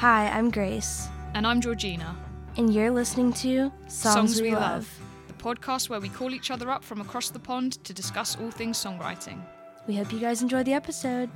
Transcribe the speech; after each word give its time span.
Hi, 0.00 0.28
I'm 0.28 0.50
Grace, 0.50 1.08
And 1.34 1.46
I'm 1.46 1.60
Georgina, 1.60 2.16
and 2.56 2.72
you're 2.72 2.90
listening 2.90 3.34
to 3.34 3.70
Songs, 3.86 4.40
We 4.40 4.54
Love. 4.54 4.88
the 5.28 5.34
podcast 5.34 5.90
where 5.90 6.00
we 6.00 6.08
call 6.08 6.32
each 6.32 6.50
other 6.50 6.70
up 6.70 6.82
from 6.82 7.02
across 7.02 7.28
the 7.28 7.38
pond 7.38 7.84
to 7.84 7.92
discuss 7.92 8.34
all 8.40 8.50
things 8.50 8.78
songwriting. 8.82 9.42
We 9.86 9.96
hope 9.96 10.10
you 10.10 10.18
guys 10.18 10.40
enjoy 10.40 10.62
the 10.62 10.72
episode. 10.72 11.28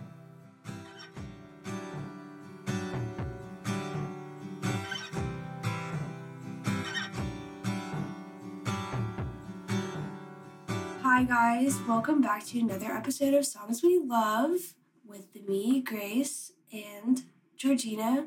Hi, 11.02 11.24
guys. 11.24 11.78
Welcome 11.86 12.20
back 12.22 12.44
to 12.46 12.60
another 12.60 12.86
episode 12.92 13.34
of 13.34 13.44
Songs 13.46 13.82
We 13.82 13.98
Love 13.98 14.74
with 15.06 15.36
me, 15.46 15.82
Grace, 15.82 16.52
and 16.72 17.22
Georgina. 17.56 18.26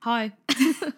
Hi. 0.00 0.32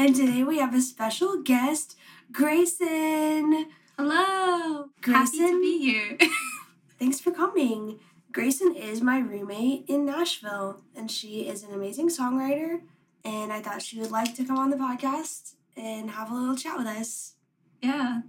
And 0.00 0.14
today 0.14 0.44
we 0.44 0.58
have 0.60 0.76
a 0.76 0.80
special 0.80 1.42
guest, 1.42 1.96
Grayson. 2.30 3.66
Hello. 3.98 4.90
Grayson, 5.02 5.12
Happy 5.12 5.38
Grayson? 5.38 5.54
to 5.56 5.60
be 5.60 5.78
here. 5.80 6.18
Thanks 7.00 7.18
for 7.18 7.32
coming. 7.32 7.98
Grayson 8.30 8.76
is 8.76 9.00
my 9.02 9.18
roommate 9.18 9.86
in 9.88 10.06
Nashville, 10.06 10.82
and 10.94 11.10
she 11.10 11.48
is 11.48 11.64
an 11.64 11.74
amazing 11.74 12.10
songwriter. 12.10 12.82
And 13.24 13.52
I 13.52 13.60
thought 13.60 13.82
she 13.82 13.98
would 13.98 14.12
like 14.12 14.36
to 14.36 14.44
come 14.44 14.56
on 14.56 14.70
the 14.70 14.76
podcast 14.76 15.54
and 15.76 16.12
have 16.12 16.30
a 16.30 16.34
little 16.34 16.54
chat 16.54 16.78
with 16.78 16.86
us. 16.86 17.34
yeah. 17.82 18.20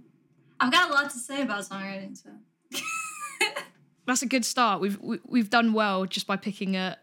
I've 0.58 0.72
got 0.72 0.90
a 0.90 0.92
lot 0.92 1.08
to 1.10 1.18
say 1.18 1.40
about 1.42 1.60
songwriting, 1.68 2.16
so. 2.16 2.30
That's 4.06 4.22
a 4.22 4.26
good 4.26 4.44
start. 4.44 4.80
We've 4.80 4.98
we, 5.00 5.20
we've 5.24 5.50
done 5.50 5.72
well 5.72 6.04
just 6.04 6.26
by 6.26 6.36
picking 6.36 6.74
a 6.76 6.98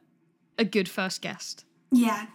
a 0.59 0.65
good 0.65 0.89
first 0.89 1.21
guest. 1.21 1.63
Yeah. 1.89 2.25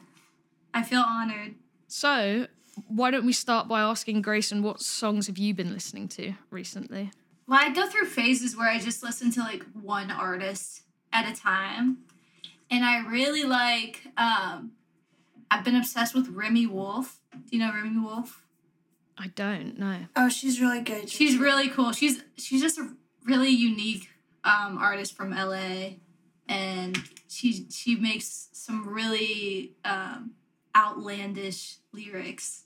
I 0.74 0.82
feel 0.82 1.00
honored. 1.00 1.54
So, 1.88 2.46
why 2.88 3.10
don't 3.10 3.26
we 3.26 3.32
start 3.32 3.68
by 3.68 3.80
asking 3.80 4.22
Grayson 4.22 4.62
what 4.62 4.80
songs 4.80 5.26
have 5.26 5.38
you 5.38 5.54
been 5.54 5.72
listening 5.72 6.08
to 6.08 6.34
recently? 6.50 7.10
Well, 7.46 7.60
I 7.60 7.70
go 7.70 7.86
through 7.86 8.06
phases 8.06 8.56
where 8.56 8.68
I 8.68 8.78
just 8.78 9.02
listen 9.02 9.30
to 9.32 9.40
like 9.40 9.64
one 9.74 10.10
artist 10.10 10.82
at 11.12 11.30
a 11.30 11.38
time. 11.38 11.98
And 12.70 12.84
I 12.84 13.06
really 13.06 13.44
like, 13.44 14.00
um, 14.16 14.72
I've 15.50 15.64
been 15.64 15.76
obsessed 15.76 16.14
with 16.14 16.28
Remi 16.28 16.66
Wolf. 16.66 17.20
Do 17.32 17.56
you 17.56 17.58
know 17.58 17.72
Remi 17.72 18.00
Wolf? 18.00 18.42
I 19.18 19.26
don't 19.28 19.78
know. 19.78 20.06
Oh, 20.16 20.28
she's 20.30 20.60
really 20.60 20.80
good. 20.80 21.10
She's 21.10 21.36
really 21.36 21.68
cool. 21.68 21.92
She's 21.92 22.22
she's 22.38 22.62
just 22.62 22.78
a 22.78 22.88
really 23.24 23.50
unique 23.50 24.08
um, 24.42 24.78
artist 24.78 25.14
from 25.14 25.30
LA, 25.30 25.90
and 26.48 26.98
she 27.28 27.66
she 27.70 27.94
makes 27.96 28.48
some 28.52 28.88
really 28.88 29.72
um, 29.84 30.32
outlandish 30.76 31.76
lyrics. 31.92 32.64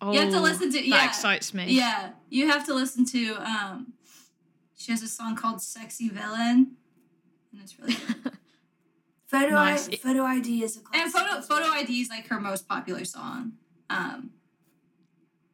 Oh, 0.00 0.12
You 0.12 0.20
have 0.20 0.30
to 0.32 0.40
listen 0.40 0.70
to- 0.72 0.78
That 0.78 0.86
yeah. 0.86 1.06
excites 1.08 1.54
me. 1.54 1.66
yeah, 1.72 2.10
you 2.28 2.48
have 2.48 2.66
to 2.66 2.74
listen 2.74 3.04
to. 3.06 3.34
Um, 3.36 3.92
she 4.76 4.92
has 4.92 5.02
a 5.02 5.08
song 5.08 5.36
called 5.36 5.62
"Sexy 5.62 6.08
Villain," 6.10 6.76
and 7.52 7.60
it's 7.62 7.78
really 7.78 7.94
good. 7.94 8.32
photo, 9.26 9.50
Nice. 9.54 9.88
I, 9.88 9.96
photo 9.96 10.22
ID 10.22 10.62
is 10.62 10.76
a 10.76 10.80
classic. 10.80 11.02
and 11.02 11.12
photo 11.12 11.40
photo 11.40 11.68
ID 11.70 12.00
is 12.02 12.10
like 12.10 12.28
her 12.28 12.38
most 12.40 12.68
popular 12.68 13.04
song. 13.06 13.52
Um, 13.88 14.30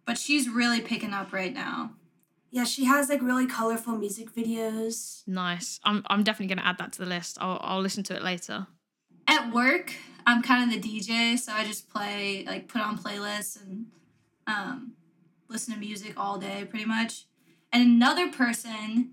but 0.05 0.19
she's 0.19 0.49
really 0.49 0.81
picking 0.81 1.13
up 1.13 1.33
right 1.33 1.55
now. 1.55 1.93
Yeah, 2.51 2.65
she 2.65 2.85
has 2.85 3.09
like 3.09 3.23
really 3.23 3.47
colorful 3.47 3.97
music 3.97 4.35
videos. 4.35 5.23
Nice. 5.27 5.79
I'm 5.85 6.03
I'm 6.09 6.25
definitely 6.25 6.53
gonna 6.55 6.69
add 6.69 6.79
that 6.79 6.93
to 6.95 6.99
the 6.99 7.07
list. 7.07 7.39
I'll 7.41 7.59
I'll 7.63 7.81
listen 7.81 8.03
to 8.05 8.17
it 8.17 8.23
later. 8.23 8.67
At 9.27 9.53
work 9.53 9.93
i'm 10.27 10.43
kind 10.43 10.73
of 10.73 10.83
the 10.83 10.89
dj 11.01 11.39
so 11.39 11.53
i 11.53 11.65
just 11.65 11.89
play 11.91 12.45
like 12.47 12.69
put 12.69 12.81
on 12.83 12.99
playlists 12.99 13.61
and 13.63 13.87
um, 14.47 14.93
listen 15.49 15.73
to 15.75 15.81
music 15.81 16.15
all 16.17 16.39
day 16.39 16.65
pretty 16.69 16.85
much 16.85 17.27
and 17.73 17.83
another 17.83 18.31
person 18.31 19.11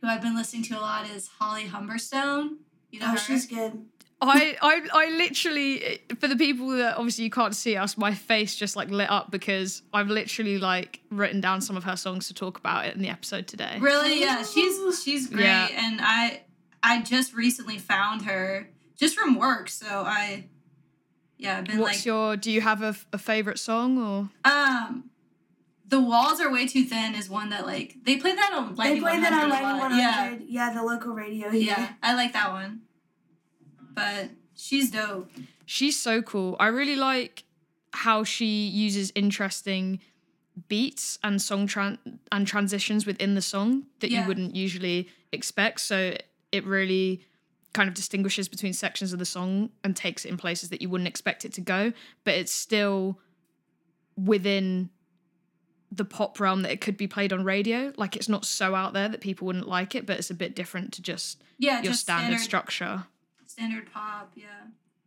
who 0.00 0.08
i've 0.08 0.20
been 0.22 0.34
listening 0.36 0.62
to 0.62 0.78
a 0.78 0.80
lot 0.80 1.08
is 1.08 1.28
holly 1.38 1.64
humberstone 1.64 2.56
you 2.90 2.98
know 3.00 3.06
Oh, 3.06 3.10
her? 3.12 3.16
she's 3.18 3.46
good. 3.46 3.86
I, 4.24 4.56
I 4.62 4.82
I 4.92 5.10
literally 5.16 6.00
for 6.20 6.28
the 6.28 6.36
people 6.36 6.68
that 6.68 6.96
obviously 6.96 7.24
you 7.24 7.30
can't 7.30 7.56
see 7.56 7.76
us, 7.76 7.98
my 7.98 8.14
face 8.14 8.54
just 8.54 8.76
like 8.76 8.88
lit 8.88 9.10
up 9.10 9.32
because 9.32 9.82
I've 9.92 10.06
literally 10.08 10.58
like 10.58 11.00
written 11.10 11.40
down 11.40 11.60
some 11.60 11.76
of 11.76 11.82
her 11.82 11.96
songs 11.96 12.28
to 12.28 12.34
talk 12.34 12.56
about 12.56 12.86
it 12.86 12.94
in 12.94 13.02
the 13.02 13.08
episode 13.08 13.48
today. 13.48 13.78
really 13.80 14.20
yeah 14.20 14.44
she's 14.44 15.02
she's 15.02 15.26
great 15.26 15.42
Yeah. 15.42 15.66
and 15.76 16.00
i 16.02 16.42
i 16.84 17.02
just 17.02 17.34
recently 17.34 17.78
found 17.78 18.22
her 18.22 18.68
just 19.02 19.14
from 19.18 19.30
work 19.36 19.68
so 19.68 19.86
i 20.06 20.44
yeah 21.38 21.58
i've 21.58 21.64
been 21.64 21.78
What's 21.78 21.98
like 21.98 22.06
your 22.06 22.36
do 22.36 22.50
you 22.56 22.60
have 22.60 22.80
a, 22.82 22.94
a 23.12 23.18
favorite 23.18 23.58
song 23.58 23.90
or 23.98 24.18
um 24.50 25.10
the 25.94 26.00
walls 26.00 26.40
are 26.40 26.50
way 26.50 26.66
too 26.66 26.84
thin 26.84 27.14
is 27.14 27.28
one 27.28 27.50
that 27.50 27.66
like 27.66 27.96
they 28.06 28.16
play 28.16 28.34
that 28.34 28.52
on 28.54 28.74
They 28.76 28.98
play 29.00 29.20
that 29.20 29.32
on 29.32 29.50
100 29.50 29.54
a. 29.56 29.80
Lightning 29.80 29.98
yeah 29.98 30.22
100. 30.30 30.44
Yeah. 30.48 30.72
the 30.74 30.82
local 30.82 31.12
radio 31.12 31.50
Yeah. 31.50 31.88
I 32.02 32.14
like 32.14 32.32
that 32.32 32.50
one. 32.52 32.80
But 33.94 34.30
she's 34.54 34.90
dope. 34.90 35.30
she's 35.66 36.00
so 36.00 36.22
cool. 36.22 36.56
I 36.58 36.68
really 36.68 36.96
like 36.96 37.44
how 37.92 38.24
she 38.24 38.66
uses 38.86 39.12
interesting 39.14 40.00
beats 40.68 41.18
and 41.22 41.42
song 41.42 41.66
tran- 41.66 41.98
and 42.30 42.46
transitions 42.46 43.04
within 43.06 43.34
the 43.34 43.42
song 43.42 43.84
that 44.00 44.10
Yeah. 44.10 44.22
you 44.22 44.28
wouldn't 44.28 44.56
usually 44.56 45.08
expect. 45.30 45.80
So 45.80 46.14
it 46.52 46.64
really 46.64 47.26
kind 47.72 47.88
of 47.88 47.94
distinguishes 47.94 48.48
between 48.48 48.72
sections 48.72 49.12
of 49.12 49.18
the 49.18 49.24
song 49.24 49.70
and 49.82 49.96
takes 49.96 50.24
it 50.24 50.28
in 50.28 50.36
places 50.36 50.68
that 50.70 50.82
you 50.82 50.88
wouldn't 50.88 51.08
expect 51.08 51.44
it 51.44 51.52
to 51.54 51.60
go, 51.60 51.92
but 52.24 52.34
it's 52.34 52.52
still 52.52 53.18
within 54.16 54.90
the 55.90 56.04
pop 56.04 56.40
realm 56.40 56.62
that 56.62 56.72
it 56.72 56.80
could 56.80 56.96
be 56.96 57.06
played 57.06 57.32
on 57.32 57.44
radio. 57.44 57.92
Like 57.96 58.16
it's 58.16 58.28
not 58.28 58.44
so 58.44 58.74
out 58.74 58.92
there 58.92 59.08
that 59.08 59.20
people 59.20 59.46
wouldn't 59.46 59.68
like 59.68 59.94
it, 59.94 60.06
but 60.06 60.18
it's 60.18 60.30
a 60.30 60.34
bit 60.34 60.54
different 60.54 60.92
to 60.94 61.02
just 61.02 61.42
Yeah, 61.58 61.76
your 61.82 61.92
just 61.92 62.00
standard, 62.02 62.24
standard 62.24 62.40
structure 62.40 63.04
standard 63.52 63.92
pop. 63.92 64.32
Yeah, 64.34 64.46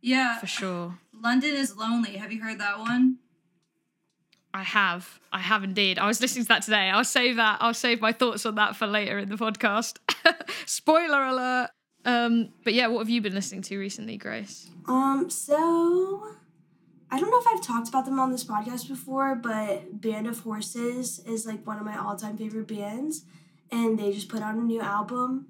yeah. 0.00 0.38
for 0.38 0.46
sure. 0.46 0.98
London 1.12 1.54
is 1.54 1.76
lonely. 1.76 2.12
Have 2.16 2.32
you 2.32 2.42
heard 2.42 2.60
that 2.60 2.78
one? 2.78 3.18
I 4.54 4.62
have. 4.62 5.20
I 5.32 5.40
have 5.40 5.64
indeed. 5.64 5.98
I 5.98 6.06
was 6.06 6.20
listening 6.20 6.44
to 6.44 6.48
that 6.48 6.62
today. 6.62 6.88
I'll 6.90 7.04
save 7.04 7.36
that. 7.36 7.58
I'll 7.60 7.74
save 7.74 8.00
my 8.00 8.12
thoughts 8.12 8.46
on 8.46 8.54
that 8.54 8.76
for 8.76 8.86
later 8.86 9.18
in 9.18 9.28
the 9.28 9.36
podcast. 9.36 9.98
Spoiler 10.66 11.24
alert. 11.24 11.70
Um, 12.06 12.50
but 12.64 12.72
yeah, 12.72 12.86
what 12.86 13.00
have 13.00 13.10
you 13.10 13.20
been 13.20 13.34
listening 13.34 13.62
to 13.62 13.78
recently, 13.78 14.16
Grace? 14.16 14.70
Um, 14.86 15.28
so 15.28 16.24
I 17.10 17.18
don't 17.18 17.30
know 17.30 17.40
if 17.40 17.46
I've 17.48 17.66
talked 17.66 17.88
about 17.88 18.04
them 18.04 18.20
on 18.20 18.30
this 18.30 18.44
podcast 18.44 18.88
before, 18.88 19.34
but 19.34 20.00
Band 20.00 20.28
of 20.28 20.40
Horses 20.40 21.18
is 21.26 21.46
like 21.46 21.66
one 21.66 21.78
of 21.78 21.84
my 21.84 21.98
all-time 21.98 22.38
favorite 22.38 22.68
bands, 22.68 23.24
and 23.72 23.98
they 23.98 24.12
just 24.12 24.28
put 24.28 24.40
out 24.40 24.54
a 24.54 24.60
new 24.60 24.80
album, 24.80 25.48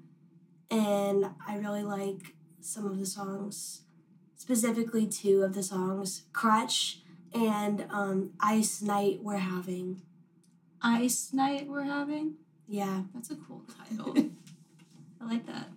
and 0.71 1.27
I 1.47 1.57
really 1.57 1.83
like 1.83 2.33
some 2.59 2.87
of 2.87 2.97
the 2.97 3.05
songs, 3.05 3.81
specifically 4.35 5.05
two 5.05 5.43
of 5.43 5.53
the 5.53 5.63
songs, 5.63 6.23
Crutch 6.33 7.01
and 7.33 7.85
um, 7.91 8.31
Ice 8.39 8.81
Night 8.81 9.19
We're 9.21 9.37
Having. 9.37 10.01
Ice 10.81 11.29
Night 11.33 11.67
we're 11.67 11.83
having. 11.83 12.35
Yeah. 12.67 13.03
That's 13.13 13.31
a 13.31 13.35
cool 13.35 13.63
title. 13.77 14.15
I 15.21 15.25
like 15.25 15.45
that. 15.47 15.69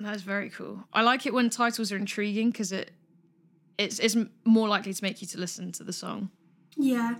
That's 0.00 0.22
very 0.22 0.50
cool. 0.50 0.84
I 0.92 1.02
like 1.02 1.24
it 1.26 1.32
when 1.34 1.50
titles 1.50 1.92
are 1.92 1.96
intriguing 1.96 2.50
because 2.50 2.72
it 2.72 2.90
it's 3.78 3.98
it's 3.98 4.16
more 4.44 4.68
likely 4.68 4.92
to 4.92 5.02
make 5.04 5.20
you 5.22 5.26
to 5.28 5.38
listen 5.38 5.72
to 5.72 5.84
the 5.84 5.92
song. 5.92 6.30
Yeah. 6.76 7.16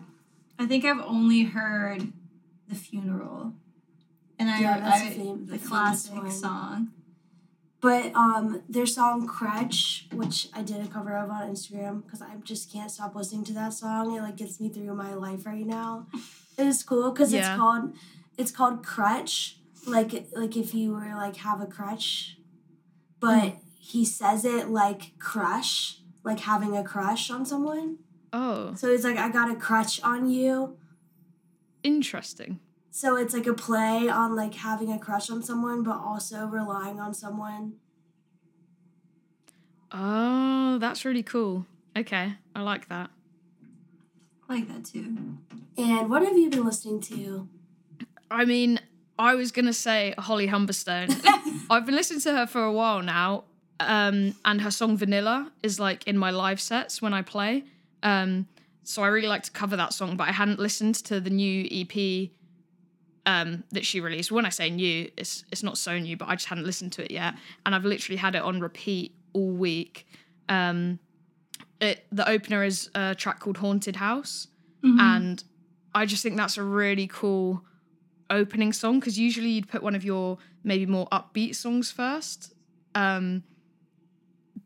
I 0.58 0.66
think 0.66 0.84
I've 0.84 1.00
only 1.00 1.42
heard 1.44 2.12
the 2.68 2.74
funeral, 2.76 3.54
and 4.38 4.48
I, 4.50 4.60
Yeah, 4.60 4.78
that's 4.80 5.02
I 5.02 5.04
a 5.06 5.10
fam- 5.10 5.46
the 5.46 5.54
a 5.54 5.58
famous 5.58 5.68
classic 5.68 6.14
one. 6.14 6.30
song. 6.30 6.88
But 7.80 8.14
um, 8.14 8.62
their 8.68 8.86
song 8.86 9.26
"Crutch," 9.26 10.06
which 10.12 10.48
I 10.54 10.62
did 10.62 10.80
a 10.84 10.88
cover 10.88 11.16
of 11.16 11.28
on 11.30 11.50
Instagram, 11.50 12.02
because 12.04 12.22
I 12.22 12.36
just 12.42 12.72
can't 12.72 12.90
stop 12.90 13.14
listening 13.14 13.44
to 13.44 13.52
that 13.54 13.72
song. 13.74 14.14
It 14.16 14.22
like 14.22 14.36
gets 14.36 14.60
me 14.60 14.68
through 14.68 14.94
my 14.94 15.14
life 15.14 15.44
right 15.44 15.66
now. 15.66 16.06
It 16.56 16.66
is 16.66 16.82
cool 16.82 17.10
because 17.10 17.32
Yeah. 17.32 17.40
it's 17.52 17.58
called 17.60 17.92
it's 18.38 18.50
called 18.52 18.84
"Crutch," 18.86 19.58
like 19.86 20.28
like 20.34 20.56
if 20.56 20.72
you 20.72 20.92
were 20.92 21.14
like 21.16 21.36
have 21.36 21.60
a 21.60 21.66
crutch, 21.66 22.38
but 23.24 23.42
mm. 23.42 23.56
he 23.78 24.04
says 24.04 24.44
it 24.44 24.68
like 24.68 25.18
crush, 25.18 26.00
like 26.24 26.40
having 26.40 26.76
a 26.76 26.84
crush 26.84 27.30
on 27.30 27.46
someone. 27.46 27.98
Oh, 28.34 28.74
So 28.74 28.90
he's 28.90 29.02
like 29.02 29.16
I 29.16 29.30
got 29.30 29.50
a 29.50 29.56
crutch 29.56 30.02
on 30.02 30.28
you. 30.28 30.76
interesting. 31.82 32.60
So 32.90 33.16
it's 33.16 33.32
like 33.32 33.46
a 33.46 33.54
play 33.54 34.08
on 34.08 34.36
like 34.36 34.54
having 34.54 34.92
a 34.92 34.98
crush 34.98 35.30
on 35.30 35.42
someone, 35.42 35.82
but 35.82 35.96
also 35.96 36.44
relying 36.46 37.00
on 37.00 37.14
someone. 37.14 37.76
Oh, 39.90 40.78
that's 40.78 41.04
really 41.04 41.22
cool. 41.22 41.66
Okay, 41.96 42.34
I 42.54 42.60
like 42.60 42.88
that. 42.88 43.10
I 44.48 44.54
like 44.54 44.68
that 44.68 44.84
too. 44.84 45.38
And 45.78 46.10
what 46.10 46.22
have 46.22 46.36
you 46.36 46.50
been 46.50 46.64
listening 46.64 47.00
to? 47.02 47.48
I 48.30 48.44
mean, 48.44 48.80
I 49.18 49.34
was 49.34 49.52
gonna 49.52 49.72
say 49.72 50.14
Holly 50.18 50.48
Humberstone. 50.48 51.10
I've 51.70 51.86
been 51.86 51.94
listening 51.94 52.20
to 52.22 52.32
her 52.32 52.46
for 52.46 52.62
a 52.62 52.72
while 52.72 53.02
now, 53.02 53.44
Um, 53.80 54.34
and 54.44 54.60
her 54.60 54.70
song 54.70 54.96
Vanilla 54.96 55.52
is 55.62 55.78
like 55.80 56.06
in 56.06 56.16
my 56.18 56.30
live 56.30 56.60
sets 56.60 57.00
when 57.02 57.12
I 57.14 57.22
play. 57.22 57.64
Um, 58.02 58.46
so 58.82 59.02
I 59.02 59.06
really 59.08 59.28
like 59.28 59.42
to 59.44 59.50
cover 59.50 59.76
that 59.76 59.92
song, 59.94 60.16
but 60.16 60.28
I 60.28 60.32
hadn't 60.32 60.58
listened 60.58 60.96
to 61.06 61.20
the 61.20 61.30
new 61.30 61.66
EP 61.70 62.30
um, 63.26 63.64
that 63.72 63.84
she 63.86 64.00
released. 64.00 64.30
When 64.30 64.44
I 64.44 64.50
say 64.50 64.68
new, 64.70 65.10
it's 65.16 65.44
it's 65.50 65.62
not 65.62 65.78
so 65.78 65.98
new, 65.98 66.16
but 66.16 66.28
I 66.28 66.34
just 66.34 66.46
hadn't 66.46 66.66
listened 66.66 66.92
to 66.94 67.04
it 67.04 67.10
yet, 67.10 67.34
and 67.64 67.74
I've 67.74 67.84
literally 67.84 68.16
had 68.18 68.34
it 68.34 68.42
on 68.42 68.60
repeat 68.60 69.14
all 69.32 69.50
week. 69.50 70.06
Um, 70.48 70.98
it 71.80 72.04
the 72.12 72.28
opener 72.28 72.62
is 72.64 72.90
a 72.94 73.14
track 73.14 73.40
called 73.40 73.56
Haunted 73.58 73.96
House, 73.96 74.48
and 75.00 75.42
I 75.94 76.04
just 76.04 76.22
think 76.22 76.36
that's 76.36 76.58
a 76.58 76.62
really 76.62 77.06
cool 77.06 77.64
opening 78.30 78.72
song 78.72 79.00
because 79.00 79.18
usually 79.18 79.50
you'd 79.50 79.68
put 79.68 79.82
one 79.82 79.94
of 79.94 80.04
your 80.04 80.38
maybe 80.62 80.86
more 80.86 81.08
upbeat 81.08 81.54
songs 81.54 81.90
first. 81.90 82.54
Um, 82.94 83.42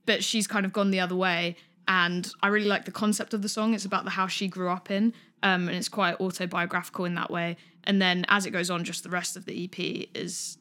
but 0.07 0.25
she's 0.25 0.47
kind 0.47 0.65
of 0.65 0.73
gone 0.73 0.91
the 0.91 1.01
other 1.01 1.17
way, 1.17 1.57
and 1.87 2.31
I 2.43 2.49
really 2.49 2.69
like 2.69 2.85
the 2.85 2.93
concept 2.93 3.35
of 3.35 3.43
the 3.43 3.49
song. 3.49 3.75
It's 3.75 3.85
about 3.85 4.05
the 4.05 4.11
house 4.11 4.33
she 4.33 4.49
grew 4.49 4.69
up 4.69 4.91
in, 4.91 5.13
um, 5.43 5.69
and 5.69 5.77
it's 5.77 5.89
quite 5.89 6.21
autobiographical 6.21 7.05
in 7.05 7.15
that 7.15 7.31
way. 7.31 7.57
And 7.85 8.01
then 8.01 8.25
as 8.29 8.47
it 8.47 8.51
goes 8.51 8.71
on, 8.71 8.85
just 8.85 9.03
the 9.03 9.11
rest 9.11 9.37
of 9.37 9.45
the 9.45 9.65
EP 9.65 10.09
is 10.15 10.59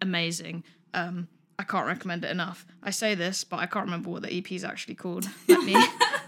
amazing. 0.00 0.64
Um, 0.92 1.28
I 1.58 1.62
can't 1.62 1.86
recommend 1.86 2.24
it 2.24 2.30
enough. 2.30 2.66
I 2.82 2.90
say 2.90 3.14
this, 3.14 3.44
but 3.44 3.58
I 3.58 3.66
can't 3.66 3.84
remember 3.84 4.10
what 4.10 4.22
the 4.22 4.36
EP 4.36 4.50
is 4.52 4.64
actually 4.64 4.96
called. 4.96 5.28
Let 5.48 5.64
me. 5.64 5.76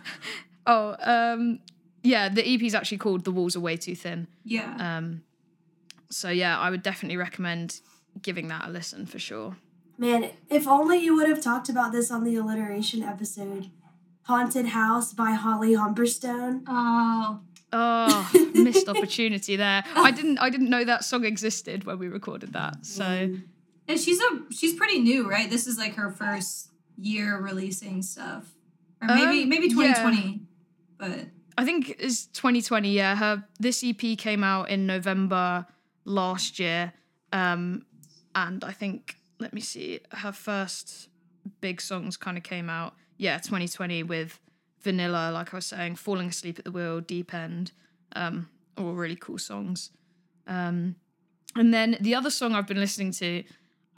oh, 0.67 0.97
um, 1.01 1.61
yeah, 2.03 2.29
the 2.29 2.47
EP 2.47 2.63
is 2.63 2.75
actually 2.75 2.99
called 2.99 3.25
"The 3.25 3.33
Walls 3.33 3.57
Are 3.57 3.61
Way 3.61 3.77
Too 3.77 3.97
Thin." 3.97 4.29
Yeah. 4.45 4.75
Um, 4.79 5.23
so 6.11 6.29
yeah, 6.31 6.59
I 6.59 6.71
would 6.71 6.83
definitely 6.83 7.17
recommend 7.17 7.81
giving 8.23 8.49
that 8.49 8.67
a 8.67 8.71
listen 8.71 9.07
for 9.07 9.19
sure. 9.19 9.57
Man, 9.99 10.31
if 10.51 10.67
only 10.69 10.99
you 10.99 11.17
would 11.17 11.29
have 11.29 11.41
talked 11.43 11.69
about 11.69 11.93
this 11.93 12.11
on 12.11 12.25
the 12.25 12.37
alliteration 12.37 13.03
episode. 13.03 13.71
Haunted 14.23 14.67
House 14.67 15.13
by 15.15 15.33
Holly 15.33 15.73
Humberstone. 15.75 16.63
oh. 16.67 17.41
Oh, 17.73 18.31
missed 18.55 18.89
opportunity 18.89 19.57
there. 19.57 19.85
I 19.95 20.11
didn't 20.13 20.39
I 20.39 20.51
didn't 20.51 20.71
know 20.71 20.85
that 20.85 21.05
song 21.05 21.25
existed 21.25 21.85
when 21.85 21.99
we 21.99 22.07
recorded 22.09 22.53
that. 22.53 22.87
So 22.87 23.05
And 23.89 24.01
she's 24.01 24.21
a 24.21 24.41
she's 24.53 24.75
pretty 24.75 25.01
new, 25.01 25.29
right? 25.29 25.51
This 25.51 25.67
is 25.67 25.77
like 25.77 25.97
her 25.97 26.11
first 26.11 26.71
year 26.97 27.39
releasing 27.39 28.03
stuff. 28.03 28.45
Or 29.03 29.09
maybe 29.09 29.43
Um, 29.43 29.49
maybe 29.49 29.67
yeah. 29.67 29.95
2020. 29.95 30.41
But 30.97 31.19
I 31.59 31.65
think 31.65 31.97
it's 31.99 32.27
2020. 32.27 32.93
Yeah, 32.93 33.17
her 33.17 33.45
this 33.59 33.83
EP 33.85 34.17
came 34.17 34.45
out 34.45 34.71
in 34.71 34.87
November 34.87 35.67
last 36.07 36.59
year, 36.59 36.95
um, 37.33 37.85
and 38.35 38.65
I 38.65 38.73
think 38.73 39.17
let 39.39 39.53
me 39.53 39.61
see, 39.61 40.01
her 40.13 40.33
first 40.33 41.09
big 41.61 41.81
songs 41.81 42.17
kind 42.17 42.37
of 42.37 42.43
came 42.43 42.71
out. 42.71 42.95
Yeah, 43.19 43.39
2020 43.39 44.03
with 44.03 44.41
Vanilla, 44.83 45.31
like 45.33 45.53
I 45.53 45.57
was 45.57 45.67
saying, 45.67 45.97
Falling 45.97 46.29
Asleep 46.29 46.59
at 46.59 46.65
the 46.65 46.71
Wheel, 46.71 47.01
Deep 47.01 47.35
End, 47.35 47.73
um, 48.15 48.49
all 48.77 48.93
really 48.93 49.17
cool 49.17 49.39
songs. 49.39 49.91
Um, 50.47 50.97
and 51.55 51.73
then 51.73 51.97
the 52.01 52.15
other 52.15 52.31
song 52.31 52.55
I've 52.55 52.67
been 52.67 52.81
listening 52.81 53.13
to, 53.13 53.43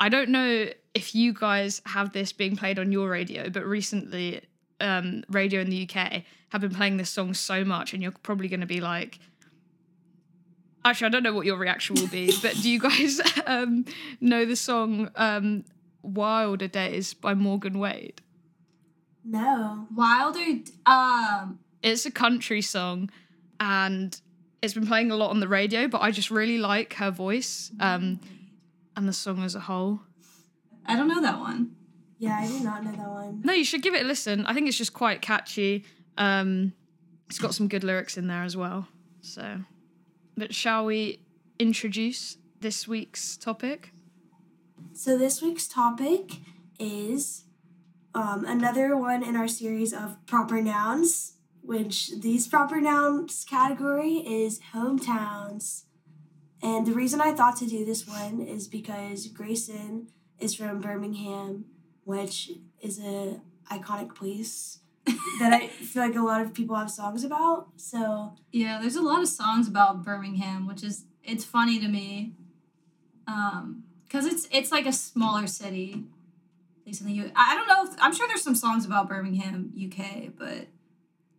I 0.00 0.08
don't 0.08 0.30
know 0.30 0.68
if 0.94 1.14
you 1.14 1.32
guys 1.32 1.82
have 1.86 2.12
this 2.12 2.32
being 2.32 2.56
played 2.56 2.78
on 2.78 2.92
your 2.92 3.08
radio, 3.08 3.50
but 3.50 3.64
recently, 3.64 4.42
um, 4.80 5.24
radio 5.28 5.60
in 5.60 5.70
the 5.70 5.88
UK 5.88 6.22
have 6.50 6.60
been 6.60 6.74
playing 6.74 6.96
this 6.96 7.10
song 7.10 7.34
so 7.34 7.64
much, 7.64 7.92
and 7.92 8.02
you're 8.02 8.12
probably 8.22 8.48
going 8.48 8.60
to 8.60 8.66
be 8.66 8.80
like, 8.80 9.18
actually, 10.84 11.06
I 11.06 11.10
don't 11.10 11.22
know 11.22 11.34
what 11.34 11.46
your 11.46 11.56
reaction 11.56 11.96
will 11.96 12.08
be, 12.08 12.32
but 12.42 12.54
do 12.54 12.70
you 12.70 12.80
guys 12.80 13.20
um, 13.46 13.84
know 14.20 14.44
the 14.44 14.56
song 14.56 15.10
um, 15.16 15.64
Wilder 16.02 16.68
Days 16.68 17.14
by 17.14 17.34
Morgan 17.34 17.78
Wade? 17.78 18.20
No. 19.24 19.86
Wilder 19.94 20.60
um 20.86 21.58
It's 21.82 22.06
a 22.06 22.10
country 22.10 22.62
song, 22.62 23.10
and 23.60 24.18
it's 24.62 24.74
been 24.74 24.86
playing 24.86 25.10
a 25.10 25.16
lot 25.16 25.30
on 25.30 25.40
the 25.40 25.48
radio, 25.48 25.86
but 25.86 26.00
I 26.00 26.10
just 26.10 26.30
really 26.30 26.58
like 26.58 26.94
her 26.94 27.10
voice 27.10 27.70
um, 27.80 28.20
and 28.96 29.08
the 29.08 29.12
song 29.12 29.42
as 29.44 29.54
a 29.54 29.60
whole. 29.60 30.00
I 30.86 30.96
don't 30.96 31.08
know 31.08 31.20
that 31.20 31.38
one. 31.38 31.76
Yeah, 32.18 32.38
I 32.40 32.48
do 32.48 32.60
not 32.60 32.82
know 32.82 32.92
that 32.92 33.08
one. 33.08 33.42
No, 33.44 33.52
you 33.52 33.64
should 33.64 33.82
give 33.82 33.94
it 33.94 34.02
a 34.02 34.08
listen. 34.08 34.44
I 34.46 34.54
think 34.54 34.66
it's 34.66 34.78
just 34.78 34.92
quite 34.92 35.22
catchy. 35.22 35.84
Um, 36.16 36.72
it's 37.28 37.38
got 37.38 37.54
some 37.54 37.68
good 37.68 37.84
lyrics 37.84 38.16
in 38.16 38.26
there 38.26 38.42
as 38.42 38.56
well. 38.56 38.88
So, 39.20 39.58
but 40.38 40.54
shall 40.54 40.84
we 40.84 41.20
introduce 41.58 42.38
this 42.60 42.86
week's 42.86 43.36
topic? 43.36 43.92
So 44.92 45.18
this 45.18 45.42
week's 45.42 45.68
topic 45.68 46.36
is 46.78 47.44
um, 48.14 48.44
another 48.46 48.96
one 48.96 49.22
in 49.22 49.36
our 49.36 49.48
series 49.48 49.92
of 49.92 50.24
proper 50.26 50.62
nouns, 50.62 51.34
which 51.62 52.20
these 52.20 52.46
proper 52.46 52.80
nouns 52.80 53.44
category 53.44 54.16
is 54.16 54.60
hometowns. 54.72 55.84
And 56.62 56.86
the 56.86 56.92
reason 56.92 57.20
I 57.20 57.32
thought 57.32 57.56
to 57.58 57.66
do 57.66 57.84
this 57.84 58.06
one 58.06 58.40
is 58.40 58.66
because 58.66 59.26
Grayson 59.28 60.08
is 60.38 60.54
from 60.54 60.80
Birmingham, 60.80 61.66
which 62.04 62.50
is 62.80 62.98
a 62.98 63.40
iconic 63.70 64.14
place 64.14 64.80
that 65.40 65.52
I 65.52 65.68
feel 65.68 66.02
like 66.02 66.14
a 66.16 66.20
lot 66.22 66.40
of 66.40 66.54
people 66.54 66.76
have 66.76 66.90
songs 66.90 67.24
about. 67.24 67.68
So 67.76 68.32
Yeah, 68.52 68.78
there's 68.80 68.96
a 68.96 69.02
lot 69.02 69.22
of 69.22 69.28
songs 69.28 69.68
about 69.68 70.04
Birmingham, 70.04 70.66
which 70.66 70.82
is 70.82 71.04
it's 71.24 71.44
funny 71.44 71.78
to 71.80 71.88
me. 71.88 72.32
Um, 73.26 73.84
because 74.04 74.24
it's 74.24 74.48
it's 74.50 74.72
like 74.72 74.86
a 74.86 74.92
smaller 74.92 75.46
city. 75.46 76.04
At 76.80 76.86
least 76.86 77.00
in 77.02 77.06
the 77.08 77.12
U. 77.12 77.30
I 77.36 77.54
don't 77.54 77.68
know. 77.68 77.92
If, 77.92 77.98
I'm 78.00 78.14
sure 78.14 78.26
there's 78.26 78.42
some 78.42 78.54
songs 78.54 78.86
about 78.86 79.08
Birmingham, 79.08 79.72
UK, 79.76 80.30
but 80.38 80.68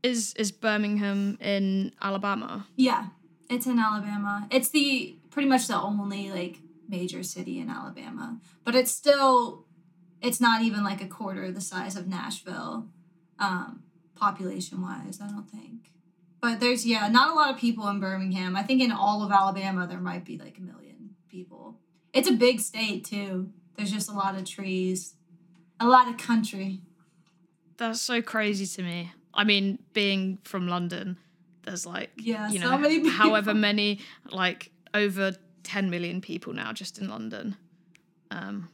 Is 0.04 0.34
is 0.36 0.52
Birmingham 0.52 1.38
in 1.42 1.92
Alabama? 2.02 2.68
yeah, 2.76 3.08
it's 3.50 3.66
in 3.66 3.80
Alabama. 3.80 4.48
It's 4.52 4.70
the 4.70 5.18
pretty 5.32 5.50
much 5.50 5.68
the 5.68 5.76
only 5.76 6.30
like 6.32 6.60
major 6.88 7.24
city 7.24 7.60
in 7.60 7.70
Alabama, 7.70 8.40
but 8.64 8.76
it's 8.76 8.92
still 8.92 9.66
it's 10.22 10.40
not 10.40 10.62
even 10.62 10.84
like 10.84 11.02
a 11.02 11.08
quarter 11.08 11.52
the 11.52 11.62
size 11.62 11.96
of 11.96 12.08
Nashville, 12.08 12.88
um, 13.40 13.84
population 14.16 14.82
wise. 14.82 15.20
I 15.22 15.28
don't 15.28 15.50
think. 15.50 15.92
But 16.42 16.60
there's 16.60 16.86
yeah, 16.86 17.08
not 17.10 17.32
a 17.32 17.34
lot 17.34 17.54
of 17.54 17.60
people 17.60 17.88
in 17.90 18.00
Birmingham. 18.00 18.56
I 18.56 18.64
think 18.64 18.82
in 18.82 18.92
all 18.92 19.24
of 19.24 19.32
Alabama 19.32 19.88
there 19.88 20.00
might 20.00 20.24
be 20.24 20.38
like 20.38 20.58
a 20.58 20.62
million 20.62 21.16
people. 21.30 21.78
It's 22.14 22.30
a 22.30 22.34
big 22.34 22.60
state 22.60 23.06
too. 23.06 23.52
There's 23.76 23.92
just 23.92 24.10
a 24.10 24.14
lot 24.14 24.36
of 24.36 24.46
trees, 24.46 25.16
a 25.80 25.88
lot 25.88 26.08
of 26.08 26.18
country. 26.18 26.82
That's 27.78 28.02
so 28.02 28.22
crazy 28.22 28.66
to 28.66 28.84
me. 28.84 29.12
I 29.34 29.44
mean, 29.44 29.80
being 29.94 30.40
from 30.44 30.68
London, 30.68 31.18
there's 31.64 31.86
like 31.86 32.12
Yeah, 32.18 32.50
you 32.50 32.60
so 32.60 32.70
know 32.70 32.78
many 32.78 33.10
however 33.10 33.54
many 33.54 34.00
like 34.32 34.72
over 34.94 35.34
10 35.64 35.90
million 35.90 36.22
people 36.22 36.54
now 36.54 36.74
just 36.74 37.00
in 37.00 37.10
London. 37.10 37.56
Um, 38.32 38.70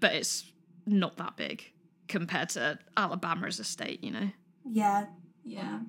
but 0.00 0.12
it's 0.12 0.44
not 0.86 1.16
that 1.16 1.36
big 1.36 1.71
compared 2.08 2.48
to 2.50 2.78
Alabama 2.96 3.46
as 3.46 3.58
a 3.60 3.64
state, 3.64 4.02
you 4.04 4.10
know. 4.10 4.30
yeah, 4.64 5.06
Yeah. 5.44 5.80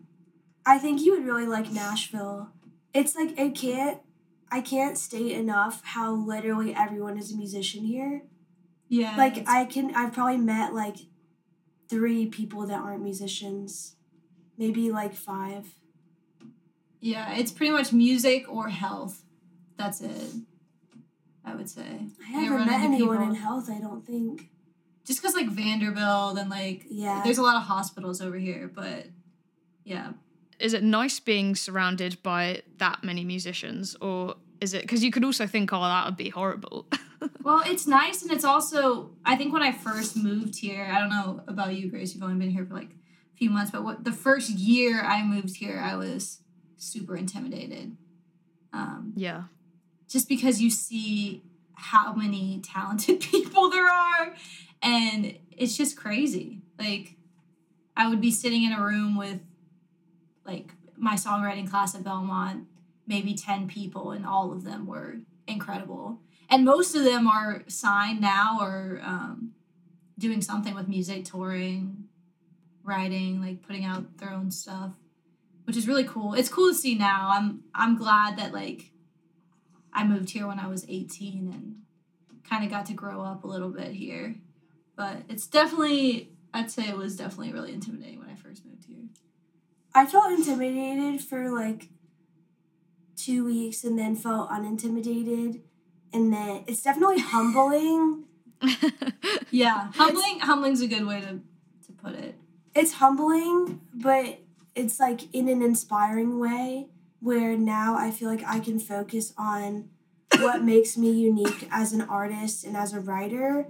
I 0.66 0.80
think 0.80 1.02
you 1.02 1.14
would 1.16 1.26
really 1.26 1.46
like 1.46 1.72
Nashville. 1.72 2.50
It's 2.94 3.16
like 3.16 3.38
I 3.40 3.50
can't 3.50 4.00
I 4.52 4.62
can't 4.62 4.98
state 4.98 5.32
enough 5.34 5.82
how 5.84 6.14
literally 6.14 6.74
everyone 6.76 7.18
is 7.18 7.32
a 7.34 7.36
musician 7.38 7.84
here. 7.84 8.24
Yeah. 8.88 9.16
Like 9.18 9.44
I 9.48 9.66
can 9.66 9.94
I've 9.96 10.14
probably 10.14 10.38
met 10.38 10.74
like 10.74 10.98
three 11.90 12.28
people 12.28 12.66
that 12.68 12.80
aren't 12.80 13.04
musicians. 13.04 13.96
Maybe 14.58 14.90
like 14.92 15.14
five. 15.16 15.76
Yeah, 17.02 17.34
it's 17.36 17.52
pretty 17.52 17.72
much 17.74 17.92
music 17.92 18.46
or 18.48 18.70
health. 18.70 19.24
That's 19.78 20.00
it. 20.02 20.34
I 21.44 21.56
would 21.56 21.70
say. 21.70 22.06
I 22.26 22.40
You 22.42 22.52
haven't 22.52 22.68
met 22.68 22.82
anyone 22.82 23.18
people- 23.18 23.30
in 23.30 23.36
health, 23.36 23.70
I 23.70 23.80
don't 23.82 24.06
think. 24.06 24.50
Just 25.06 25.22
because 25.22 25.36
like 25.36 25.50
Vanderbilt 25.50 26.38
and 26.38 26.50
like 26.50 26.86
Yeah. 26.90 27.22
there's 27.24 27.38
a 27.38 27.42
lot 27.44 27.56
of 27.58 27.64
hospitals 27.64 28.22
over 28.22 28.38
here, 28.38 28.72
but 28.74 29.08
yeah. 29.84 30.14
Is 30.60 30.74
it 30.74 30.84
nice 30.84 31.20
being 31.20 31.56
surrounded 31.56 32.22
by 32.24 32.62
that 32.78 33.04
many 33.04 33.26
musicians 33.26 33.96
or 34.00 34.36
is 34.62 34.74
it 34.74 34.82
because 34.84 35.04
you 35.04 35.12
could 35.12 35.26
also 35.26 35.46
think 35.46 35.74
oh 35.74 35.82
that 35.82 36.06
would 36.06 36.18
be 36.18 36.30
horrible. 36.30 36.88
Well, 37.42 37.64
it's 37.66 37.88
nice 37.88 38.22
and 38.22 38.32
it's 38.34 38.44
also 38.44 39.12
I 39.24 39.38
think 39.38 39.54
when 39.54 39.62
I 39.62 39.72
first 39.72 40.18
moved 40.18 40.58
here, 40.60 40.90
I 40.94 41.00
don't 41.00 41.10
know 41.10 41.42
about 41.48 41.74
you, 41.74 41.90
Grace, 41.90 42.14
you've 42.14 42.22
only 42.24 42.36
been 42.36 42.52
here 42.52 42.66
for 42.66 42.74
like 42.74 42.90
a 42.90 43.38
few 43.38 43.50
months, 43.50 43.72
but 43.72 43.82
what 43.84 44.04
the 44.04 44.12
first 44.12 44.50
year 44.50 45.02
I 45.02 45.24
moved 45.24 45.56
here, 45.56 45.80
I 45.82 45.96
was 45.96 46.42
super 46.76 47.16
intimidated. 47.16 47.96
Um, 48.74 49.14
yeah. 49.16 49.44
just 50.10 50.28
because 50.28 50.62
you 50.62 50.70
see 50.70 51.44
how 51.76 52.14
many 52.14 52.60
talented 52.62 53.20
people 53.32 53.70
there 53.70 53.88
are 53.90 54.34
and 54.84 55.38
it's 55.52 55.76
just 55.76 55.98
crazy 55.98 56.62
like 56.78 57.16
i 57.98 58.08
would 58.08 58.22
be 58.22 58.32
sitting 58.32 58.64
in 58.64 58.74
a 58.74 58.84
room 58.84 59.18
with 59.18 59.40
like 60.46 60.72
my 60.98 61.16
songwriting 61.16 61.70
class 61.70 61.96
at 61.96 62.04
belmont 62.04 62.68
maybe 63.08 63.34
10 63.34 63.68
people 63.68 64.12
and 64.12 64.26
all 64.26 64.52
of 64.52 64.64
them 64.64 64.86
were 64.86 65.16
incredible 65.48 66.20
and 66.50 66.66
most 66.66 66.94
of 66.96 67.04
them 67.04 67.28
are 67.28 67.64
signed 67.68 68.22
now 68.22 68.60
or 68.62 69.02
um, 69.04 69.54
doing 70.20 70.42
something 70.42 70.76
with 70.76 70.88
music, 70.88 71.26
touring, 71.26 72.04
writing, 72.84 73.42
like 73.42 73.62
putting 73.62 73.86
out 73.86 74.18
their 74.18 74.32
own 74.32 74.52
stuff, 74.52 74.92
which 75.66 75.76
is 75.78 75.88
really 75.88 76.04
cool. 76.04 76.34
It's 76.36 76.50
cool 76.50 76.70
to 76.70 76.76
see 76.76 76.96
now. 76.96 77.32
I'm 77.34 77.64
I'm 77.74 77.98
glad 77.98 78.38
that 78.38 78.54
like 78.54 78.92
I 79.92 80.06
moved 80.06 80.30
here 80.30 80.48
when 80.48 80.60
I 80.60 80.68
was 80.68 80.86
18 80.88 81.52
and 81.52 81.76
kind 82.48 82.64
of 82.64 82.70
got 82.70 82.86
to 82.88 82.94
grow 82.94 83.22
up 83.22 83.44
a 83.44 83.48
little 83.48 83.70
bit 83.70 83.92
here. 83.92 84.36
But 84.96 85.24
it's 85.30 85.48
definitely 85.48 86.34
I'd 86.54 86.70
say 86.70 86.88
it 86.88 86.98
was 86.98 87.16
definitely 87.16 87.52
really 87.52 87.74
intimidating 87.74 88.20
when 88.20 88.30
I 88.30 88.36
first 88.36 88.66
moved 88.66 88.86
here. 88.86 89.06
I 89.96 90.06
felt 90.06 90.32
intimidated 90.32 91.22
for 91.22 91.50
like 91.50 91.90
two 93.16 93.46
weeks 93.46 93.84
and 93.84 93.98
then 93.98 94.16
felt 94.16 94.50
unintimidated. 94.50 95.62
And 96.12 96.32
then 96.32 96.64
it's 96.68 96.84
definitely 96.84 97.20
humbling. 97.20 98.26
Yeah, 99.52 99.92
humbling 99.94 100.40
humbling's 100.40 100.82
a 100.82 100.88
good 100.88 101.06
way 101.06 101.22
to 101.22 101.40
to 101.86 101.92
put 102.02 102.16
it. 102.16 102.36
It's 102.74 102.94
humbling, 102.94 103.82
but 103.94 104.40
it's 104.74 105.00
like 105.00 105.32
in 105.32 105.48
an 105.48 105.62
inspiring 105.62 106.40
way 106.40 106.88
where 107.20 107.56
now 107.56 107.96
I 107.96 108.10
feel 108.10 108.30
like 108.30 108.44
I 108.44 108.60
can 108.60 108.80
focus 108.80 109.32
on 109.38 109.90
what 110.40 110.64
makes 110.64 110.98
me 110.98 111.12
unique 111.12 111.68
as 111.70 111.94
an 111.94 112.02
artist 112.02 112.64
and 112.64 112.76
as 112.76 112.94
a 112.94 113.00
writer 113.00 113.68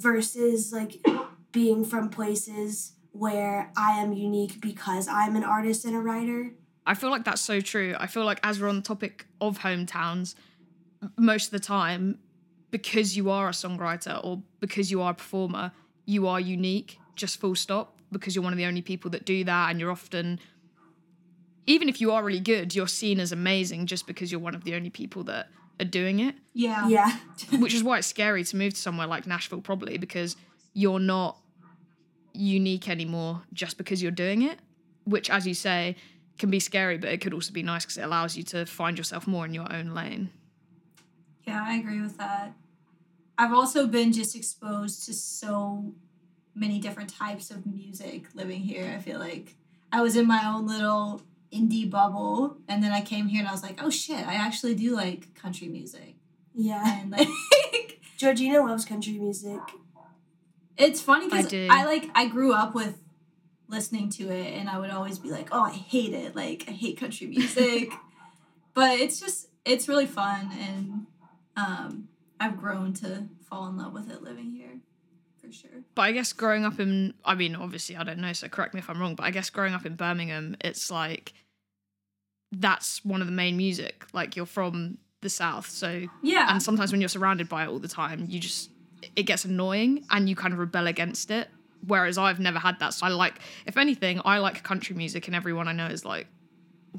versus 0.00 0.72
like 0.72 1.04
being 1.52 1.84
from 1.84 2.08
places 2.08 2.92
where 3.12 3.72
I 3.76 4.00
am 4.00 4.12
unique 4.12 4.60
because 4.60 5.08
I'm 5.08 5.36
an 5.36 5.44
artist 5.44 5.84
and 5.84 5.94
a 5.94 6.00
writer. 6.00 6.52
I 6.86 6.94
feel 6.94 7.10
like 7.10 7.24
that's 7.24 7.42
so 7.42 7.60
true. 7.60 7.94
I 7.98 8.06
feel 8.06 8.24
like 8.24 8.40
as 8.42 8.60
we're 8.60 8.68
on 8.68 8.76
the 8.76 8.82
topic 8.82 9.26
of 9.40 9.58
hometowns, 9.58 10.34
most 11.16 11.46
of 11.46 11.50
the 11.52 11.60
time, 11.60 12.18
because 12.70 13.16
you 13.16 13.30
are 13.30 13.48
a 13.48 13.52
songwriter 13.52 14.24
or 14.24 14.42
because 14.60 14.90
you 14.90 15.02
are 15.02 15.10
a 15.10 15.14
performer, 15.14 15.72
you 16.06 16.26
are 16.26 16.40
unique, 16.40 16.98
just 17.16 17.40
full 17.40 17.54
stop, 17.54 18.00
because 18.12 18.34
you're 18.34 18.44
one 18.44 18.52
of 18.52 18.56
the 18.56 18.66
only 18.66 18.82
people 18.82 19.10
that 19.10 19.24
do 19.24 19.44
that. 19.44 19.70
And 19.70 19.80
you're 19.80 19.90
often, 19.90 20.40
even 21.66 21.88
if 21.88 22.00
you 22.00 22.12
are 22.12 22.22
really 22.24 22.40
good, 22.40 22.74
you're 22.74 22.88
seen 22.88 23.20
as 23.20 23.32
amazing 23.32 23.86
just 23.86 24.06
because 24.06 24.30
you're 24.30 24.40
one 24.40 24.54
of 24.54 24.64
the 24.64 24.74
only 24.74 24.90
people 24.90 25.24
that 25.24 25.48
are 25.80 25.84
doing 25.84 26.20
it, 26.20 26.34
Yeah. 26.52 26.88
Yeah. 26.88 27.16
which 27.58 27.74
is 27.74 27.82
why 27.82 27.98
it's 27.98 28.06
scary 28.06 28.44
to 28.44 28.56
move 28.56 28.74
to 28.74 28.80
somewhere 28.80 29.06
like 29.06 29.26
Nashville, 29.26 29.60
probably 29.60 29.98
because 29.98 30.36
you're 30.74 31.00
not 31.00 31.38
unique 32.32 32.88
anymore 32.88 33.42
just 33.52 33.76
because 33.76 34.02
you're 34.02 34.12
doing 34.12 34.42
it, 34.42 34.58
which, 35.04 35.30
as 35.30 35.46
you 35.46 35.54
say, 35.54 35.96
can 36.38 36.50
be 36.50 36.60
scary, 36.60 36.96
but 36.98 37.10
it 37.10 37.20
could 37.20 37.34
also 37.34 37.52
be 37.52 37.62
nice 37.62 37.84
because 37.84 37.98
it 37.98 38.02
allows 38.02 38.36
you 38.36 38.42
to 38.44 38.66
find 38.66 38.96
yourself 38.96 39.26
more 39.26 39.44
in 39.44 39.54
your 39.54 39.70
own 39.72 39.94
lane. 39.94 40.30
Yeah, 41.44 41.64
I 41.66 41.74
agree 41.74 42.00
with 42.00 42.16
that. 42.18 42.52
I've 43.36 43.52
also 43.52 43.86
been 43.86 44.12
just 44.12 44.36
exposed 44.36 45.06
to 45.06 45.14
so 45.14 45.94
many 46.54 46.78
different 46.78 47.14
types 47.14 47.50
of 47.50 47.66
music 47.66 48.26
living 48.34 48.60
here. 48.60 48.94
I 48.96 49.00
feel 49.00 49.18
like 49.18 49.54
I 49.92 50.02
was 50.02 50.16
in 50.16 50.26
my 50.26 50.46
own 50.46 50.66
little 50.66 51.22
indie 51.52 51.88
bubble 51.90 52.56
and 52.68 52.82
then 52.82 52.92
I 52.92 53.00
came 53.00 53.26
here 53.26 53.40
and 53.40 53.48
I 53.48 53.52
was 53.52 53.62
like, 53.62 53.82
"Oh 53.82 53.90
shit, 53.90 54.26
I 54.26 54.34
actually 54.34 54.74
do 54.74 54.94
like 54.94 55.34
country 55.34 55.68
music." 55.68 56.14
Yeah. 56.54 57.00
And 57.00 57.10
like 57.10 58.00
Georgina 58.16 58.60
loves 58.60 58.84
country 58.84 59.18
music. 59.18 59.60
it's 60.76 61.00
funny 61.00 61.28
cuz 61.28 61.46
do. 61.46 61.68
I 61.70 61.84
like 61.84 62.10
I 62.14 62.26
grew 62.26 62.52
up 62.52 62.74
with 62.74 62.98
listening 63.68 64.10
to 64.10 64.28
it 64.30 64.54
and 64.58 64.68
I 64.68 64.78
would 64.78 64.90
always 64.90 65.18
be 65.18 65.30
like, 65.30 65.48
"Oh, 65.52 65.62
I 65.62 65.72
hate 65.72 66.12
it. 66.12 66.34
Like 66.36 66.64
I 66.68 66.72
hate 66.72 66.96
country 66.98 67.26
music." 67.36 67.92
but 68.74 68.98
it's 69.00 69.18
just 69.18 69.48
it's 69.64 69.88
really 69.88 70.06
fun 70.06 70.50
and 70.58 71.06
um 71.56 72.08
I've 72.38 72.56
grown 72.56 72.92
to 72.94 73.28
fall 73.48 73.66
in 73.68 73.76
love 73.76 73.92
with 73.92 74.10
it 74.10 74.22
living 74.22 74.52
here 74.52 74.80
for 75.44 75.52
sure. 75.52 75.70
But 75.94 76.02
I 76.02 76.12
guess 76.12 76.32
growing 76.32 76.64
up 76.64 76.78
in, 76.80 77.14
I 77.24 77.34
mean, 77.34 77.54
obviously, 77.56 77.96
I 77.96 78.04
don't 78.04 78.18
know, 78.18 78.32
so 78.32 78.48
correct 78.48 78.74
me 78.74 78.80
if 78.80 78.88
I'm 78.90 79.00
wrong, 79.00 79.14
but 79.14 79.24
I 79.24 79.30
guess 79.30 79.50
growing 79.50 79.74
up 79.74 79.84
in 79.86 79.94
Birmingham, 79.96 80.56
it's 80.60 80.90
like 80.90 81.32
that's 82.52 83.04
one 83.04 83.20
of 83.20 83.26
the 83.26 83.32
main 83.32 83.56
music. 83.56 84.04
Like 84.12 84.36
you're 84.36 84.46
from 84.46 84.98
the 85.22 85.28
South, 85.28 85.68
so 85.68 86.06
Yeah. 86.22 86.46
and 86.50 86.62
sometimes 86.62 86.92
when 86.92 87.00
you're 87.00 87.08
surrounded 87.08 87.48
by 87.48 87.64
it 87.64 87.68
all 87.68 87.78
the 87.78 87.88
time 87.88 88.24
you 88.28 88.40
just 88.40 88.70
it 89.16 89.24
gets 89.24 89.44
annoying 89.44 90.04
and 90.10 90.28
you 90.30 90.34
kind 90.36 90.54
of 90.54 90.58
rebel 90.58 90.86
against 90.86 91.30
it 91.30 91.48
whereas 91.86 92.16
i've 92.18 92.40
never 92.40 92.58
had 92.58 92.78
that 92.80 92.94
so 92.94 93.04
i 93.06 93.08
like 93.10 93.38
if 93.66 93.76
anything 93.76 94.18
i 94.24 94.38
like 94.38 94.62
country 94.62 94.96
music 94.96 95.26
and 95.26 95.36
everyone 95.36 95.68
i 95.68 95.72
know 95.72 95.86
is 95.88 96.04
like 96.06 96.26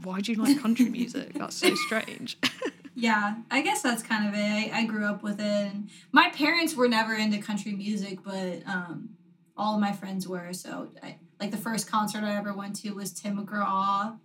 why 0.03 0.19
do 0.21 0.31
you 0.31 0.37
like 0.43 0.59
country 0.61 0.87
music 0.89 1.33
that's 1.33 1.55
so 1.55 1.73
strange 1.87 2.37
yeah, 2.95 3.35
I 3.49 3.61
guess 3.61 3.81
that's 3.81 4.03
kind 4.03 4.27
of 4.27 4.33
it. 4.33 4.37
I, 4.73 4.79
I 4.81 4.85
grew 4.85 5.05
up 5.05 5.23
with 5.23 5.39
it 5.39 5.45
and 5.45 5.89
my 6.11 6.29
parents 6.29 6.75
were 6.75 6.87
never 6.87 7.13
into 7.13 7.37
country 7.39 7.71
music, 7.73 8.19
but 8.23 8.61
um 8.67 9.09
all 9.57 9.75
of 9.75 9.81
my 9.81 9.91
friends 9.93 10.27
were. 10.27 10.53
So 10.53 10.89
I 11.03 11.17
like 11.39 11.51
the 11.51 11.57
first 11.57 11.89
concert 11.89 12.23
I 12.23 12.35
ever 12.35 12.53
went 12.53 12.75
to 12.77 12.91
was 12.91 13.11
Tim 13.13 13.37
McGraw. 13.37 14.17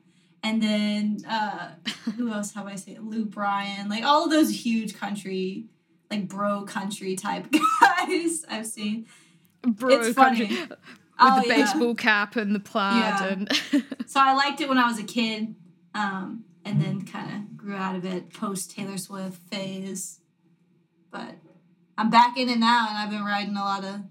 And 0.43 0.63
then 0.63 1.19
uh 1.29 1.71
who 2.17 2.33
else 2.33 2.53
have 2.55 2.67
I 2.67 2.77
seen? 2.77 3.09
Luke 3.09 3.31
Bryan, 3.31 3.89
like 3.89 4.05
all 4.05 4.25
of 4.25 4.31
those 4.31 4.51
huge 4.65 4.97
country, 4.99 5.67
like 6.11 6.29
bro 6.29 6.63
country 6.63 7.17
type 7.17 7.47
guys 7.81 8.45
I've 8.49 8.67
seen. 8.67 9.07
bro 9.63 9.97
It's 10.01 10.15
funny. 10.15 10.47
country 10.47 10.57
with 10.59 10.79
Oh, 11.19 11.41
the 11.41 11.49
yeah. 11.49 11.55
baseball 11.57 11.95
cap 11.95 12.37
and 12.37 12.55
the 12.55 12.61
plaid 12.61 12.97
Yeah. 12.97 13.25
and 13.25 13.51
So 14.07 14.21
I 14.21 14.35
liked 14.35 14.61
it 14.61 14.69
when 14.69 14.79
I 14.79 14.87
was 14.87 14.99
a 14.99 15.03
kid, 15.05 15.55
um, 15.95 16.45
and 16.65 16.81
then 16.81 17.05
kind 17.07 17.31
of 17.33 17.56
grew 17.67 17.75
out 17.77 17.97
of 17.97 18.05
it 18.05 18.33
post 18.33 18.71
Taylor 18.71 18.97
Swift 18.97 19.39
phase. 19.51 20.21
But 21.11 21.35
I'm 21.99 22.11
back 22.11 22.39
in 22.39 22.49
it 22.49 22.59
now, 22.59 22.87
and 22.89 22.97
I've 22.97 23.11
been 23.11 23.25
writing 23.25 23.57
a 23.57 23.61
lot 23.61 23.85
of 23.85 24.03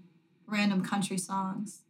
random 0.46 0.82
country 0.84 1.18
songs. 1.18 1.80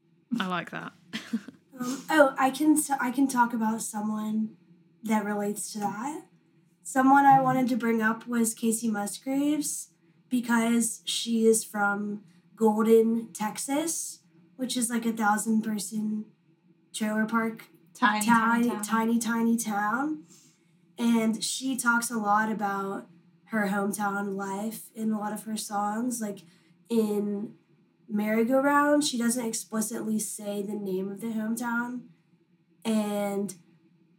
i 0.41 0.47
like 0.47 0.71
that 0.71 0.93
Um, 1.79 2.03
oh, 2.09 2.35
I 2.39 2.49
can 2.49 2.75
t- 2.83 2.95
I 2.99 3.11
can 3.11 3.29
talk 3.29 3.53
about 3.53 3.83
someone 3.83 4.57
that 5.05 5.27
relates 5.27 5.75
to 5.75 5.79
that. 5.81 6.23
Someone 6.83 7.27
I 7.27 7.39
wanted 7.43 7.69
to 7.69 7.77
bring 7.77 8.01
up 8.01 8.27
was 8.27 8.55
Kacey 8.55 8.89
Musgraves 8.91 9.91
because 10.31 11.03
she 11.05 11.45
is 11.45 11.65
from 11.65 12.23
Golden, 12.57 13.31
Texas, 13.35 14.21
which 14.57 14.75
is 14.75 14.89
like 14.89 15.05
a 15.05 15.13
thousand 15.13 15.61
person 15.61 16.25
trailer 16.95 17.27
park 17.27 17.65
Tiny, 17.93 18.25
tiny, 18.25 18.27
tiny, 18.27 18.71
town. 18.71 18.83
tiny, 18.83 19.19
tiny 19.19 19.57
town. 19.59 20.23
And 20.99 21.43
she 21.43 21.77
talks 21.77 22.11
a 22.11 22.17
lot 22.19 22.51
about 22.51 23.07
her 23.47 23.69
hometown 23.69 24.35
life 24.35 24.91
in 24.95 25.13
a 25.13 25.19
lot 25.19 25.33
of 25.33 25.45
her 25.45 25.57
songs. 25.57 26.21
Like 26.21 26.41
in 26.89 27.55
Merry-Go-Round, 28.09 29.05
she 29.05 29.19
doesn't 29.19 29.45
explicitly 29.45 30.19
say 30.19 30.63
the 30.63 30.75
name 30.75 31.11
of 31.11 31.21
the 31.21 31.29
hometown. 31.29 32.03
And 32.85 33.55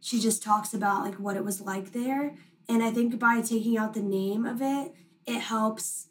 she 0.00 0.20
just 0.20 0.42
talks 0.42 0.72
about 0.72 1.04
like 1.04 1.16
what 1.16 1.36
it 1.36 1.44
was 1.44 1.60
like 1.60 1.92
there. 1.92 2.36
And 2.68 2.82
I 2.82 2.90
think 2.90 3.18
by 3.18 3.40
taking 3.40 3.76
out 3.76 3.94
the 3.94 4.02
name 4.02 4.44
of 4.44 4.60
it, 4.62 4.94
it 5.26 5.40
helps 5.40 6.08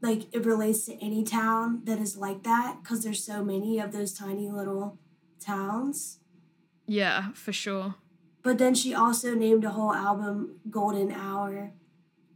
like 0.00 0.32
it 0.32 0.44
relates 0.44 0.86
to 0.86 0.94
any 1.04 1.24
town 1.24 1.80
that 1.84 1.98
is 1.98 2.16
like 2.16 2.44
that 2.44 2.78
because 2.82 3.02
there's 3.02 3.24
so 3.24 3.44
many 3.44 3.78
of 3.78 3.92
those 3.92 4.12
tiny 4.12 4.48
little 4.48 4.98
towns. 5.40 6.18
yeah 6.86 7.32
for 7.32 7.52
sure 7.52 7.94
But 8.48 8.56
then 8.56 8.74
she 8.74 8.94
also 8.94 9.34
named 9.34 9.62
a 9.66 9.68
whole 9.68 9.92
album 9.92 10.60
Golden 10.70 11.12
Hour, 11.12 11.72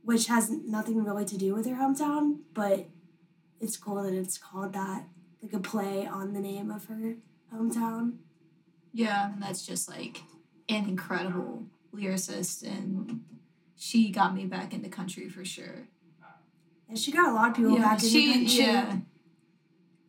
which 0.04 0.26
has 0.26 0.50
nothing 0.50 1.02
really 1.02 1.24
to 1.24 1.38
do 1.38 1.54
with 1.54 1.64
her 1.64 1.76
hometown, 1.76 2.40
but 2.52 2.84
it's 3.60 3.78
cool 3.78 4.02
that 4.02 4.12
it's 4.12 4.36
called 4.36 4.74
that. 4.74 5.06
Like 5.42 5.54
a 5.54 5.58
play 5.58 6.06
on 6.06 6.34
the 6.34 6.40
name 6.40 6.70
of 6.70 6.84
her 6.84 7.14
hometown. 7.50 8.18
Yeah, 8.92 9.32
and 9.32 9.42
that's 9.42 9.64
just 9.66 9.88
like 9.88 10.20
an 10.68 10.84
incredible 10.86 11.64
lyricist, 11.96 12.62
and 12.62 13.24
she 13.74 14.10
got 14.10 14.34
me 14.34 14.44
back 14.44 14.74
into 14.74 14.90
country 14.90 15.30
for 15.30 15.46
sure. 15.46 15.88
And 16.90 16.98
she 16.98 17.10
got 17.10 17.30
a 17.30 17.32
lot 17.32 17.48
of 17.52 17.56
people 17.56 17.74
yeah, 17.74 17.84
back 17.84 18.00
in 18.00 18.04
the 18.04 18.10
she, 18.10 18.32
country. 18.34 18.64
yeah, 18.64 18.96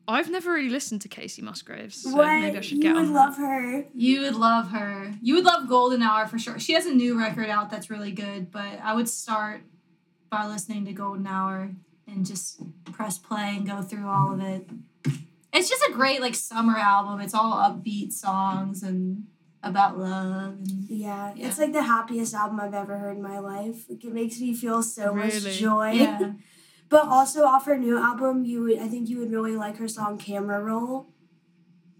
i've 0.07 0.29
never 0.29 0.51
really 0.53 0.69
listened 0.69 1.01
to 1.01 1.07
kacey 1.09 1.41
musgraves 1.41 2.03
so 2.03 2.15
what? 2.15 2.27
maybe 2.39 2.57
i 2.57 2.61
should 2.61 2.81
get 2.81 2.87
you 2.89 2.93
get 2.93 2.95
would 2.95 3.05
on 3.07 3.13
love 3.13 3.35
that. 3.37 3.41
her. 3.41 3.85
You 3.93 4.21
would 4.21 4.35
love 4.35 4.69
her. 4.71 5.13
You 5.21 5.35
would 5.35 5.45
love 5.45 5.67
Golden 5.69 6.01
Hour 6.01 6.27
for 6.27 6.37
sure. 6.39 6.59
She 6.59 6.73
has 6.73 6.85
a 6.85 6.93
new 6.93 7.17
record 7.17 7.49
out 7.49 7.69
that's 7.71 7.89
really 7.89 8.11
good, 8.11 8.51
but 8.51 8.79
I 8.83 8.93
would 8.93 9.07
start 9.07 9.61
by 10.29 10.45
listening 10.47 10.85
to 10.85 10.93
Golden 10.93 11.25
Hour 11.27 11.71
and 12.07 12.25
just 12.25 12.61
press 12.91 13.17
play 13.17 13.55
and 13.55 13.65
go 13.67 13.81
through 13.81 14.07
all 14.07 14.33
of 14.33 14.41
it. 14.41 14.67
It's 15.53 15.69
just 15.69 15.83
a 15.87 15.93
great 15.93 16.19
like 16.21 16.35
summer 16.35 16.77
album. 16.77 17.21
It's 17.21 17.33
all 17.35 17.53
upbeat 17.53 18.11
songs 18.11 18.81
and 18.83 19.25
about 19.61 19.97
love 19.97 20.55
and 20.67 20.85
Yeah, 20.89 21.33
Yeah. 21.35 21.47
it's 21.47 21.59
like 21.59 21.71
the 21.71 21.83
happiest 21.83 22.33
album 22.33 22.59
I've 22.59 22.73
ever 22.73 22.97
heard 22.97 23.15
in 23.17 23.23
my 23.23 23.39
life. 23.39 23.85
Like 23.89 24.03
it 24.03 24.13
makes 24.13 24.39
me 24.41 24.53
feel 24.53 24.83
so 24.83 25.13
much 25.13 25.41
joy. 25.57 25.91
yeah. 25.91 26.33
But 26.93 27.07
also 27.07 27.39
off 27.53 27.65
her 27.65 27.77
new 27.77 27.97
album, 28.09 28.35
you 28.45 28.57
would 28.63 28.79
I 28.85 28.87
think 28.87 29.09
you 29.09 29.17
would 29.19 29.31
really 29.37 29.55
like 29.65 29.77
her 29.83 29.87
song 29.97 30.17
Camera 30.17 30.59
Roll. 30.69 31.07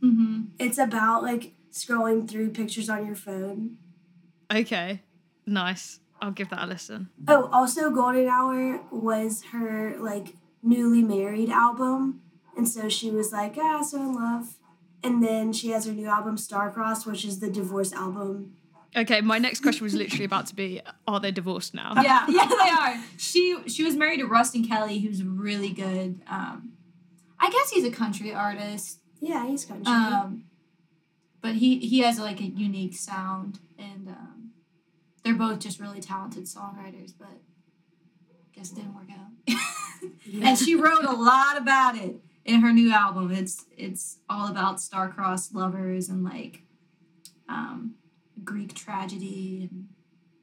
hmm 0.02 0.36
It's 0.60 0.78
about 0.78 1.24
like 1.24 1.44
scrolling 1.72 2.20
through 2.30 2.50
pictures 2.60 2.90
on 2.90 3.06
your 3.08 3.16
phone. 3.28 3.78
okay 4.62 5.02
nice 5.46 6.00
i'll 6.22 6.32
give 6.40 6.50
that 6.50 6.64
a 6.66 6.68
listen 6.68 7.10
Oh, 7.28 7.50
also 7.52 7.90
Golden 8.00 8.28
Hour 8.38 8.80
was 8.92 9.32
her 9.52 9.96
like 10.10 10.28
newly 10.62 11.02
married 11.16 11.50
album 11.50 12.22
And 12.58 12.68
so 12.70 12.88
she 12.98 13.10
was 13.18 13.32
like, 13.40 13.56
ah, 13.58 13.82
so 13.82 13.98
in 13.98 14.14
love. 14.14 14.46
And 15.06 15.16
then 15.28 15.52
she 15.58 15.68
has 15.74 15.86
her 15.88 15.92
new 16.02 16.08
album, 16.18 16.38
Star-Crossed, 16.38 17.06
which 17.10 17.26
is 17.30 17.40
the 17.40 17.50
divorce 17.60 17.92
album. 18.06 18.34
Okay, 18.96 19.22
my 19.22 19.40
next 19.40 19.62
question 19.62 19.84
was 19.84 19.94
literally 19.94 20.26
about 20.26 20.48
to 20.48 20.56
be 20.56 20.82
Are 21.08 21.20
they 21.20 21.32
divorced 21.32 21.74
now? 21.74 21.94
yeah, 22.02 22.26
yeah, 22.30 22.46
they 22.48 22.70
are. 22.70 23.04
She 23.18 23.58
she 23.68 23.84
was 23.84 23.96
married 23.96 24.20
to 24.20 24.26
Ruston 24.26 24.68
Kelly, 24.68 25.00
who's 25.00 25.24
really 25.24 25.70
good. 25.70 26.22
Um, 26.28 26.74
I 27.40 27.50
guess 27.50 27.72
he's 27.72 27.86
a 27.86 27.92
country 27.92 28.34
artist. 28.34 29.00
Yeah, 29.20 29.48
he's 29.48 29.66
country. 29.66 29.92
Um, 29.92 30.46
but 31.42 31.56
he 31.56 31.80
he 31.80 32.00
has 32.00 32.20
like 32.20 32.40
a 32.40 32.46
unique 32.46 32.96
sound, 32.96 33.60
and 33.78 34.08
um, 34.10 34.52
they're 35.24 35.34
both 35.34 35.60
just 35.60 35.80
really 35.80 36.02
talented 36.02 36.46
songwriters. 36.46 37.14
But 37.18 37.30
I 37.30 38.56
guess 38.56 38.72
it 38.72 38.76
didn't 38.76 38.96
work 38.96 39.10
out. 39.12 39.58
Yeah. 40.26 40.48
and 40.50 40.58
she 40.58 40.76
wrote 40.76 41.04
a 41.04 41.12
lot 41.14 41.58
about 41.58 41.98
it 41.98 42.18
in 42.46 42.62
her 42.62 42.72
new 42.72 42.92
album. 42.94 43.32
It's 43.32 43.66
it's 43.76 44.20
all 44.30 44.50
about 44.50 44.82
star-crossed 44.82 45.56
lovers 45.56 46.10
and 46.10 46.24
like 46.24 46.64
um, 47.50 47.96
Greek 48.44 48.74
tragedy, 48.74 49.70
and 49.70 49.88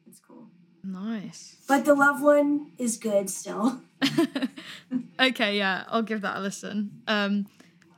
it's 0.07 0.21
cool. 0.21 0.49
Nice. 0.83 1.57
but 1.69 1.85
the 1.85 1.95
love 1.95 2.23
one 2.23 2.73
is 2.79 2.97
good 2.97 3.29
still. 3.29 3.81
okay, 5.21 5.57
yeah, 5.57 5.85
I'll 5.89 6.03
give 6.03 6.23
that 6.23 6.37
a 6.39 6.41
listen. 6.41 7.03
Um, 7.07 7.47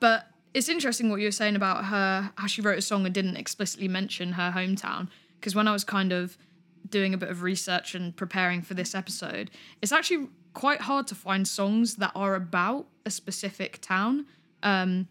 but 0.01 0.27
it's 0.55 0.69
interesting 0.69 1.11
what 1.11 1.21
you 1.21 1.29
were 1.29 1.33
saying 1.33 1.57
about 1.57 1.87
her, 1.87 2.33
how 2.37 2.47
she 2.47 2.61
wrote 2.61 2.79
a 2.79 2.83
song 2.83 3.07
and 3.07 3.15
didn't 3.15 3.37
explicitly 3.37 3.89
mention 3.89 4.33
her 4.33 4.53
hometown. 4.55 5.09
Because 5.39 5.55
when 5.55 5.69
I 5.69 5.73
was 5.73 5.85
kind 5.85 6.13
of 6.13 6.37
doing 6.89 7.15
a 7.15 7.19
bit 7.19 7.31
of 7.31 7.43
research 7.43 7.95
and 7.95 8.15
preparing 8.15 8.63
for 8.63 8.75
this 8.75 8.95
episode, 8.95 9.51
it's 9.81 9.93
actually 9.93 10.29
quite 10.53 10.83
hard 10.83 11.07
to 11.07 11.15
find 11.15 11.47
songs 11.49 11.97
that 11.97 12.13
are 12.15 12.35
about 12.35 12.87
a 13.07 13.11
specific 13.11 13.81
town. 13.81 14.27
Um, 14.63 15.09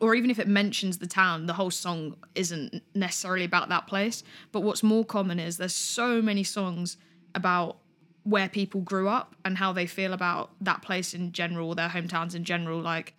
or 0.00 0.14
even 0.14 0.30
if 0.30 0.38
it 0.38 0.48
mentions 0.48 0.98
the 0.98 1.06
town, 1.06 1.46
the 1.46 1.52
whole 1.54 1.70
song 1.70 2.16
isn't 2.34 2.82
necessarily 2.94 3.44
about 3.44 3.68
that 3.68 3.86
place. 3.86 4.22
But 4.52 4.60
what's 4.60 4.82
more 4.82 5.04
common 5.04 5.38
is 5.38 5.56
there's 5.56 5.74
so 5.74 6.20
many 6.20 6.42
songs 6.42 6.96
about 7.34 7.78
where 8.24 8.48
people 8.48 8.80
grew 8.80 9.08
up 9.08 9.34
and 9.44 9.58
how 9.58 9.72
they 9.72 9.86
feel 9.86 10.12
about 10.12 10.50
that 10.60 10.82
place 10.82 11.14
in 11.14 11.32
general, 11.32 11.74
their 11.74 11.90
hometowns 11.90 12.34
in 12.34 12.44
general. 12.44 12.80
Like, 12.80 13.14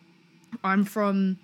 I'm 0.64 0.84
from 0.84 1.40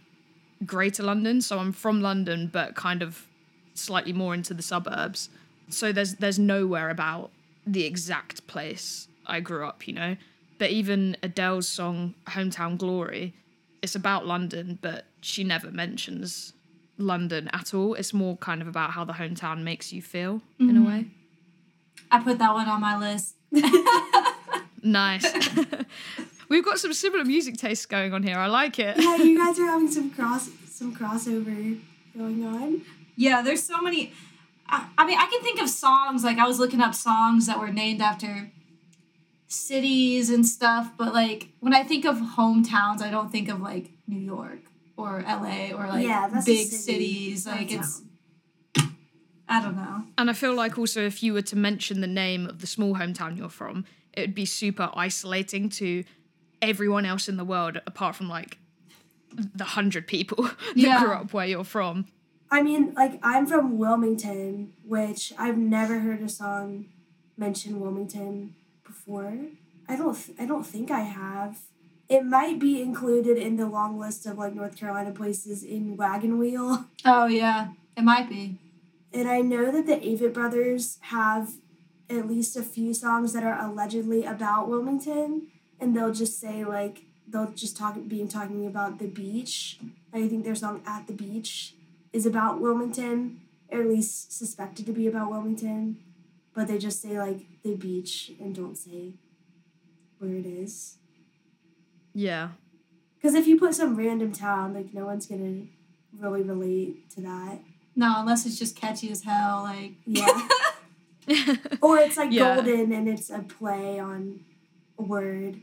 Greater 0.65 1.03
London, 1.03 1.41
so 1.41 1.59
I'm 1.59 1.71
from 1.71 2.01
London, 2.01 2.49
but 2.51 2.75
kind 2.75 3.01
of 3.01 3.27
slightly 3.73 4.13
more 4.13 4.33
into 4.33 4.53
the 4.53 4.61
suburbs. 4.61 5.29
So 5.69 5.91
there's 5.91 6.15
there's 6.15 6.39
nowhere 6.39 6.89
about 6.89 7.31
the 7.65 7.85
exact 7.85 8.45
place 8.47 9.07
I 9.25 9.39
grew 9.39 9.65
up, 9.65 9.87
you 9.87 9.93
know. 9.93 10.17
But 10.57 10.71
even 10.71 11.15
Adele's 11.23 11.67
song 11.67 12.15
"Hometown 12.27 12.77
Glory," 12.77 13.33
it's 13.81 13.95
about 13.95 14.27
London, 14.27 14.77
but 14.81 15.05
she 15.21 15.43
never 15.43 15.71
mentions 15.71 16.53
London 16.97 17.49
at 17.53 17.73
all. 17.73 17.93
It's 17.93 18.13
more 18.13 18.37
kind 18.37 18.61
of 18.61 18.67
about 18.67 18.91
how 18.91 19.05
the 19.05 19.13
hometown 19.13 19.63
makes 19.63 19.93
you 19.93 20.01
feel 20.01 20.41
in 20.59 20.69
a 20.69 20.73
mm-hmm. 20.73 20.87
way. 20.87 21.05
I 22.11 22.21
put 22.21 22.39
that 22.39 22.53
one 22.53 22.67
on 22.67 22.81
my 22.81 22.97
list. 22.97 23.35
Nice. 24.83 25.25
We've 26.49 26.65
got 26.65 26.79
some 26.79 26.93
similar 26.93 27.23
music 27.23 27.57
tastes 27.57 27.85
going 27.85 28.13
on 28.13 28.23
here. 28.23 28.37
I 28.37 28.47
like 28.47 28.79
it. 28.79 28.97
yeah, 28.97 29.15
you 29.17 29.37
guys 29.37 29.57
are 29.59 29.65
having 29.65 29.89
some 29.89 30.09
cross 30.09 30.49
some 30.69 30.95
crossover 30.95 31.79
going 32.17 32.45
on. 32.45 32.81
Yeah, 33.15 33.41
there's 33.41 33.63
so 33.63 33.79
many. 33.81 34.13
I, 34.67 34.87
I 34.97 35.05
mean, 35.05 35.17
I 35.17 35.27
can 35.27 35.41
think 35.43 35.61
of 35.61 35.69
songs 35.69 36.23
like 36.23 36.37
I 36.37 36.47
was 36.47 36.59
looking 36.59 36.81
up 36.81 36.95
songs 36.95 37.45
that 37.45 37.59
were 37.59 37.71
named 37.71 38.01
after 38.01 38.51
cities 39.47 40.29
and 40.29 40.45
stuff, 40.45 40.91
but 40.97 41.13
like 41.13 41.49
when 41.59 41.73
I 41.73 41.83
think 41.83 42.05
of 42.05 42.17
hometowns, 42.17 43.01
I 43.01 43.11
don't 43.11 43.31
think 43.31 43.47
of 43.49 43.61
like 43.61 43.91
New 44.07 44.19
York 44.19 44.59
or 44.97 45.21
LA 45.25 45.71
or 45.73 45.87
like 45.87 46.05
Yeah, 46.05 46.27
that's 46.31 46.45
big 46.45 46.67
city. 46.67 47.35
cities. 47.35 47.47
Like 47.47 47.69
That's 47.69 48.01
it's, 48.75 48.85
I 49.47 49.61
don't 49.61 49.75
know. 49.75 50.03
And 50.17 50.29
I 50.29 50.33
feel 50.33 50.53
like 50.53 50.77
also 50.77 51.01
if 51.05 51.21
you 51.23 51.33
were 51.33 51.41
to 51.43 51.55
mention 51.57 52.01
the 52.01 52.07
name 52.07 52.45
of 52.47 52.59
the 52.61 52.67
small 52.67 52.95
hometown 52.95 53.37
you're 53.37 53.49
from, 53.49 53.85
it 54.13 54.21
would 54.21 54.35
be 54.35 54.45
super 54.45 54.89
isolating 54.93 55.69
to 55.69 56.03
everyone 56.61 57.05
else 57.05 57.27
in 57.27 57.37
the 57.37 57.43
world 57.45 57.81
apart 57.87 58.15
from 58.15 58.29
like 58.29 58.57
the 59.33 59.63
hundred 59.63 60.07
people 60.07 60.43
that 60.43 60.53
Yeah. 60.75 61.03
grew 61.03 61.13
up 61.13 61.33
where 61.33 61.45
you're 61.45 61.63
from. 61.63 62.05
I 62.49 62.61
mean, 62.63 62.93
like 62.95 63.19
I'm 63.23 63.45
from 63.45 63.77
Wilmington, 63.77 64.73
which 64.85 65.31
I've 65.37 65.57
never 65.57 65.99
heard 65.99 66.21
a 66.21 66.27
song 66.29 66.85
mention 67.37 67.79
Wilmington 67.79 68.55
before. 68.85 69.37
I 69.87 69.95
don't. 69.95 70.15
Th- 70.15 70.37
I 70.39 70.45
don't 70.45 70.65
think 70.65 70.91
I 70.91 70.99
have. 71.01 71.59
It 72.11 72.25
might 72.25 72.59
be 72.59 72.81
included 72.81 73.37
in 73.37 73.55
the 73.55 73.67
long 73.67 73.97
list 73.97 74.25
of 74.25 74.37
like 74.37 74.53
North 74.53 74.75
Carolina 74.75 75.13
places 75.13 75.63
in 75.63 75.95
Wagon 75.95 76.37
Wheel. 76.37 76.87
Oh 77.05 77.27
yeah, 77.27 77.69
it 77.95 78.03
might 78.03 78.27
be. 78.27 78.59
And 79.13 79.29
I 79.29 79.39
know 79.39 79.71
that 79.71 79.85
the 79.85 79.95
Avett 79.95 80.33
brothers 80.33 80.97
have 81.03 81.53
at 82.09 82.27
least 82.27 82.57
a 82.57 82.63
few 82.63 82.93
songs 82.93 83.31
that 83.31 83.45
are 83.45 83.57
allegedly 83.57 84.25
about 84.25 84.67
Wilmington, 84.67 85.47
and 85.79 85.95
they'll 85.95 86.11
just 86.11 86.37
say 86.37 86.65
like 86.65 87.05
they'll 87.29 87.51
just 87.51 87.77
talk 87.77 87.97
being 88.09 88.27
talking 88.27 88.67
about 88.67 88.99
the 88.99 89.07
beach. 89.07 89.79
I 90.11 90.27
think 90.27 90.43
their 90.43 90.55
song 90.55 90.81
"At 90.85 91.07
the 91.07 91.13
Beach" 91.13 91.75
is 92.11 92.25
about 92.25 92.59
Wilmington, 92.59 93.39
or 93.69 93.79
at 93.79 93.87
least 93.87 94.33
suspected 94.33 94.85
to 94.85 94.91
be 94.91 95.07
about 95.07 95.31
Wilmington, 95.31 95.97
but 96.53 96.67
they 96.67 96.77
just 96.77 97.01
say 97.01 97.17
like 97.17 97.45
the 97.63 97.75
beach 97.75 98.33
and 98.37 98.53
don't 98.53 98.77
say 98.77 99.13
where 100.19 100.35
it 100.35 100.45
is. 100.45 100.97
Yeah. 102.13 102.49
Because 103.17 103.35
if 103.35 103.47
you 103.47 103.59
put 103.59 103.75
some 103.75 103.95
random 103.95 104.31
town, 104.31 104.73
like 104.73 104.93
no 104.93 105.05
one's 105.05 105.25
gonna 105.25 105.63
really 106.17 106.41
relate 106.43 107.09
to 107.11 107.21
that. 107.21 107.59
No, 107.95 108.15
unless 108.17 108.45
it's 108.45 108.57
just 108.57 108.75
catchy 108.75 109.11
as 109.11 109.23
hell. 109.23 109.63
Like 109.63 109.93
Yeah. 110.05 110.47
Or 111.81 111.97
it's 111.99 112.17
like 112.17 112.31
Yeah. 112.31 112.55
golden 112.55 112.91
and 112.91 113.07
it's 113.07 113.29
a 113.29 113.39
play 113.39 113.99
on 113.99 114.41
a 114.97 115.03
word. 115.03 115.61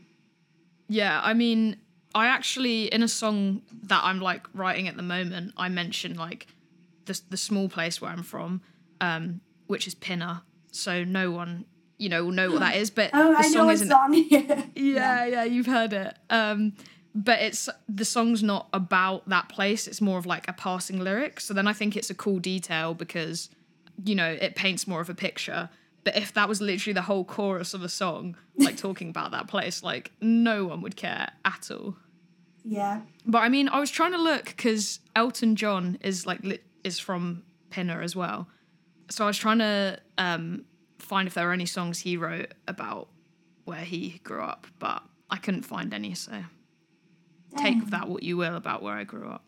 Yeah, 0.87 1.19
I 1.23 1.33
mean, 1.33 1.77
I 2.15 2.27
actually 2.27 2.85
in 2.85 3.03
a 3.03 3.07
song 3.07 3.61
that 3.83 4.01
I'm 4.03 4.19
like 4.19 4.47
writing 4.53 4.87
at 4.87 4.95
the 4.97 5.03
moment, 5.03 5.53
I 5.57 5.69
mention 5.69 6.15
like 6.15 6.47
the 7.05 7.19
the 7.29 7.37
small 7.37 7.69
place 7.69 8.01
where 8.01 8.11
I'm 8.11 8.23
from, 8.23 8.61
um, 9.01 9.41
which 9.67 9.85
is 9.85 9.95
Pinner. 9.95 10.41
So 10.71 11.03
no 11.03 11.31
one, 11.31 11.65
you 11.99 12.09
know, 12.09 12.25
will 12.25 12.31
know 12.31 12.49
what 12.49 12.61
that 12.61 12.75
is. 12.75 12.89
But 12.89 13.11
Oh, 13.13 13.31
the 13.33 13.37
I 13.37 13.41
song 13.43 13.69
isn't. 13.69 13.87
song. 13.89 14.13
yeah. 14.29 14.63
Yeah, 14.75 15.25
yeah, 15.25 15.43
you've 15.43 15.67
heard 15.67 15.93
it. 15.93 16.17
Um, 16.29 16.73
but 17.13 17.39
it's 17.41 17.69
the 17.87 18.05
song's 18.05 18.41
not 18.41 18.67
about 18.73 19.27
that 19.29 19.49
place. 19.49 19.87
It's 19.87 20.01
more 20.01 20.17
of 20.17 20.25
like 20.25 20.47
a 20.47 20.53
passing 20.53 20.99
lyric. 20.99 21.39
So 21.39 21.53
then 21.53 21.67
I 21.67 21.73
think 21.73 21.95
it's 21.95 22.09
a 22.09 22.15
cool 22.15 22.39
detail 22.39 22.93
because, 22.93 23.49
you 24.03 24.15
know, 24.15 24.29
it 24.29 24.55
paints 24.55 24.87
more 24.87 25.01
of 25.01 25.09
a 25.09 25.15
picture. 25.15 25.69
But 26.05 26.15
if 26.15 26.33
that 26.33 26.47
was 26.47 26.61
literally 26.61 26.93
the 26.93 27.01
whole 27.01 27.25
chorus 27.25 27.73
of 27.73 27.83
a 27.83 27.89
song, 27.89 28.37
like 28.57 28.77
talking 28.87 29.09
about 29.09 29.31
that 29.31 29.47
place, 29.47 29.83
like 29.83 30.11
no 30.21 30.65
one 30.65 30.81
would 30.81 30.95
care 30.95 31.29
at 31.43 31.69
all. 31.71 31.97
Yeah. 32.63 33.01
But 33.25 33.39
I 33.39 33.49
mean, 33.49 33.67
I 33.69 33.79
was 33.79 33.91
trying 33.91 34.11
to 34.13 34.17
look 34.21 34.45
because 34.45 34.99
Elton 35.15 35.55
John 35.55 35.97
is 36.01 36.25
like 36.25 36.43
li- 36.43 36.59
is 36.83 36.99
from 36.99 37.43
Pinner 37.69 38.01
as 38.01 38.15
well. 38.15 38.47
So 39.09 39.23
I 39.23 39.27
was 39.27 39.37
trying 39.37 39.59
to 39.59 39.99
um, 40.17 40.65
find 41.09 41.27
if 41.27 41.33
there 41.33 41.47
were 41.47 41.53
any 41.53 41.65
songs 41.65 41.99
he 41.99 42.15
wrote 42.15 42.53
about 42.67 43.09
where 43.65 43.81
he 43.81 44.21
grew 44.23 44.43
up, 44.43 44.67
but 44.77 45.01
I 45.29 45.37
couldn't 45.37 45.63
find 45.63 45.91
any. 45.91 46.13
So 46.13 46.43
take 47.57 47.87
that 47.87 48.07
what 48.07 48.21
you 48.21 48.37
will 48.37 48.55
about 48.55 48.83
where 48.83 48.93
I 48.93 49.05
grew 49.05 49.27
up. 49.27 49.41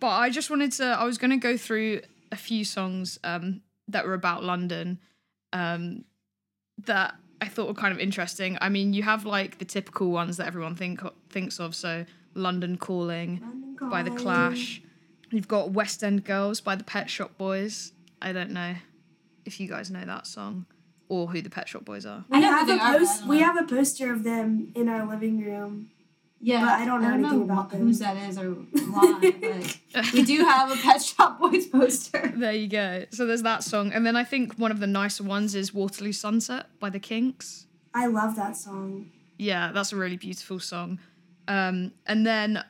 but 0.00 0.08
I 0.08 0.28
just 0.28 0.50
wanted 0.50 0.72
to. 0.72 0.84
I 0.84 1.04
was 1.04 1.16
going 1.16 1.30
to 1.30 1.38
go 1.38 1.56
through 1.56 2.02
a 2.30 2.36
few 2.36 2.66
songs 2.66 3.18
um, 3.24 3.62
that 3.88 4.06
were 4.06 4.12
about 4.12 4.44
London 4.44 5.00
um, 5.54 6.04
that 6.84 7.14
I 7.40 7.48
thought 7.48 7.66
were 7.66 7.74
kind 7.74 7.94
of 7.94 8.00
interesting. 8.00 8.58
I 8.60 8.68
mean, 8.68 8.92
you 8.92 9.04
have 9.04 9.24
like 9.24 9.56
the 9.56 9.64
typical 9.64 10.10
ones 10.10 10.36
that 10.36 10.46
everyone 10.46 10.76
think 10.76 11.00
thinks 11.30 11.58
of. 11.58 11.74
So 11.74 12.04
London 12.34 12.76
Calling 12.76 13.40
London 13.40 13.88
by 13.88 14.02
the 14.02 14.10
Clash. 14.10 14.82
You've 15.30 15.48
got 15.48 15.70
West 15.70 16.04
End 16.04 16.24
Girls 16.24 16.60
by 16.60 16.76
the 16.76 16.84
Pet 16.84 17.08
Shop 17.08 17.38
Boys. 17.38 17.92
I 18.20 18.32
don't 18.32 18.50
know 18.50 18.74
if 19.44 19.60
you 19.60 19.68
guys 19.68 19.90
know 19.90 20.04
that 20.04 20.26
song 20.26 20.66
or 21.08 21.26
who 21.28 21.40
the 21.42 21.50
Pet 21.50 21.68
Shop 21.68 21.84
Boys 21.84 22.06
are. 22.06 22.24
We 22.30 22.38
I 22.38 22.40
have 22.40 22.68
a 22.68 22.72
they 22.72 22.78
are, 22.78 22.94
I 22.94 22.98
post. 22.98 23.26
We 23.26 23.40
have 23.40 23.56
a 23.56 23.64
poster 23.64 24.12
of 24.12 24.24
them 24.24 24.72
in 24.74 24.88
our 24.88 25.06
living 25.06 25.44
room. 25.44 25.90
yeah, 26.40 26.60
But 26.64 26.72
I 26.80 26.84
don't 26.86 27.02
know 27.02 27.12
anything 27.12 27.42
about 27.42 27.70
wh- 27.72 27.76
whose 27.76 27.98
that 27.98 28.16
is 28.16 28.38
or 28.38 28.52
why, 28.52 29.20
but 29.94 30.12
we 30.12 30.22
do 30.22 30.38
have 30.44 30.70
a 30.72 30.76
Pet 30.76 31.02
Shop 31.02 31.38
Boys 31.40 31.66
poster. 31.66 32.32
There 32.34 32.52
you 32.52 32.68
go. 32.68 33.04
So 33.10 33.26
there's 33.26 33.42
that 33.42 33.62
song. 33.64 33.92
And 33.92 34.06
then 34.06 34.16
I 34.16 34.24
think 34.24 34.54
one 34.58 34.70
of 34.70 34.80
the 34.80 34.86
nicer 34.86 35.24
ones 35.24 35.54
is 35.54 35.74
Waterloo 35.74 36.12
Sunset 36.12 36.66
by 36.80 36.90
the 36.90 36.98
Kinks. 37.00 37.66
I 37.92 38.06
love 38.06 38.34
that 38.36 38.56
song. 38.56 39.10
Yeah, 39.38 39.72
that's 39.72 39.92
a 39.92 39.96
really 39.96 40.16
beautiful 40.16 40.58
song. 40.60 40.98
Um, 41.48 41.92
and 42.06 42.26
then 42.26 42.64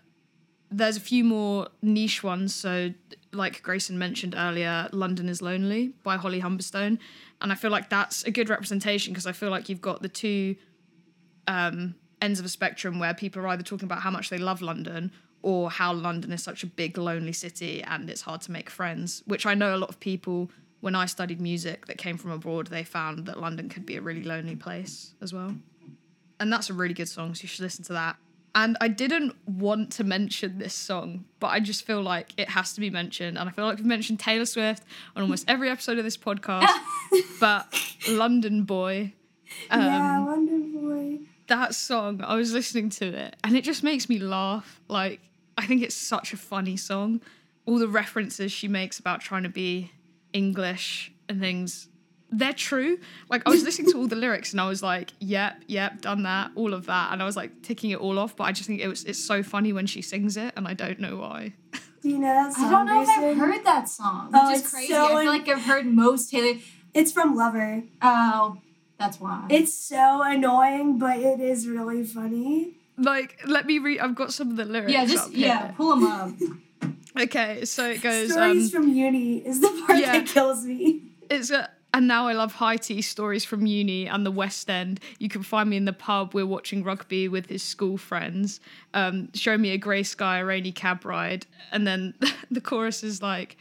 there's 0.70 0.96
a 0.96 1.00
few 1.00 1.22
more 1.24 1.68
niche 1.82 2.22
ones. 2.24 2.54
So, 2.54 2.90
like 3.34 3.62
Grayson 3.62 3.98
mentioned 3.98 4.34
earlier, 4.36 4.88
London 4.92 5.28
is 5.28 5.42
Lonely 5.42 5.92
by 6.02 6.16
Holly 6.16 6.40
Humberstone. 6.40 6.98
And 7.40 7.52
I 7.52 7.54
feel 7.54 7.70
like 7.70 7.90
that's 7.90 8.22
a 8.24 8.30
good 8.30 8.48
representation 8.48 9.12
because 9.12 9.26
I 9.26 9.32
feel 9.32 9.50
like 9.50 9.68
you've 9.68 9.80
got 9.80 10.02
the 10.02 10.08
two 10.08 10.56
um, 11.46 11.94
ends 12.20 12.40
of 12.40 12.46
a 12.46 12.48
spectrum 12.48 12.98
where 12.98 13.14
people 13.14 13.42
are 13.42 13.48
either 13.48 13.62
talking 13.62 13.86
about 13.86 14.00
how 14.00 14.10
much 14.10 14.30
they 14.30 14.38
love 14.38 14.62
London 14.62 15.12
or 15.42 15.70
how 15.70 15.92
London 15.92 16.32
is 16.32 16.42
such 16.42 16.62
a 16.62 16.66
big, 16.66 16.96
lonely 16.96 17.32
city 17.32 17.82
and 17.82 18.08
it's 18.08 18.22
hard 18.22 18.40
to 18.42 18.50
make 18.50 18.70
friends, 18.70 19.22
which 19.26 19.44
I 19.44 19.54
know 19.54 19.74
a 19.74 19.78
lot 19.78 19.90
of 19.90 20.00
people, 20.00 20.50
when 20.80 20.94
I 20.94 21.04
studied 21.06 21.40
music 21.40 21.86
that 21.86 21.98
came 21.98 22.16
from 22.16 22.30
abroad, 22.30 22.68
they 22.68 22.82
found 22.82 23.26
that 23.26 23.38
London 23.38 23.68
could 23.68 23.84
be 23.84 23.96
a 23.96 24.00
really 24.00 24.22
lonely 24.22 24.56
place 24.56 25.14
as 25.20 25.34
well. 25.34 25.54
And 26.40 26.52
that's 26.52 26.70
a 26.70 26.72
really 26.74 26.94
good 26.94 27.08
song, 27.08 27.34
so 27.34 27.42
you 27.42 27.48
should 27.48 27.62
listen 27.62 27.84
to 27.84 27.92
that. 27.92 28.16
And 28.54 28.76
I 28.80 28.88
didn't 28.88 29.34
want 29.46 29.92
to 29.94 30.04
mention 30.04 30.58
this 30.58 30.74
song, 30.74 31.24
but 31.40 31.48
I 31.48 31.58
just 31.58 31.84
feel 31.84 32.02
like 32.02 32.32
it 32.36 32.48
has 32.50 32.72
to 32.74 32.80
be 32.80 32.88
mentioned. 32.88 33.36
And 33.36 33.48
I 33.48 33.52
feel 33.52 33.64
like 33.64 33.78
we've 33.78 33.86
mentioned 33.86 34.20
Taylor 34.20 34.46
Swift 34.46 34.84
on 35.16 35.22
almost 35.22 35.44
every 35.48 35.68
episode 35.68 35.98
of 35.98 36.04
this 36.04 36.16
podcast. 36.16 36.68
but 37.40 37.66
London 38.08 38.62
Boy, 38.62 39.12
um, 39.70 39.80
yeah, 39.80 40.24
London 40.24 40.72
Boy. 40.72 41.18
that 41.48 41.74
song, 41.74 42.22
I 42.22 42.36
was 42.36 42.52
listening 42.52 42.90
to 42.90 43.06
it 43.06 43.36
and 43.42 43.56
it 43.56 43.64
just 43.64 43.82
makes 43.82 44.08
me 44.08 44.18
laugh. 44.18 44.80
Like, 44.88 45.20
I 45.58 45.66
think 45.66 45.82
it's 45.82 45.96
such 45.96 46.32
a 46.32 46.36
funny 46.36 46.76
song. 46.76 47.20
All 47.66 47.78
the 47.78 47.88
references 47.88 48.52
she 48.52 48.68
makes 48.68 49.00
about 49.00 49.20
trying 49.20 49.42
to 49.42 49.48
be 49.48 49.90
English 50.32 51.12
and 51.28 51.40
things, 51.40 51.88
they're 52.38 52.52
true. 52.52 52.98
Like, 53.28 53.42
I 53.46 53.50
was 53.50 53.62
listening 53.64 53.90
to 53.92 53.98
all 53.98 54.06
the 54.06 54.16
lyrics 54.16 54.52
and 54.52 54.60
I 54.60 54.68
was 54.68 54.82
like, 54.82 55.12
yep, 55.20 55.62
yep, 55.66 56.00
done 56.00 56.22
that, 56.24 56.50
all 56.54 56.74
of 56.74 56.86
that. 56.86 57.12
And 57.12 57.22
I 57.22 57.24
was 57.26 57.36
like 57.36 57.62
ticking 57.62 57.90
it 57.90 57.98
all 57.98 58.18
off, 58.18 58.36
but 58.36 58.44
I 58.44 58.52
just 58.52 58.66
think 58.66 58.80
it 58.80 58.88
was 58.88 59.04
it's 59.04 59.24
so 59.24 59.42
funny 59.42 59.72
when 59.72 59.86
she 59.86 60.02
sings 60.02 60.36
it 60.36 60.52
and 60.56 60.66
I 60.68 60.74
don't 60.74 61.00
know 61.00 61.16
why. 61.16 61.54
Do 62.02 62.10
you 62.10 62.18
know 62.18 62.26
that 62.34 62.52
song? 62.52 62.64
I 62.66 62.70
don't 62.70 62.86
know 62.86 63.02
if 63.02 63.08
I've 63.08 63.20
Grayson? 63.20 63.38
heard 63.38 63.64
that 63.64 63.88
song, 63.88 64.30
Oh, 64.34 64.48
which 64.48 64.56
is 64.56 64.62
it's 64.62 64.70
crazy. 64.72 64.92
so 64.92 65.04
I 65.06 65.22
feel 65.22 65.32
like 65.32 65.48
I've 65.48 65.62
heard 65.62 65.86
most 65.86 66.30
Taylor. 66.30 66.58
It's 66.92 67.10
from 67.12 67.34
Lover. 67.34 67.82
Oh, 68.02 68.58
that's 68.98 69.18
why. 69.18 69.46
It's 69.48 69.72
so 69.72 70.22
annoying, 70.22 70.98
but 70.98 71.18
it 71.18 71.40
is 71.40 71.66
really 71.66 72.04
funny. 72.04 72.74
Like, 72.96 73.40
let 73.46 73.66
me 73.66 73.78
read, 73.78 74.00
I've 74.00 74.14
got 74.14 74.32
some 74.32 74.50
of 74.50 74.56
the 74.56 74.64
lyrics. 74.64 74.92
yeah, 74.92 75.02
up 75.02 75.08
just 75.08 75.32
here. 75.32 75.46
yeah, 75.48 75.70
pull 75.72 75.90
them 75.90 76.06
up. 76.06 76.30
Okay, 77.16 77.64
so 77.64 77.90
it 77.90 78.02
goes. 78.02 78.32
Stories 78.32 78.74
um, 78.74 78.82
from 78.82 78.92
uni 78.92 79.36
is 79.38 79.60
the 79.60 79.68
part 79.86 80.00
yeah. 80.00 80.18
that 80.18 80.26
kills 80.26 80.64
me. 80.64 81.02
It's 81.30 81.50
a, 81.50 81.70
and 81.94 82.08
now 82.08 82.26
I 82.26 82.32
love 82.32 82.54
high 82.54 82.76
tea 82.76 83.00
stories 83.02 83.44
from 83.44 83.66
uni 83.66 84.08
and 84.08 84.26
the 84.26 84.30
West 84.32 84.68
End. 84.68 84.98
You 85.20 85.28
can 85.28 85.44
find 85.44 85.70
me 85.70 85.76
in 85.76 85.84
the 85.84 85.92
pub. 85.92 86.34
We're 86.34 86.44
watching 86.44 86.82
rugby 86.82 87.28
with 87.28 87.46
his 87.46 87.62
school 87.62 87.96
friends. 87.96 88.58
Um, 88.92 89.28
show 89.32 89.56
me 89.56 89.70
a 89.70 89.78
grey 89.78 90.02
sky, 90.02 90.38
a 90.38 90.44
rainy 90.44 90.72
cab 90.72 91.04
ride, 91.04 91.46
and 91.70 91.86
then 91.86 92.14
the 92.50 92.60
chorus 92.60 93.04
is 93.04 93.22
like, 93.22 93.56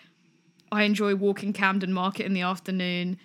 "I 0.72 0.82
enjoy 0.82 1.14
walking 1.14 1.54
Camden 1.54 1.94
Market 1.94 2.26
in 2.26 2.34
the 2.34 2.42
afternoon. 2.42 3.20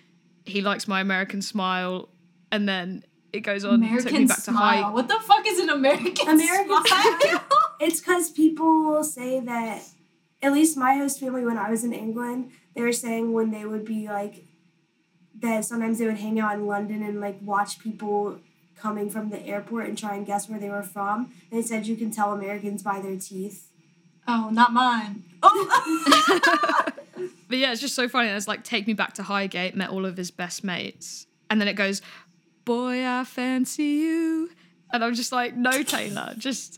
He 0.45 0.61
likes 0.61 0.87
my 0.87 1.01
American 1.01 1.41
smile," 1.41 2.09
and 2.51 2.69
then 2.69 3.03
it 3.33 3.39
goes 3.39 3.65
on. 3.65 3.81
took 3.81 3.81
me 3.81 3.87
American 3.87 4.27
back 4.27 4.37
to 4.37 4.43
smile. 4.43 4.83
high. 4.83 4.89
What 4.91 5.07
the 5.07 5.19
fuck 5.23 5.47
is 5.47 5.57
an 5.57 5.69
American, 5.69 6.29
American 6.29 6.85
smile? 6.85 7.41
It's 7.81 8.01
because 8.01 8.29
people 8.29 9.01
say 9.05 9.39
that, 9.39 9.81
at 10.41 10.51
least 10.51 10.75
my 10.75 10.95
host 10.95 11.17
family 11.17 11.45
when 11.45 11.57
I 11.57 11.69
was 11.69 11.85
in 11.85 11.93
England, 11.93 12.51
they 12.75 12.81
were 12.81 12.91
saying 12.91 13.31
when 13.31 13.51
they 13.51 13.63
would 13.63 13.85
be 13.85 14.05
like, 14.05 14.48
that 15.41 15.65
sometimes 15.65 15.99
they 15.99 16.05
would 16.05 16.17
hang 16.17 16.39
out 16.39 16.55
in 16.55 16.67
London 16.67 17.03
and 17.03 17.19
like 17.21 17.37
watch 17.41 17.79
people 17.79 18.39
coming 18.77 19.09
from 19.09 19.29
the 19.29 19.45
airport 19.45 19.87
and 19.87 19.97
try 19.97 20.15
and 20.15 20.25
guess 20.25 20.47
where 20.49 20.59
they 20.59 20.69
were 20.69 20.83
from. 20.83 21.31
They 21.51 21.61
said 21.61 21.85
you 21.87 21.95
can 21.95 22.11
tell 22.11 22.33
Americans 22.33 22.81
by 22.83 22.99
their 23.01 23.17
teeth. 23.17 23.67
oh, 24.27 24.49
not 24.51 24.73
mine. 24.73 25.23
Oh. 25.41 26.85
But 27.49 27.57
yeah, 27.57 27.71
it's 27.71 27.81
just 27.81 27.95
so 27.95 28.07
funny. 28.07 28.29
It's 28.29 28.47
like 28.47 28.63
take 28.63 28.85
me 28.85 28.93
back 28.93 29.13
to 29.13 29.23
Highgate, 29.23 29.75
met 29.75 29.89
all 29.89 30.05
of 30.05 30.15
his 30.15 30.29
best 30.31 30.63
mates, 30.63 31.25
and 31.49 31.59
then 31.59 31.67
it 31.67 31.73
goes, 31.73 32.01
"Boy, 32.63 33.05
I 33.05 33.23
fancy 33.23 33.83
you," 33.83 34.51
and 34.93 35.03
I'm 35.03 35.15
just 35.15 35.31
like, 35.31 35.55
"No, 35.57 35.81
Taylor, 35.81 36.35
just 36.37 36.77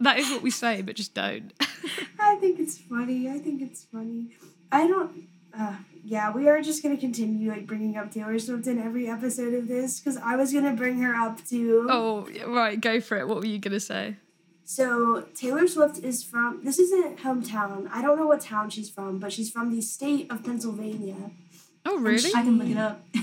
that 0.00 0.18
is 0.18 0.30
what 0.30 0.42
we 0.42 0.50
say, 0.50 0.80
but 0.82 0.94
just 0.94 1.12
don't." 1.12 1.52
I 2.20 2.36
think 2.36 2.60
it's 2.60 2.78
funny. 2.78 3.28
I 3.28 3.38
think 3.40 3.60
it's 3.62 3.84
funny. 3.92 4.28
I 4.70 4.86
don't. 4.86 5.24
Uh, 5.58 5.74
yeah, 6.06 6.30
we 6.32 6.48
are 6.48 6.62
just 6.62 6.82
gonna 6.84 6.96
continue 6.96 7.50
like 7.50 7.66
bringing 7.66 7.96
up 7.96 8.12
Taylor 8.12 8.38
Swift 8.38 8.66
in 8.68 8.78
every 8.80 9.08
episode 9.08 9.54
of 9.54 9.66
this 9.66 9.98
because 9.98 10.16
I 10.16 10.36
was 10.36 10.52
gonna 10.52 10.74
bring 10.74 11.00
her 11.00 11.14
up 11.14 11.44
too. 11.44 11.88
oh, 11.90 12.28
right, 12.46 12.80
go 12.80 13.00
for 13.00 13.18
it. 13.18 13.26
What 13.26 13.38
were 13.38 13.46
you 13.46 13.58
gonna 13.58 13.80
say? 13.80 14.16
So 14.64 15.26
Taylor 15.34 15.66
Swift 15.66 15.98
is 16.04 16.22
from. 16.22 16.60
This 16.64 16.78
isn't 16.78 17.18
hometown. 17.18 17.88
I 17.92 18.02
don't 18.02 18.16
know 18.18 18.26
what 18.26 18.40
town 18.40 18.70
she's 18.70 18.88
from, 18.88 19.18
but 19.18 19.32
she's 19.32 19.50
from 19.50 19.74
the 19.74 19.80
state 19.82 20.30
of 20.30 20.44
Pennsylvania. 20.44 21.30
Oh, 21.84 21.98
really? 21.98 22.30
I 22.34 22.42
can 22.42 22.58
look 22.58 22.68
it 22.68 22.76
up. 22.76 23.04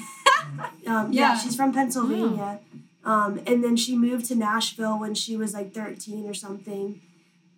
Um, 0.86 1.12
yeah. 1.12 1.32
Yeah. 1.32 1.38
she's 1.38 1.56
from 1.56 1.74
Pennsylvania. 1.74 2.60
Um, 3.06 3.42
and 3.48 3.64
then 3.64 3.76
she 3.76 3.98
moved 3.98 4.26
to 4.28 4.36
Nashville 4.36 5.00
when 5.00 5.16
she 5.16 5.36
was 5.36 5.54
like 5.54 5.74
13 5.74 6.30
or 6.30 6.34
something, 6.34 7.02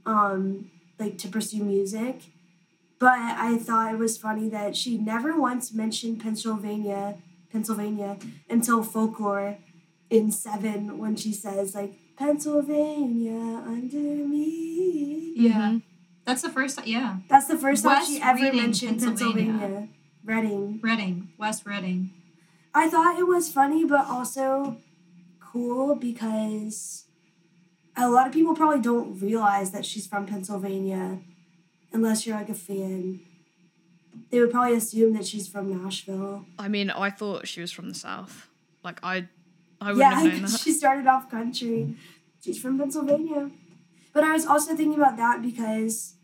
um, 0.06 0.70
like 1.00 1.18
to 1.18 1.28
pursue 1.28 1.64
music. 1.64 2.22
But 3.06 3.20
I 3.20 3.60
thought 3.60 3.94
it 3.94 4.00
was 4.00 4.18
funny 4.18 4.50
that 4.50 4.76
she 4.76 4.98
never 4.98 5.40
once 5.40 5.72
mentioned 5.72 6.22
Pennsylvania, 6.22 7.20
Pennsylvania 7.52 8.18
until 8.50 8.82
folklore 8.82 9.60
in 10.10 10.32
seven 10.32 10.98
when 10.98 11.16
she 11.16 11.32
says 11.32 11.76
like 11.76 11.94
Pennsylvania 12.18 13.62
under 13.68 14.26
me. 14.34 15.34
Yeah, 15.36 15.52
Mhm. 15.74 15.82
that's 16.26 16.42
the 16.42 16.50
first. 16.50 16.80
Yeah, 16.88 17.18
That's 17.30 17.46
the 17.46 17.60
first 17.60 17.84
time 17.84 18.04
she 18.04 18.20
ever 18.20 18.42
Reading, 18.42 18.60
mentioned 18.60 19.00
Pennsylvania. 19.00 19.54
Pennsylvania. 19.54 19.88
Reading. 20.26 20.80
Reading, 20.82 21.30
West 21.38 21.64
Reading. 21.68 22.10
I 22.74 22.90
thought 22.90 23.20
it 23.20 23.28
was 23.28 23.52
funny, 23.52 23.86
but 23.86 24.08
also 24.08 24.78
cool 25.40 25.94
because 25.94 27.06
a 27.96 28.10
lot 28.10 28.26
of 28.26 28.34
people 28.34 28.56
probably 28.56 28.82
don't 28.82 29.22
realize 29.22 29.70
that 29.74 29.86
she's 29.86 30.08
from 30.08 30.26
Pennsylvania 30.26 31.20
unless 31.96 32.26
you're 32.28 32.36
like 32.38 32.50
a 32.50 32.54
fan. 32.54 33.22
They 34.30 34.40
would 34.40 34.52
probably 34.52 34.76
assume 34.76 35.14
that 35.14 35.26
she's 35.26 35.48
from 35.48 35.66
Nashville. 35.84 36.46
I 36.60 36.68
mean, 36.68 36.90
I 36.90 37.10
thought 37.10 37.48
she 37.48 37.62
was 37.62 37.72
from 37.72 37.88
the 37.90 37.96
south. 37.96 38.48
Like 38.84 39.00
I, 39.04 39.28
I 39.82 39.92
wouldn't 39.94 40.00
Yeah, 40.00 40.20
have 40.20 40.32
known 40.34 40.42
that. 40.52 40.60
she 40.60 40.72
started 40.72 41.08
off 41.08 41.30
country. 41.32 41.96
She's 42.44 42.60
from 42.62 42.78
Pennsylvania. 42.78 43.50
But 44.14 44.24
I 44.24 44.34
was 44.34 44.46
also 44.46 44.76
thinking 44.76 44.96
about 45.02 45.18
that 45.18 45.42
because 45.42 46.16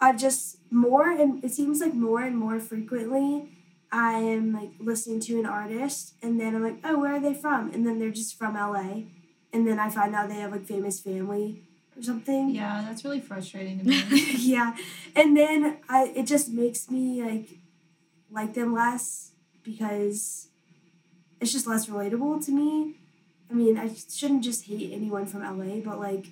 I've 0.00 0.18
just 0.18 0.58
more 0.70 1.10
and 1.10 1.42
it 1.44 1.50
seems 1.52 1.80
like 1.80 1.94
more 1.94 2.20
and 2.22 2.36
more 2.36 2.58
frequently 2.60 3.48
I 3.92 4.14
am 4.14 4.52
like 4.52 4.70
listening 4.80 5.20
to 5.20 5.38
an 5.38 5.46
artist 5.46 6.14
and 6.22 6.40
then 6.40 6.54
I'm 6.56 6.62
like, 6.64 6.78
oh, 6.84 6.98
where 6.98 7.14
are 7.14 7.20
they 7.20 7.34
from? 7.34 7.72
And 7.72 7.86
then 7.86 7.98
they're 8.00 8.10
just 8.10 8.36
from 8.36 8.54
LA. 8.54 9.04
And 9.52 9.66
then 9.68 9.78
I 9.78 9.88
find 9.88 10.14
out 10.16 10.28
they 10.28 10.34
have 10.36 10.50
like 10.52 10.66
famous 10.66 10.98
family 11.00 11.62
or 11.96 12.02
something. 12.02 12.50
Yeah, 12.50 12.84
that's 12.86 13.04
really 13.04 13.20
frustrating 13.20 13.78
to 13.80 13.84
me. 13.84 14.32
yeah. 14.36 14.76
And 15.14 15.36
then 15.36 15.78
I 15.88 16.12
it 16.14 16.26
just 16.26 16.50
makes 16.50 16.90
me 16.90 17.22
like 17.22 17.48
like 18.30 18.54
them 18.54 18.72
less 18.74 19.32
because 19.62 20.48
it's 21.40 21.52
just 21.52 21.66
less 21.66 21.86
relatable 21.86 22.44
to 22.46 22.52
me. 22.52 22.96
I 23.50 23.54
mean, 23.54 23.78
I 23.78 23.90
shouldn't 23.94 24.42
just 24.44 24.66
hate 24.66 24.92
anyone 24.92 25.26
from 25.26 25.42
LA, 25.42 25.76
but 25.76 25.98
like 26.00 26.26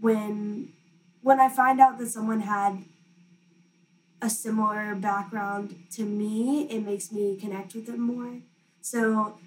when 0.00 0.72
when 1.22 1.40
I 1.40 1.48
find 1.48 1.80
out 1.80 1.98
that 1.98 2.08
someone 2.08 2.40
had 2.40 2.84
a 4.22 4.28
similar 4.30 4.94
background 4.94 5.76
to 5.92 6.04
me, 6.04 6.66
it 6.70 6.84
makes 6.84 7.10
me 7.12 7.36
connect 7.36 7.74
with 7.74 7.86
them 7.86 8.00
more. 8.00 8.40
So 8.80 9.38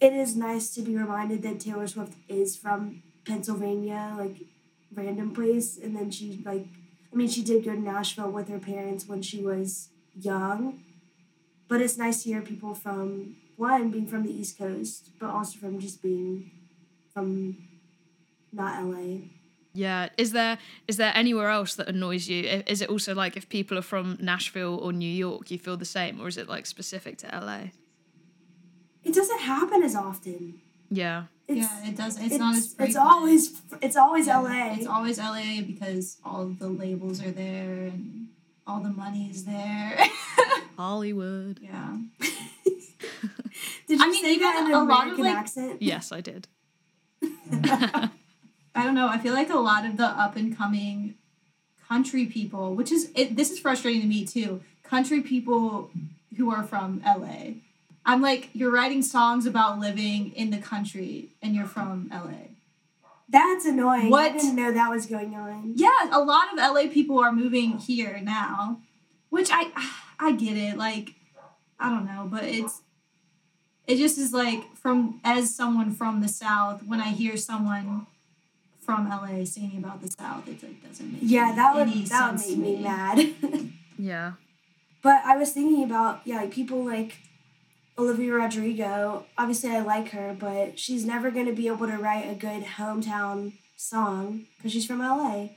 it 0.00 0.12
is 0.12 0.36
nice 0.36 0.74
to 0.74 0.82
be 0.82 0.96
reminded 0.96 1.42
that 1.42 1.60
Taylor 1.60 1.86
Swift 1.86 2.14
is 2.28 2.56
from 2.56 3.02
Pennsylvania, 3.26 4.14
like 4.16 4.36
random 4.94 5.32
place, 5.32 5.78
and 5.78 5.96
then 5.96 6.10
she 6.10 6.42
like 6.44 6.66
I 7.12 7.16
mean 7.16 7.28
she 7.28 7.42
did 7.42 7.64
go 7.64 7.72
to 7.72 7.80
Nashville 7.80 8.30
with 8.30 8.48
her 8.48 8.58
parents 8.58 9.06
when 9.06 9.22
she 9.22 9.42
was 9.42 9.88
young. 10.14 10.80
But 11.68 11.80
it's 11.80 11.96
nice 11.96 12.24
to 12.24 12.30
hear 12.30 12.42
people 12.42 12.74
from 12.74 13.36
one 13.56 13.90
being 13.90 14.06
from 14.06 14.24
the 14.24 14.32
East 14.32 14.58
Coast, 14.58 15.10
but 15.20 15.30
also 15.30 15.58
from 15.58 15.78
just 15.78 16.02
being 16.02 16.50
from 17.12 17.56
not 18.52 18.82
LA. 18.84 19.18
Yeah. 19.72 20.08
Is 20.16 20.32
there 20.32 20.58
is 20.88 20.96
there 20.96 21.12
anywhere 21.14 21.48
else 21.48 21.74
that 21.76 21.88
annoys 21.88 22.28
you? 22.28 22.62
Is 22.66 22.80
it 22.80 22.88
also 22.88 23.14
like 23.14 23.36
if 23.36 23.48
people 23.48 23.78
are 23.78 23.82
from 23.82 24.18
Nashville 24.20 24.78
or 24.78 24.92
New 24.92 25.08
York, 25.08 25.50
you 25.50 25.58
feel 25.58 25.76
the 25.76 25.84
same, 25.84 26.20
or 26.20 26.28
is 26.28 26.36
it 26.36 26.48
like 26.48 26.66
specific 26.66 27.18
to 27.18 27.26
LA? 27.28 27.70
It 29.04 29.14
doesn't 29.14 29.40
happen 29.40 29.82
as 29.82 29.94
often. 29.94 30.60
Yeah. 30.90 31.24
It's, 31.50 31.58
yeah, 31.58 31.88
it 31.88 31.96
does. 31.96 32.16
It's, 32.16 32.26
it's, 32.26 32.38
not 32.38 32.54
as 32.56 32.76
it's 32.78 32.96
always 32.96 33.60
it's 33.82 33.96
always 33.96 34.26
Yeah, 34.28 34.38
LA. 34.38 34.74
It's 34.74 34.86
always 34.86 35.18
LA 35.18 35.62
because 35.66 36.18
all 36.24 36.46
the 36.46 36.68
labels 36.68 37.20
are 37.24 37.32
there 37.32 37.72
and 37.90 38.28
all 38.66 38.80
the 38.80 38.90
money's 38.90 39.44
there. 39.44 39.98
Hollywood. 40.76 41.58
yeah. 41.60 41.96
Did 43.88 43.98
you 43.98 44.04
I 44.04 44.08
mean, 44.10 44.22
say 44.22 44.38
that 44.38 44.54
even 44.60 44.66
in 44.70 44.74
an 44.74 44.80
a 44.80 44.84
lot 44.84 45.06
of, 45.08 45.12
American 45.14 45.24
like- 45.24 45.36
accent? 45.36 45.82
Yes, 45.82 46.12
I 46.12 46.20
did. 46.20 46.46
I 47.52 48.84
don't 48.84 48.94
know. 48.94 49.08
I 49.08 49.18
feel 49.18 49.34
like 49.34 49.50
a 49.50 49.56
lot 49.58 49.84
of 49.84 49.96
the 49.96 50.06
up 50.06 50.36
and 50.36 50.56
coming 50.56 51.16
country 51.88 52.26
people, 52.26 52.74
which 52.76 52.92
is 52.92 53.10
it, 53.16 53.34
this 53.34 53.50
is 53.50 53.58
frustrating 53.58 54.02
to 54.02 54.06
me 54.06 54.24
too. 54.24 54.60
Country 54.84 55.20
people 55.20 55.90
who 56.36 56.52
are 56.52 56.62
from 56.62 57.02
LA. 57.04 57.54
I'm 58.04 58.22
like, 58.22 58.50
you're 58.54 58.70
writing 58.70 59.02
songs 59.02 59.46
about 59.46 59.78
living 59.78 60.32
in 60.32 60.50
the 60.50 60.58
country 60.58 61.30
and 61.42 61.54
you're 61.54 61.66
from 61.66 62.08
LA. 62.12 62.48
That's 63.28 63.64
annoying. 63.66 64.10
What? 64.10 64.32
I 64.32 64.34
What? 64.34 64.40
didn't 64.40 64.56
know 64.56 64.72
that 64.72 64.90
was 64.90 65.06
going 65.06 65.34
on. 65.34 65.74
Yeah, 65.76 66.08
a 66.10 66.20
lot 66.20 66.52
of 66.52 66.58
LA 66.58 66.88
people 66.92 67.18
are 67.20 67.30
moving 67.32 67.78
here 67.78 68.18
now, 68.22 68.80
which 69.28 69.50
I 69.52 69.70
I 70.18 70.32
get 70.32 70.56
it. 70.56 70.76
Like, 70.76 71.14
I 71.78 71.88
don't 71.90 72.04
know, 72.06 72.26
but 72.30 72.44
it's 72.44 72.82
it 73.86 73.96
just 73.96 74.18
is 74.18 74.32
like 74.32 74.76
from 74.76 75.20
as 75.24 75.54
someone 75.54 75.92
from 75.92 76.20
the 76.20 76.28
South, 76.28 76.82
when 76.84 77.00
I 77.00 77.10
hear 77.10 77.36
someone 77.36 78.06
from 78.80 79.08
LA 79.08 79.44
singing 79.44 79.78
about 79.78 80.00
the 80.02 80.10
South, 80.10 80.48
it 80.48 80.62
like 80.62 80.82
doesn't 80.82 81.12
make 81.12 81.20
Yeah, 81.22 81.46
any- 81.48 81.56
that 81.56 81.74
would 81.76 81.88
any 81.88 82.04
that 82.06 82.32
would 82.32 82.40
make 82.40 82.50
to 82.50 82.56
me 82.56 82.76
mad. 82.82 83.34
Yeah. 83.98 84.32
but 85.02 85.20
I 85.26 85.36
was 85.36 85.52
thinking 85.52 85.84
about 85.84 86.22
yeah, 86.24 86.38
like 86.38 86.50
people 86.50 86.84
like 86.84 87.18
Olivia 88.00 88.32
Rodrigo. 88.34 89.24
Obviously, 89.38 89.70
I 89.70 89.80
like 89.80 90.10
her, 90.10 90.34
but 90.38 90.78
she's 90.78 91.04
never 91.04 91.30
gonna 91.30 91.52
be 91.52 91.66
able 91.68 91.86
to 91.86 91.96
write 91.96 92.28
a 92.30 92.34
good 92.34 92.64
hometown 92.64 93.52
song 93.76 94.46
because 94.56 94.72
she's 94.72 94.86
from 94.86 95.00
LA. 95.00 95.48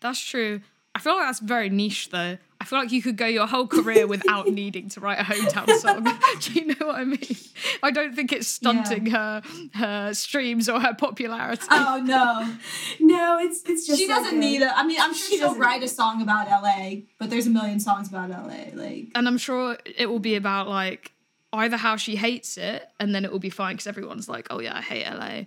That's 0.00 0.20
true. 0.20 0.60
I 0.94 1.00
feel 1.00 1.14
like 1.16 1.26
that's 1.26 1.40
very 1.40 1.68
niche 1.70 2.10
though. 2.10 2.38
I 2.60 2.64
feel 2.64 2.80
like 2.80 2.90
you 2.90 3.00
could 3.00 3.16
go 3.16 3.26
your 3.26 3.46
whole 3.46 3.68
career 3.68 4.06
without 4.14 4.48
needing 4.48 4.88
to 4.90 5.00
write 5.00 5.20
a 5.20 5.22
hometown 5.22 5.70
song. 5.78 6.02
Do 6.40 6.52
you 6.54 6.66
know 6.66 6.86
what 6.88 6.96
I 6.96 7.04
mean? 7.04 7.36
I 7.84 7.90
don't 7.92 8.14
think 8.16 8.32
it's 8.32 8.48
stunting 8.48 9.06
her 9.06 9.42
her 9.74 10.12
streams 10.14 10.68
or 10.68 10.80
her 10.80 10.92
popularity. 10.94 11.62
Oh 11.70 12.02
no, 12.04 12.52
No, 13.00 13.38
it's 13.38 13.62
it's 13.64 13.86
just 13.86 14.00
she 14.00 14.06
so 14.08 14.14
doesn't 14.14 14.34
good. 14.34 14.40
need 14.40 14.62
it. 14.62 14.70
I 14.74 14.84
mean, 14.86 14.98
I'm 15.00 15.14
sure 15.14 15.28
She 15.28 15.36
she'll 15.36 15.48
doesn't 15.48 15.60
write 15.60 15.82
a 15.84 15.88
song 15.88 16.20
about 16.20 16.48
LA, 16.48 17.02
but 17.18 17.30
there's 17.30 17.46
a 17.46 17.50
million 17.50 17.78
songs 17.80 18.08
about 18.08 18.30
LA. 18.30 18.64
Like, 18.74 19.06
and 19.14 19.28
I'm 19.28 19.38
sure 19.38 19.76
it 19.96 20.06
will 20.06 20.18
be 20.18 20.34
about 20.34 20.68
like 20.68 21.12
either 21.52 21.76
how 21.76 21.96
she 21.96 22.16
hates 22.16 22.56
it 22.58 22.88
and 23.00 23.14
then 23.14 23.24
it 23.24 23.32
will 23.32 23.38
be 23.38 23.50
fine 23.50 23.74
because 23.74 23.86
everyone's 23.86 24.28
like, 24.28 24.48
oh 24.50 24.60
yeah, 24.60 24.76
I 24.76 24.82
hate 24.82 25.06
LA, 25.06 25.44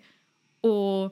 or 0.64 1.12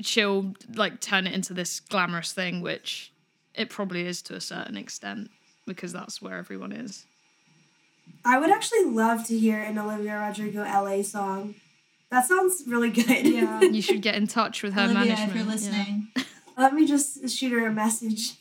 she'll 0.00 0.54
like 0.74 1.00
turn 1.00 1.26
it 1.26 1.34
into 1.34 1.54
this 1.54 1.80
glamorous 1.80 2.32
thing, 2.32 2.60
which 2.60 3.12
it 3.54 3.70
probably 3.70 4.06
is 4.06 4.22
to 4.22 4.34
a 4.34 4.40
certain 4.40 4.76
extent 4.76 5.30
because 5.66 5.92
that's 5.92 6.22
where 6.22 6.36
everyone 6.36 6.72
is. 6.72 7.04
I 8.24 8.38
would 8.38 8.50
actually 8.50 8.84
love 8.86 9.26
to 9.26 9.38
hear 9.38 9.60
an 9.60 9.78
Olivia 9.78 10.18
Rodrigo 10.18 10.62
LA 10.62 11.02
song. 11.02 11.54
That 12.10 12.26
sounds 12.26 12.62
really 12.66 12.90
good. 12.90 13.26
Yeah. 13.26 13.60
You 13.62 13.82
should 13.82 14.00
get 14.00 14.14
in 14.14 14.26
touch 14.26 14.62
with 14.62 14.72
her 14.72 14.84
Olivia, 14.84 15.04
management. 15.04 15.30
if 15.30 15.36
you're 15.36 15.44
yeah. 15.44 15.52
listening, 15.52 16.08
Let 16.58 16.74
me 16.74 16.86
just 16.88 17.28
shoot 17.30 17.52
her 17.52 17.66
a 17.68 17.72
message. 17.72 18.32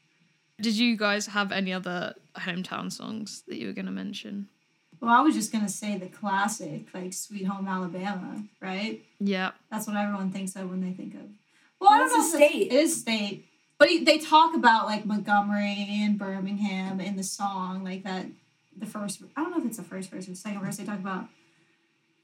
Did 0.60 0.76
you 0.76 0.96
guys 0.96 1.26
have 1.28 1.52
any 1.52 1.72
other 1.72 2.14
hometown 2.36 2.90
songs 2.90 3.44
that 3.46 3.58
you 3.58 3.68
were 3.68 3.72
going 3.72 3.86
to 3.86 3.92
mention? 3.92 4.48
Well, 5.00 5.10
I 5.10 5.20
was 5.22 5.34
just 5.34 5.50
gonna 5.52 5.68
say 5.68 5.96
the 5.98 6.06
classic, 6.06 6.86
like 6.94 7.12
"Sweet 7.12 7.44
Home 7.44 7.66
Alabama," 7.66 8.44
right? 8.60 9.02
Yeah. 9.18 9.52
That's 9.70 9.86
what 9.86 9.96
everyone 9.96 10.30
thinks 10.30 10.54
of 10.56 10.68
when 10.70 10.80
they 10.80 10.92
think 10.92 11.14
of. 11.14 11.22
Well, 11.80 11.90
I 11.90 11.98
don't 11.98 12.08
Well, 12.10 12.18
know. 12.18 12.24
it's 12.26 12.34
if 12.34 12.40
a 12.40 12.44
it's- 12.44 12.50
state. 12.52 12.72
It 12.72 12.74
is 12.74 13.00
state, 13.00 13.46
but 13.78 13.88
he, 13.88 14.04
they 14.04 14.18
talk 14.18 14.54
about 14.54 14.86
like 14.86 15.06
Montgomery 15.06 15.86
and 15.90 16.18
Birmingham 16.18 17.00
in 17.00 17.16
the 17.16 17.22
song, 17.24 17.82
like 17.84 18.02
that. 18.04 18.26
The 18.76 18.86
first, 18.86 19.22
I 19.36 19.42
don't 19.42 19.50
know 19.50 19.58
if 19.58 19.66
it's 19.66 19.76
the 19.76 19.82
first 19.82 20.10
verse 20.10 20.26
or 20.26 20.30
the 20.30 20.36
second 20.36 20.60
verse. 20.60 20.76
They 20.78 20.84
talk 20.84 20.98
about 21.00 21.26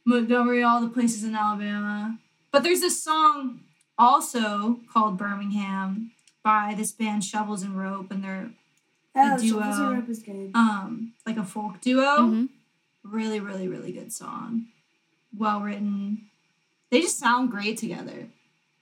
Montgomery, 0.05 0.62
all 0.62 0.81
the 0.81 0.89
places 0.89 1.25
in 1.25 1.35
Alabama. 1.35 2.19
But 2.53 2.62
there's 2.62 2.81
this 2.81 3.03
song 3.03 3.61
also 3.99 4.81
called 4.93 5.19
Birmingham 5.19 6.12
by 6.43 6.75
this 6.77 6.93
band 6.93 7.25
Shovels 7.25 7.62
and 7.62 7.77
Rope, 7.79 8.11
and 8.11 8.23
they're 8.23 8.51
Oh, 9.19 9.39
duo. 9.39 9.61
Shovels 9.61 9.79
and 9.79 9.93
Rope 9.99 10.09
is 10.09 10.19
good. 10.23 10.51
um 10.55 11.12
like 11.27 11.37
a 11.37 11.45
folk 11.45 11.81
duo. 11.81 12.19
Mhm. 12.19 12.49
Really, 13.11 13.40
really, 13.40 13.69
really 13.69 13.92
good 13.92 14.12
song. 14.12 14.66
Well 15.37 15.61
written. 15.61 16.23
They 16.90 17.01
just 17.01 17.19
sound 17.19 17.51
great 17.51 17.79
together. 17.79 18.29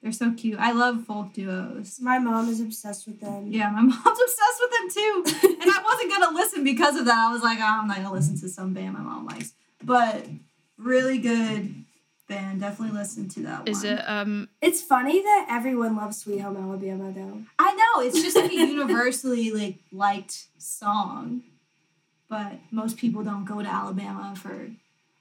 They're 0.02 0.12
so 0.12 0.32
cute. 0.32 0.58
I 0.58 0.72
love 0.72 1.04
folk 1.04 1.32
duos. 1.32 1.98
My 2.00 2.18
mom 2.18 2.48
is 2.50 2.60
obsessed 2.60 3.06
with 3.06 3.20
them. 3.20 3.46
Yeah, 3.50 3.70
my 3.70 3.80
mom's 3.82 3.96
obsessed 4.04 4.60
with 4.60 4.70
them 4.70 4.90
too. 4.90 5.56
And 5.62 5.70
I 5.70 5.82
wasn't 5.82 6.10
gonna 6.12 6.34
listen 6.36 6.62
because 6.64 6.96
of 6.96 7.06
that. 7.06 7.16
I 7.16 7.32
was 7.32 7.42
like, 7.42 7.58
oh, 7.58 7.64
I'm 7.64 7.88
not 7.88 7.96
gonna 7.96 8.12
listen 8.12 8.38
to 8.40 8.48
some 8.48 8.74
band 8.74 8.92
my 8.92 9.00
mom 9.00 9.24
likes. 9.26 9.54
But 9.82 10.26
really 10.76 11.18
good 11.18 11.74
band. 12.28 12.60
Definitely 12.60 12.98
listen 12.98 13.28
to 13.30 13.40
that 13.44 13.66
Is 13.68 13.82
one. 13.82 13.92
it 13.94 13.98
um 14.06 14.48
It's 14.60 14.82
funny 14.82 15.22
that 15.22 15.46
everyone 15.50 15.96
loves 15.96 16.18
Sweet 16.18 16.38
Home 16.40 16.56
Alabama 16.56 17.10
though. 17.10 17.42
I 17.58 17.72
know, 17.74 18.02
it's 18.02 18.20
just 18.22 18.36
like 18.36 18.50
a 18.50 18.54
universally 18.54 19.50
like 19.52 19.78
liked 19.90 20.48
song. 20.58 21.42
But 22.34 22.52
most 22.72 22.96
people 22.96 23.22
don't 23.30 23.44
go 23.44 23.62
to 23.62 23.68
Alabama 23.68 24.34
for 24.42 24.54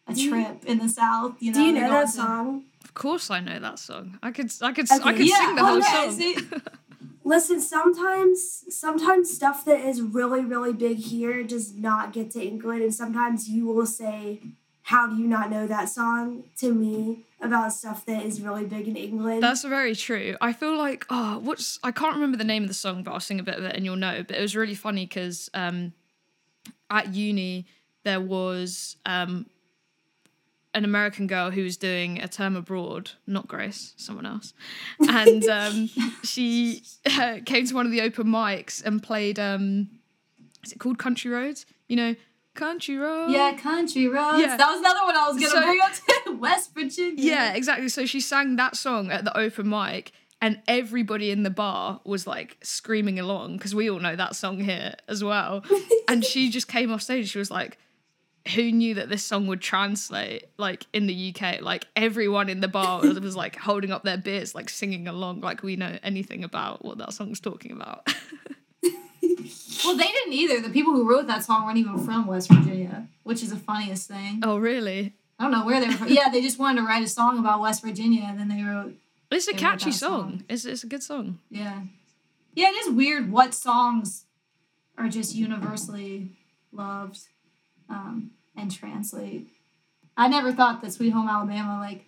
a 0.08 0.14
Do 0.14 0.22
you- 0.24 0.30
trip 0.32 0.66
in 0.66 0.78
the 0.80 0.90
South. 0.90 1.32
You 1.40 1.52
know, 1.52 1.58
Do 1.60 1.64
you 1.68 1.74
know 1.74 1.90
that 1.96 2.06
to- 2.08 2.12
song? 2.12 2.64
of 2.84 2.94
course 2.96 3.30
I 3.30 3.40
know 3.40 3.60
that 3.68 3.78
song. 3.80 4.18
I 4.28 4.32
could 4.32 4.50
I 4.62 4.72
could 4.76 4.88
Okay. 4.92 5.10
I 5.10 5.14
could 5.18 5.28
Yeah, 5.28 5.38
sing 5.42 5.56
the 5.56 5.62
oh, 5.62 5.66
whole 5.66 5.80
yeah, 5.80 6.02
song. 6.10 6.12
see? 6.20 6.38
Listen, 7.34 7.62
sometimes 7.62 8.66
sometimes 8.70 9.32
stuff 9.40 9.64
that 9.66 9.80
is 9.92 10.02
really 10.02 10.44
really 10.54 10.74
big 10.74 10.98
here 10.98 11.44
does 11.44 11.68
not 11.90 12.12
get 12.18 12.32
to 12.32 12.40
England, 12.52 12.82
and 12.84 12.94
sometimes 12.94 13.48
you 13.48 13.66
will 13.68 13.86
say, 13.86 14.42
"How 14.92 15.08
do 15.08 15.16
you 15.22 15.28
not 15.36 15.50
know 15.50 15.66
that 15.68 15.88
song?" 16.00 16.44
to 16.62 16.74
me 16.74 17.24
about 17.40 17.72
stuff 17.74 18.06
that 18.08 18.22
is 18.26 18.42
really 18.42 18.66
big 18.66 18.88
in 18.92 18.96
England. 18.98 19.42
That's 19.44 19.64
very 19.64 19.96
true. 19.96 20.36
I 20.42 20.52
feel 20.52 20.76
like 20.78 21.06
oh, 21.10 21.40
what's 21.48 21.80
I 21.84 21.92
can't 21.92 22.16
remember 22.16 22.38
the 22.38 22.50
name 22.54 22.64
of 22.64 22.70
the 22.74 22.80
song, 22.86 23.04
but 23.04 23.12
I'll 23.14 23.20
sing 23.30 23.40
a 23.40 23.44
bit 23.50 23.58
of 23.60 23.64
it 23.64 23.74
and 23.76 23.86
you'll 23.86 24.04
know. 24.08 24.24
But 24.28 24.36
it 24.40 24.42
was 24.42 24.56
really 24.56 24.76
funny 24.76 25.06
because 25.06 25.50
um, 25.54 25.94
at 26.94 27.14
uni 27.14 27.66
there 28.04 28.22
was 28.22 28.98
um, 29.06 29.46
an 30.74 30.84
American 30.86 31.28
girl 31.28 31.52
who 31.52 31.64
was 31.64 31.78
doing 31.78 32.20
a 32.22 32.28
term 32.28 32.56
abroad, 32.56 33.12
not 33.28 33.48
Grace, 33.48 33.94
someone 33.98 34.26
else, 34.26 34.54
and 35.08 35.44
um, 35.46 35.90
she 36.24 36.84
uh, 37.06 37.38
came 37.46 37.66
to 37.68 37.76
one 37.76 37.86
of 37.86 37.92
the 37.92 38.02
open 38.02 38.28
mics 38.28 38.84
and 38.84 39.02
played. 39.02 39.40
Um, 39.40 39.90
is 40.64 40.72
it 40.74 40.80
called 40.80 40.98
Country 40.98 41.30
Roads? 41.32 41.66
You 41.88 41.96
know, 41.96 42.16
Country 42.56 42.98
Roads. 42.98 43.32
Yeah, 43.34 43.54
country 43.54 44.08
roads. 44.08 44.40
Yeah. 44.40 44.58
That 44.58 44.70
was 44.72 44.80
another 44.80 45.06
one 45.06 45.16
I 45.16 45.28
was 45.28 45.36
gonna 45.38 45.50
So- 45.50 45.62
bring 45.62 45.80
up 45.82 45.92
to 46.26 46.32
West 46.40 46.74
Virginia. 46.74 47.16
Yeah, 47.24 47.54
exactly. 47.54 47.90
So 47.90 48.06
she 48.06 48.20
sang 48.22 48.56
that 48.58 48.76
song 48.76 49.12
at 49.12 49.24
the 49.26 49.36
open 49.38 49.70
mic, 49.70 50.12
and 50.44 50.62
everybody 50.68 51.32
in 51.32 51.44
the 51.44 51.50
bar 51.50 52.02
was 52.04 52.28
like 52.28 52.58
screaming 52.62 53.18
along 53.18 53.56
because 53.56 53.74
we 53.74 53.90
all 53.90 54.02
know 54.02 54.18
that 54.18 54.36
song 54.36 54.60
here 54.60 54.94
as 55.08 55.24
well. 55.24 55.64
and 56.10 56.24
she 56.24 56.50
just 56.50 56.68
came 56.68 56.92
off 56.92 57.02
stage. 57.02 57.30
She 57.30 57.40
was 57.40 57.50
like, 57.50 57.78
"Who 58.54 58.70
knew 58.70 58.96
that 58.96 59.08
this 59.08 59.24
song 59.24 59.48
would 59.48 59.62
translate 59.62 60.50
like 60.58 60.86
in 60.92 61.08
the 61.08 61.34
UK? 61.34 61.62
Like 61.62 61.88
everyone 61.96 62.50
in 62.50 62.60
the 62.60 62.68
bar 62.68 63.00
was, 63.04 63.18
was 63.22 63.38
like 63.38 63.56
holding 63.56 63.92
up 63.92 64.04
their 64.04 64.18
beers, 64.18 64.54
like 64.54 64.70
singing 64.70 65.08
along, 65.08 65.40
like 65.40 65.64
we 65.64 65.78
know 65.78 65.98
anything 66.04 66.44
about 66.44 66.84
what 66.84 66.98
that 66.98 67.14
song's 67.14 67.40
talking 67.40 67.72
about." 67.72 68.14
Well, 69.84 69.98
they 69.98 70.06
didn't 70.06 70.34
either. 70.34 70.62
The 70.62 70.70
people 70.70 70.94
who 70.94 71.10
wrote 71.10 71.28
that 71.28 71.44
song 71.44 71.66
weren't 71.66 71.78
even 71.78 71.98
from 72.06 72.26
West 72.28 72.50
Virginia, 72.50 73.08
which 73.24 73.44
is 73.44 73.50
the 73.50 73.58
funniest 73.58 74.08
thing. 74.08 74.40
oh, 74.44 74.58
really? 74.58 75.14
I 75.38 75.44
don't 75.44 75.52
know 75.52 75.66
where 75.66 75.82
they 75.82 75.88
were 75.88 75.94
from. 75.94 76.08
Yeah, 76.08 76.30
they 76.30 76.42
just 76.42 76.58
wanted 76.58 76.82
to 76.82 76.88
write 76.88 77.04
a 77.04 77.08
song 77.08 77.38
about 77.38 77.60
West 77.60 77.84
Virginia, 77.84 78.24
and 78.26 78.40
then 78.40 78.48
they 78.48 78.64
wrote 78.64 78.94
It's 79.34 79.48
a 79.48 79.54
catchy 79.54 79.92
song. 79.92 80.22
song. 80.22 80.44
It's 80.50 80.66
it's 80.66 80.84
a 80.84 80.88
good 80.88 81.04
song. 81.04 81.40
Yeah. 81.50 81.82
Yeah, 82.56 82.70
it 82.70 82.86
is 82.86 82.94
weird 82.94 83.32
what 83.32 83.54
songs 83.54 84.26
are 84.98 85.10
just 85.10 85.34
universally 85.36 86.38
loved 86.72 87.20
um, 87.90 88.32
and 88.56 88.72
translate. 88.72 89.50
I 90.16 90.28
never 90.28 90.52
thought 90.52 90.82
that 90.82 90.94
Sweet 90.94 91.10
Home 91.10 91.28
Alabama 91.28 91.80
like 91.80 92.06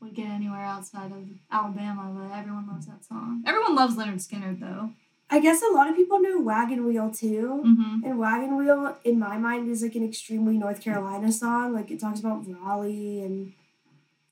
would 0.00 0.14
get 0.14 0.28
anywhere 0.28 0.60
outside 0.60 1.10
of 1.12 1.24
Alabama, 1.50 2.12
but 2.14 2.36
everyone 2.36 2.66
loves 2.66 2.86
that 2.86 3.04
song. 3.04 3.42
Everyone 3.46 3.74
loves 3.74 3.96
Lynyrd 3.96 4.26
Skynyrd 4.26 4.60
though. 4.60 4.90
I 5.28 5.40
guess 5.40 5.60
a 5.62 5.72
lot 5.72 5.88
of 5.88 5.96
people 5.96 6.20
know 6.20 6.40
Wagon 6.40 6.86
Wheel 6.86 7.10
too. 7.10 7.62
Mm-hmm. 7.66 8.04
And 8.04 8.18
Wagon 8.18 8.56
Wheel, 8.56 8.96
in 9.02 9.18
my 9.18 9.38
mind, 9.38 9.68
is 9.68 9.82
like 9.82 9.96
an 9.96 10.04
extremely 10.04 10.56
North 10.56 10.80
Carolina 10.80 11.32
song. 11.32 11.72
Like 11.72 11.90
it 11.90 11.98
talks 11.98 12.20
about 12.20 12.44
Raleigh 12.46 13.22
and 13.22 13.52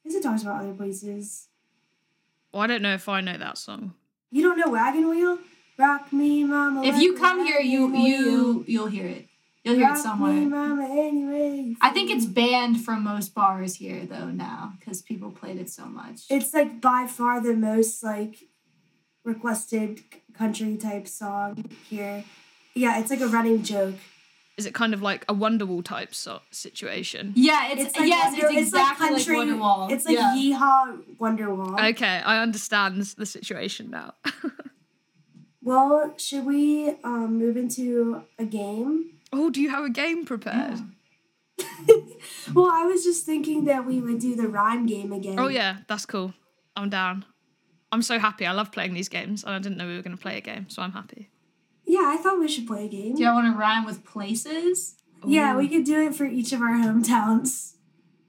I 0.05 0.09
guess 0.09 0.19
it 0.19 0.23
talks 0.23 0.43
about 0.43 0.63
other 0.63 0.75
places. 0.75 1.49
Well, 2.55 2.63
I 2.63 2.69
don't 2.69 2.83
know 2.83 2.95
if 2.95 3.09
I 3.09 3.21
know 3.21 3.37
that 3.37 3.59
song. 3.59 3.95
You 4.31 4.43
don't 4.43 4.57
know 4.57 4.71
Wagon 4.71 5.09
Wheel? 5.09 5.39
Rock 5.77 6.13
me, 6.13 6.45
mama. 6.45 6.85
If 6.85 6.99
you 6.99 7.15
come 7.17 7.45
here, 7.45 7.59
you 7.59 7.93
you 7.97 8.65
you'll 8.69 8.87
hear 8.87 9.07
it. 9.09 9.27
You'll 9.65 9.75
hear 9.75 9.87
it 9.87 9.89
Rock 9.89 9.97
me, 9.97 10.03
somewhere. 10.03 10.33
mama, 10.35 10.85
anyway. 10.89 11.75
I 11.81 11.91
think 11.91 12.13
it's 12.13 12.27
banned 12.27 12.85
from 12.85 13.03
most 13.03 13.35
bars 13.35 13.75
here 13.75 14.07
though 14.07 14.31
now 14.31 14.75
because 14.79 15.03
people 15.03 15.33
played 15.33 15.59
it 15.59 15.69
so 15.69 15.87
much. 15.87 16.21
It's 16.31 16.55
like 16.55 16.81
by 16.81 17.09
far 17.09 17.41
the 17.43 17.55
most 17.57 18.05
like 18.05 18.37
requested 19.25 20.03
country 20.39 20.77
type 20.77 21.09
song 21.09 21.65
here. 21.91 22.23
Yeah, 22.77 23.01
it's 23.01 23.11
like 23.11 23.21
a 23.21 23.27
running 23.27 23.65
joke. 23.65 23.97
Is 24.57 24.67
it 24.67 24.75
kind 24.75 24.95
of 24.95 25.03
like 25.03 25.25
a 25.29 25.35
Wonderwall 25.35 25.85
type 25.85 26.15
so- 26.15 26.41
situation? 26.51 27.33
yeah, 27.35 27.73
it's, 27.73 27.97
like 27.99 28.09
yes, 28.09 28.33
Wonder- 28.33 28.47
it's 28.47 28.69
exactly 28.69 29.11
like, 29.11 29.23
Wonderwall. 29.23 29.91
It's 29.91 30.07
like 30.07 30.17
yeah. 30.17 30.35
Yeehaw 30.37 31.17
Wonderwall. 31.19 31.91
Okay, 31.91 32.23
I 32.25 32.41
understand 32.41 33.03
the 33.03 33.27
situation 33.27 33.91
now. 33.91 34.15
Well, 35.65 36.13
should 36.19 36.45
we 36.45 36.91
um, 37.05 37.39
move 37.39 37.57
into 37.57 38.23
a 38.39 38.45
game? 38.45 39.13
oh, 39.33 39.49
do 39.49 39.63
you 39.63 39.71
have 39.71 39.83
a 39.83 39.91
game 39.91 40.27
prepared? 40.27 40.79
Yeah. 41.59 41.65
Well, 42.53 42.71
I 42.71 42.85
was 42.85 43.05
just 43.05 43.25
thinking 43.25 43.65
that 43.65 43.87
we 43.87 44.01
would 44.01 44.19
do 44.19 44.37
the 44.37 44.49
rhyme 44.49 44.87
game 44.87 45.13
again. 45.13 45.39
Oh 45.39 45.49
yeah, 45.49 45.79
that's 45.89 46.05
cool. 46.05 46.35
I'm 46.77 46.91
down. 46.91 47.25
I'm 47.93 48.03
so 48.03 48.19
happy. 48.19 48.45
I 48.45 48.53
love 48.53 48.73
playing 48.73 48.93
these 48.93 49.09
games, 49.09 49.45
and 49.45 49.55
I 49.55 49.59
didn't 49.59 49.79
know 49.79 49.87
we 49.87 49.97
were 49.97 50.03
going 50.03 50.17
to 50.17 50.23
play 50.23 50.37
a 50.37 50.41
game, 50.41 50.69
so 50.69 50.83
I'm 50.83 50.93
happy. 50.93 51.31
Yeah, 51.95 52.07
I 52.13 52.17
thought 52.17 52.41
we 52.41 52.49
should 52.49 52.67
play 52.67 52.87
a 52.87 52.89
game. 52.89 53.15
Do 53.15 53.23
y'all 53.23 53.37
want 53.37 53.55
to 53.55 53.57
rhyme 53.57 53.85
with 53.85 54.05
places? 54.05 54.97
Yeah, 55.25 55.55
Ooh. 55.55 55.59
we 55.59 55.69
could 55.69 55.85
do 55.85 56.05
it 56.09 56.17
for 56.17 56.25
each 56.25 56.53
of 56.53 56.61
our 56.61 56.77
hometowns. 56.85 57.75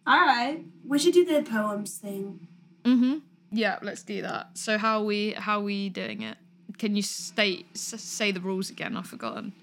All 0.06 0.22
right. 0.22 0.64
We 0.88 1.00
should 1.00 1.16
do 1.16 1.26
the 1.26 1.42
poems 1.42 1.98
thing. 1.98 2.48
Mm-hmm. 2.84 3.18
Yeah, 3.52 3.80
let's 3.82 4.04
do 4.04 4.22
that. 4.22 4.56
So 4.56 4.78
how 4.78 5.00
are 5.00 5.04
we 5.04 5.32
how 5.32 5.62
are 5.62 5.64
we 5.64 5.90
doing 5.90 6.22
it? 6.22 6.38
Can 6.78 6.96
you 6.96 7.02
state 7.02 7.76
say 7.76 8.32
the 8.32 8.40
rules 8.40 8.70
again? 8.70 8.96
I've 8.96 9.08
forgotten. 9.08 9.54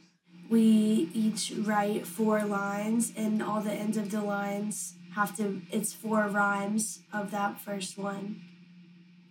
We 0.51 1.09
each 1.15 1.53
write 1.57 2.05
four 2.05 2.43
lines, 2.45 3.13
and 3.17 3.41
all 3.41 3.61
the 3.61 3.73
ends 3.73 3.97
of 3.97 4.11
the 4.11 4.21
lines 4.21 4.95
have 5.15 5.37
to. 5.37 5.63
It's 5.71 5.93
four 5.93 6.27
rhymes 6.27 7.03
of 7.13 7.31
that 7.31 7.61
first 7.61 7.97
one. 7.97 8.41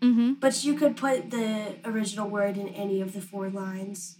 Mm-hmm. 0.02 0.34
But 0.36 0.64
you 0.64 0.76
could 0.76 0.96
put 0.96 1.30
the 1.30 1.76
original 1.84 2.30
word 2.30 2.56
in 2.56 2.70
any 2.70 3.02
of 3.02 3.12
the 3.12 3.22
four 3.22 3.50
lines. 3.50 4.18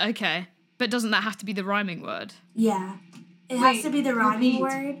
Okay, 0.00 0.46
but 0.78 0.90
doesn't 0.90 1.10
that 1.10 1.22
have 1.22 1.36
to 1.38 1.44
be 1.44 1.52
the 1.52 1.64
rhyming 1.64 2.02
word? 2.02 2.34
Yeah. 2.54 2.96
It 3.48 3.58
has 3.58 3.76
Wait, 3.76 3.82
to 3.82 3.90
be 3.90 4.00
the 4.00 4.14
rhyming 4.14 4.62
repeat. 4.62 4.62
word. 4.62 4.96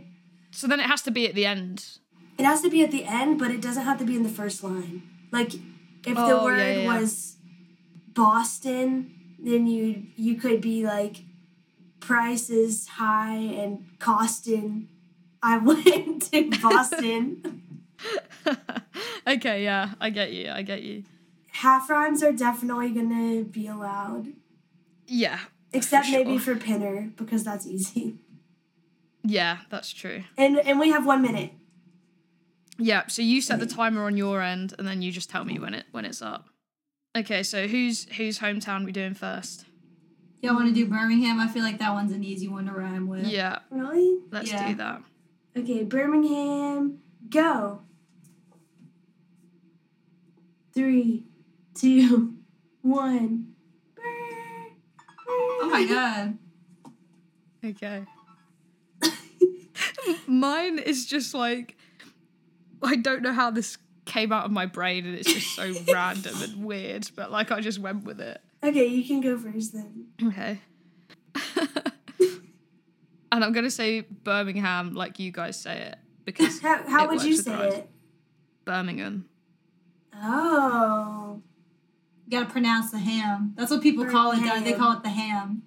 So 0.50 0.66
then 0.66 0.78
it 0.80 0.86
has 0.86 1.02
to 1.02 1.10
be 1.10 1.26
at 1.28 1.34
the 1.34 1.46
end. 1.46 1.98
It 2.38 2.44
has 2.44 2.60
to 2.62 2.70
be 2.70 2.82
at 2.82 2.90
the 2.90 3.04
end, 3.04 3.38
but 3.38 3.50
it 3.50 3.60
doesn't 3.60 3.84
have 3.84 3.98
to 3.98 4.04
be 4.04 4.16
in 4.16 4.22
the 4.22 4.28
first 4.28 4.62
line. 4.62 5.02
Like, 5.32 5.54
if 5.54 6.14
the 6.14 6.20
Oh, 6.20 6.26
yeah, 6.26 6.44
word 6.44 6.58
yeah, 6.58 6.78
yeah. 6.82 7.00
was 7.00 7.36
Boston, 8.12 9.14
then 9.38 9.66
you 9.66 10.04
you 10.16 10.36
could 10.36 10.60
be 10.60 10.84
like, 10.84 11.24
price 12.00 12.50
is 12.50 12.86
high 12.88 13.34
and 13.36 13.84
costing. 13.98 14.88
I 15.42 15.58
went 15.70 16.30
to 16.32 16.50
Boston. 16.62 17.62
okay, 19.26 19.64
yeah, 19.64 19.90
I 20.00 20.10
get 20.10 20.32
you. 20.32 20.50
I 20.50 20.62
get 20.62 20.82
you. 20.82 21.04
Half 21.52 21.88
rhymes 21.90 22.22
are 22.22 22.32
definitely 22.32 22.90
gonna 22.90 23.42
be 23.44 23.66
allowed, 23.66 24.32
Yeah, 25.06 25.38
except 25.72 26.06
For 26.06 26.12
maybe 26.12 26.38
for 26.38 26.56
Pinner 26.56 27.10
because 27.16 27.44
that's 27.44 27.66
easy. 27.66 28.18
yeah, 29.22 29.58
that's 29.70 29.92
true. 29.92 30.24
And 30.36 30.58
and 30.58 30.78
we 30.80 30.90
have 30.90 31.06
one 31.06 31.22
minute. 31.22 31.52
Yeah, 32.78 33.06
so 33.06 33.22
you 33.22 33.40
set 33.40 33.60
the 33.60 33.66
timer 33.66 34.04
on 34.04 34.16
your 34.16 34.40
end, 34.42 34.74
and 34.78 34.86
then 34.88 35.00
you 35.02 35.12
just 35.12 35.30
tell 35.30 35.44
me 35.44 35.58
when 35.58 35.74
it 35.74 35.86
when 35.92 36.04
it's 36.04 36.20
up. 36.22 36.46
Okay, 37.16 37.42
so 37.44 37.68
who's 37.68 38.04
whose 38.14 38.38
hometown 38.40 38.84
we 38.84 38.90
doing 38.92 39.14
first? 39.14 39.66
Y'all 40.42 40.54
want 40.54 40.68
to 40.68 40.74
do 40.74 40.86
Birmingham? 40.86 41.38
I 41.40 41.48
feel 41.48 41.62
like 41.62 41.78
that 41.78 41.92
one's 41.92 42.12
an 42.12 42.22
easy 42.24 42.48
one 42.48 42.66
to 42.66 42.72
rhyme 42.72 43.06
with. 43.06 43.24
Yeah, 43.26 43.60
Really? 43.70 44.18
let's 44.30 44.50
Yeah. 44.50 44.68
do 44.68 44.74
that. 44.74 45.02
Okay, 45.56 45.84
Birmingham, 45.84 46.98
go. 47.30 47.82
Three, 50.74 51.24
two, 51.74 52.34
one. 52.82 53.53
Oh 55.64 55.70
my 55.70 55.86
god. 55.86 56.38
Okay. 57.64 58.04
Mine 60.26 60.78
is 60.78 61.06
just 61.06 61.32
like 61.32 61.78
I 62.82 62.96
don't 62.96 63.22
know 63.22 63.32
how 63.32 63.50
this 63.50 63.78
came 64.04 64.30
out 64.30 64.44
of 64.44 64.50
my 64.50 64.66
brain 64.66 65.06
and 65.06 65.14
it's 65.14 65.32
just 65.32 65.56
so 65.56 65.72
random 65.92 66.34
and 66.42 66.66
weird, 66.66 67.10
but 67.16 67.32
like 67.32 67.50
I 67.50 67.60
just 67.60 67.78
went 67.78 68.04
with 68.04 68.20
it. 68.20 68.42
Okay, 68.62 68.84
you 68.84 69.02
can 69.06 69.22
go 69.22 69.38
first 69.38 69.72
then. 69.72 70.08
Okay. 70.22 70.60
and 73.32 73.42
I'm 73.42 73.52
gonna 73.52 73.70
say 73.70 74.02
Birmingham 74.02 74.92
like 74.92 75.18
you 75.18 75.32
guys 75.32 75.58
say 75.58 75.78
it 75.78 75.96
because 76.26 76.60
How, 76.60 76.86
how 76.86 77.08
would 77.08 77.22
you 77.22 77.38
say 77.38 77.68
it? 77.68 77.90
Birmingham. 78.66 79.30
Oh. 80.14 81.40
You 82.26 82.38
gotta 82.38 82.50
pronounce 82.50 82.90
the 82.90 82.98
ham. 82.98 83.52
That's 83.56 83.70
what 83.70 83.82
people 83.82 84.06
call 84.06 84.32
it. 84.32 84.42
Down. 84.44 84.64
They 84.64 84.72
call 84.72 84.92
it 84.96 85.02
the 85.02 85.10
ham. 85.10 85.62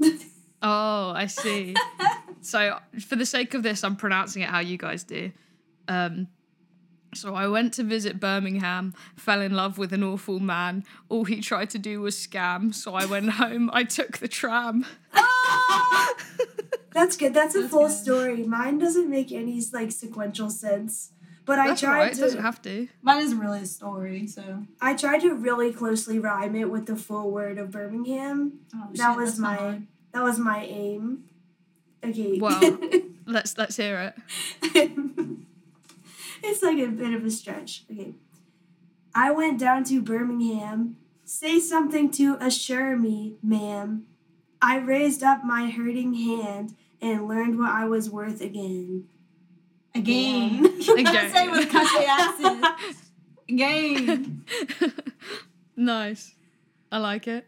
Oh, 0.62 1.12
I 1.16 1.24
see. 1.24 1.74
so 2.42 2.78
for 3.08 3.16
the 3.16 3.24
sake 3.24 3.54
of 3.54 3.62
this, 3.62 3.82
I'm 3.82 3.96
pronouncing 3.96 4.42
it 4.42 4.50
how 4.50 4.58
you 4.58 4.76
guys 4.76 5.04
do. 5.04 5.32
Um, 5.88 6.28
so 7.14 7.34
I 7.34 7.48
went 7.48 7.72
to 7.74 7.82
visit 7.82 8.20
Birmingham, 8.20 8.92
fell 9.16 9.40
in 9.40 9.54
love 9.54 9.78
with 9.78 9.94
an 9.94 10.02
awful 10.04 10.38
man. 10.38 10.84
All 11.08 11.24
he 11.24 11.40
tried 11.40 11.70
to 11.70 11.78
do 11.78 12.02
was 12.02 12.14
scam. 12.14 12.74
So 12.74 12.94
I 12.94 13.06
went 13.06 13.30
home. 13.40 13.70
I 13.72 13.84
took 13.84 14.18
the 14.18 14.28
tram. 14.28 14.84
That's 16.92 17.16
good. 17.16 17.32
That's 17.32 17.54
a 17.54 17.60
That's 17.60 17.70
full 17.72 17.86
good. 17.88 17.96
story. 17.96 18.42
Mine 18.44 18.78
doesn't 18.78 19.08
make 19.08 19.32
any 19.32 19.62
like 19.72 19.92
sequential 19.92 20.50
sense. 20.50 21.12
But 21.50 21.58
I 21.58 21.74
tried 21.74 21.98
right. 21.98 22.12
It 22.12 22.14
to 22.14 22.20
doesn't 22.20 22.42
have 22.42 22.62
to. 22.62 22.86
Mine 23.02 23.22
isn't 23.22 23.40
really 23.40 23.62
a 23.62 23.66
story, 23.66 24.28
so. 24.28 24.62
I 24.80 24.94
tried 24.94 25.18
to 25.22 25.34
really 25.34 25.72
closely 25.72 26.20
rhyme 26.20 26.54
it 26.54 26.70
with 26.70 26.86
the 26.86 26.94
full 26.94 27.32
word 27.32 27.58
of 27.58 27.72
Birmingham. 27.72 28.60
Oh, 28.72 28.86
That 28.94 29.14
shit, 29.14 29.20
was 29.20 29.36
my 29.40 29.54
hard. 29.56 29.86
that 30.12 30.22
was 30.22 30.38
my 30.38 30.64
aim. 30.64 31.24
Okay. 32.04 32.38
Well. 32.38 32.78
Let's 33.26 33.58
let's 33.58 33.76
hear 33.76 34.14
it. 34.62 34.78
it's 36.44 36.62
like 36.62 36.78
a 36.78 36.86
bit 36.86 37.14
of 37.14 37.24
a 37.24 37.30
stretch. 37.32 37.82
Okay. 37.90 38.14
I 39.12 39.32
went 39.32 39.58
down 39.58 39.82
to 39.84 40.00
Birmingham. 40.00 40.98
Say 41.24 41.58
something 41.58 42.12
to 42.12 42.36
assure 42.40 42.96
me, 42.96 43.34
ma'am. 43.42 44.06
I 44.62 44.78
raised 44.78 45.24
up 45.24 45.42
my 45.44 45.68
hurting 45.68 46.14
hand 46.14 46.76
and 47.02 47.26
learned 47.26 47.58
what 47.58 47.70
I 47.70 47.86
was 47.86 48.08
worth 48.08 48.40
again. 48.40 49.08
You 50.08 51.04
gotta 51.04 51.30
say 51.30 51.48
with 51.48 51.68
a 51.68 51.70
country 51.70 52.04
accent. 52.06 52.64
Again. 53.48 54.44
nice. 55.76 56.34
I 56.92 56.98
like 56.98 57.26
it. 57.28 57.46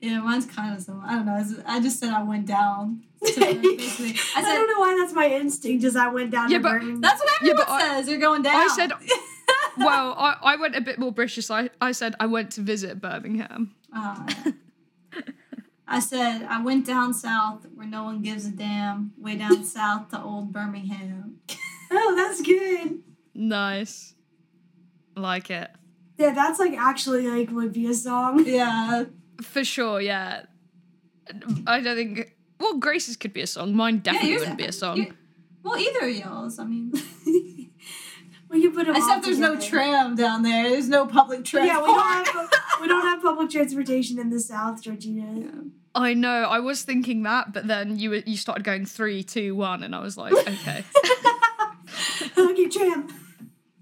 Yeah, 0.00 0.20
mine's 0.20 0.46
kind 0.46 0.76
of 0.76 0.82
similar. 0.82 1.04
I 1.06 1.14
don't 1.16 1.26
know. 1.26 1.62
I 1.66 1.80
just 1.80 1.98
said 1.98 2.12
I 2.12 2.22
went 2.22 2.46
down. 2.46 3.02
To 3.24 3.40
basically, 3.40 4.14
I 4.36 4.40
I, 4.40 4.54
don't 4.54 4.68
know 4.68 4.78
why 4.80 4.96
that's 5.00 5.14
my 5.14 5.28
instinct. 5.28 5.82
Is 5.84 5.96
I 5.96 6.08
went 6.08 6.30
down 6.30 6.50
Yeah, 6.50 6.58
to 6.58 6.62
but 6.62 6.72
Birmingham. 6.72 7.00
that's 7.00 7.20
what 7.20 7.30
Yeah, 7.42 7.50
everyone 7.52 7.66
I- 7.70 7.80
says. 7.80 8.08
You're 8.08 8.18
going 8.20 8.42
down. 8.42 8.54
I 8.56 8.68
said- 8.74 8.92
Well, 9.76 10.14
I, 10.16 10.36
I 10.42 10.56
went 10.56 10.76
a 10.76 10.80
bit 10.80 10.98
more 11.00 11.10
British. 11.10 11.50
I, 11.50 11.68
I 11.80 11.90
said 11.92 12.14
I 12.20 12.26
went 12.26 12.52
to 12.52 12.60
visit 12.60 13.00
Birmingham. 13.00 13.74
Oh, 13.94 14.26
yeah. 14.28 14.52
I 15.88 16.00
said 16.00 16.42
I 16.48 16.62
went 16.62 16.86
down 16.86 17.12
south 17.12 17.66
where 17.74 17.86
no 17.86 18.04
one 18.04 18.22
gives 18.22 18.46
a 18.46 18.50
damn. 18.50 19.12
Way 19.18 19.36
down 19.36 19.64
south 19.64 20.10
to 20.10 20.22
old 20.22 20.52
Birmingham. 20.52 21.40
Oh, 21.96 22.14
that's 22.16 22.40
good. 22.42 23.02
Nice. 23.34 24.14
Like 25.16 25.50
it. 25.50 25.70
Yeah, 26.18 26.32
that's 26.32 26.58
like 26.58 26.74
actually 26.76 27.26
like 27.28 27.50
would 27.50 27.72
be 27.72 27.86
a 27.86 27.94
song. 27.94 28.44
Yeah. 28.46 29.04
For 29.42 29.64
sure, 29.64 30.00
yeah. 30.00 30.42
I 31.66 31.80
don't 31.80 31.96
think. 31.96 32.36
Well, 32.60 32.78
Grace's 32.78 33.16
could 33.16 33.32
be 33.32 33.40
a 33.42 33.46
song. 33.46 33.74
Mine 33.74 33.98
definitely 33.98 34.30
yours- 34.30 34.40
wouldn't 34.42 34.58
be 34.58 34.64
a 34.66 34.72
song. 34.72 34.96
you- 34.98 35.14
Well, 35.62 35.76
either 35.78 36.06
of 36.08 36.16
y'all's. 36.16 36.58
I 36.58 36.64
mean, 36.64 36.92
we 38.48 38.62
can 38.62 38.72
put 38.72 38.86
them 38.86 38.94
except 38.96 39.24
there's 39.24 39.38
no 39.38 39.58
tram 39.58 40.14
down 40.14 40.42
there. 40.42 40.70
There's 40.70 40.88
no 40.88 41.06
public 41.06 41.44
transport. 41.44 41.66
Yeah, 41.66 41.80
we 41.82 41.92
don't 41.92 42.26
have 42.36 42.50
we 42.80 42.88
don't 42.88 43.02
have 43.02 43.22
public 43.22 43.50
transportation 43.50 44.18
in 44.18 44.30
the 44.30 44.38
South, 44.40 44.82
Georgina. 44.82 45.50
I 45.96 46.14
know. 46.14 46.28
I 46.44 46.58
was 46.58 46.82
thinking 46.82 47.22
that, 47.22 47.52
but 47.52 47.66
then 47.68 47.98
you 47.98 48.10
were, 48.10 48.16
you 48.26 48.36
started 48.36 48.64
going 48.64 48.84
three, 48.84 49.22
two, 49.22 49.54
one, 49.54 49.82
and 49.84 49.94
I 49.94 50.00
was 50.00 50.16
like, 50.18 50.32
okay, 50.32 50.84
okay, 52.54 52.68
tram. 52.68 53.08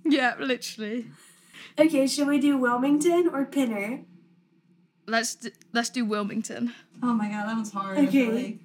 yeah, 0.05 0.35
literally. 0.39 1.07
Okay, 1.79 2.07
should 2.07 2.29
we 2.29 2.39
do 2.39 2.57
Wilmington 2.59 3.29
or 3.33 3.45
Pinner? 3.45 4.03
Let's 5.07 5.35
d- 5.35 5.53
let's 5.73 5.91
do 5.91 6.05
Wilmington. 6.05 6.75
Oh 7.03 7.13
my 7.13 7.29
god, 7.29 7.49
that 7.49 7.59
was 7.59 7.73
hard. 7.73 7.99
Okay. 7.99 8.11
feel 8.27 8.35
like. 8.35 8.59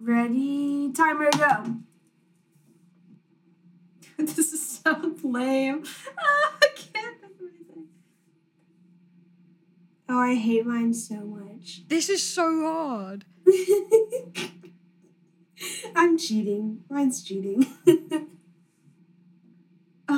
Ready? 0.00 0.92
Timer 0.92 1.30
go. 1.30 1.76
this 4.18 4.52
is 4.52 4.80
so 4.82 5.14
lame. 5.22 5.84
Ah, 6.18 6.56
I 6.62 6.68
can't 6.74 7.20
think 7.20 7.32
of 7.32 7.40
anything. 7.40 7.86
Oh, 10.08 10.18
I 10.18 10.34
hate 10.34 10.66
mine 10.66 10.92
so 10.92 11.16
much. 11.16 11.82
This 11.88 12.08
is 12.08 12.22
so 12.22 12.42
hard. 12.62 13.24
I'm 15.94 16.18
cheating. 16.18 16.82
Mine's 16.90 17.22
cheating. 17.22 17.66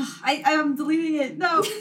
Ugh, 0.05 0.09
I 0.25 0.43
I'm 0.47 0.77
deleting 0.77 1.15
it. 1.21 1.39
No. 1.39 1.63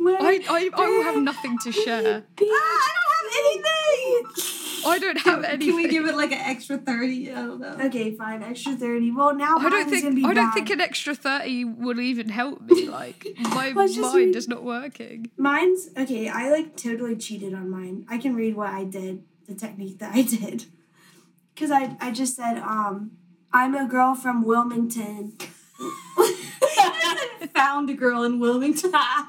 I 0.00 0.40
I, 0.48 0.70
I 0.74 0.86
will 0.88 1.02
have 1.04 1.16
nothing 1.22 1.58
to 1.64 1.72
share. 1.72 2.24
ah, 2.40 2.44
I 2.44 2.90
don't 2.96 3.10
have 3.24 3.32
anything. 3.42 4.84
I 4.86 4.98
don't 5.00 5.18
have 5.18 5.44
anything. 5.44 5.66
Can 5.68 5.76
we 5.76 5.88
give 5.88 6.06
it 6.06 6.14
like 6.16 6.30
an 6.32 6.38
extra 6.38 6.78
thirty? 6.78 7.30
I 7.30 7.34
don't 7.34 7.60
know. 7.60 7.76
Okay, 7.86 8.14
fine. 8.14 8.42
Extra 8.42 8.74
thirty. 8.76 9.10
Well, 9.10 9.34
now 9.34 9.56
I 9.58 9.62
don't 9.68 9.72
mine's 9.72 9.90
think 9.90 10.02
gonna 10.04 10.14
be 10.14 10.24
I 10.24 10.32
don't 10.32 10.46
bad. 10.46 10.54
think 10.54 10.70
an 10.70 10.80
extra 10.80 11.14
thirty 11.16 11.64
will 11.64 12.00
even 12.00 12.28
help 12.28 12.62
me. 12.62 12.88
Like 12.88 13.26
my 13.40 13.72
Let's 13.74 13.94
just 13.96 14.14
mind 14.14 14.26
read- 14.28 14.36
is 14.36 14.46
not 14.48 14.62
working. 14.62 15.30
Mine's 15.36 15.88
okay. 15.96 16.28
I 16.28 16.48
like 16.50 16.76
totally 16.76 17.16
cheated 17.16 17.52
on 17.52 17.68
mine. 17.68 18.06
I 18.08 18.18
can 18.18 18.34
read 18.36 18.54
what 18.56 18.70
I 18.70 18.84
did, 18.84 19.24
the 19.48 19.54
technique 19.54 19.98
that 19.98 20.14
I 20.14 20.22
did, 20.36 20.66
because 21.54 21.70
I 21.72 21.96
I 22.00 22.12
just 22.12 22.36
said 22.36 22.58
um 22.58 23.10
I'm 23.52 23.74
a 23.74 23.86
girl 23.86 24.14
from 24.14 24.42
Wilmington. 24.44 25.36
I 27.38 27.46
said 27.46 27.50
said 27.50 27.60
found 27.60 27.90
a 27.90 27.94
girl 27.94 28.22
in 28.22 28.40
Wilmington. 28.40 28.90
I 28.94 29.26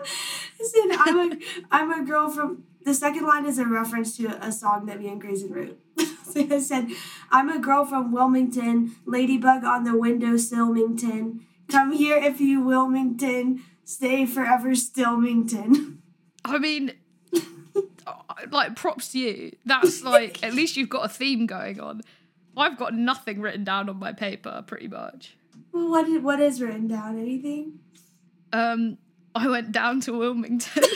said 0.62 0.92
I'm 0.92 1.32
a 1.32 1.38
I'm 1.72 1.92
a 1.92 2.06
girl 2.06 2.30
from 2.30 2.64
the 2.84 2.94
second 2.94 3.26
line 3.26 3.46
is 3.46 3.60
a 3.60 3.66
reference 3.66 4.18
to 4.18 4.28
a 4.46 4.52
song 4.52 4.86
that 4.86 5.00
me 5.00 5.08
and 5.08 5.22
Grayson 5.22 5.54
wrote. 5.54 5.80
so 6.24 6.48
I 6.50 6.60
said, 6.60 6.88
I'm 7.30 7.50
a 7.50 7.60
girl 7.60 7.86
from 7.86 8.12
Wilmington, 8.12 8.96
ladybug 9.06 9.64
on 9.64 9.84
the 9.84 9.98
windowsill, 9.98 10.74
Mington. 10.74 11.42
Come 11.70 11.92
here 11.92 12.18
if 12.18 12.40
you 12.42 12.62
Wilmington, 12.62 13.64
stay 13.84 14.26
forever 14.26 14.70
Stillmington. 14.70 15.98
I 16.46 16.58
mean, 16.58 16.94
like 18.52 18.76
props 18.76 19.12
to 19.12 19.20
you. 19.20 19.56
That's 19.66 20.04
like 20.04 20.44
at 20.44 20.54
least 20.54 20.78
you've 20.78 20.90
got 20.90 21.06
a 21.06 21.10
theme 21.10 21.46
going 21.46 21.80
on. 21.80 22.02
I've 22.58 22.78
got 22.78 22.94
nothing 22.94 23.40
written 23.40 23.64
down 23.64 23.90
on 23.90 23.98
my 23.98 24.12
paper, 24.12 24.64
pretty 24.66 24.88
much. 24.88 25.38
Well, 25.72 25.90
what 25.90 26.08
is, 26.08 26.22
what 26.22 26.40
is 26.40 26.62
written 26.62 26.88
down? 26.88 27.20
Anything? 27.20 27.80
Um, 28.52 28.98
I 29.36 29.48
went 29.48 29.72
down 29.72 30.02
to 30.02 30.18
Wilmington. 30.18 30.84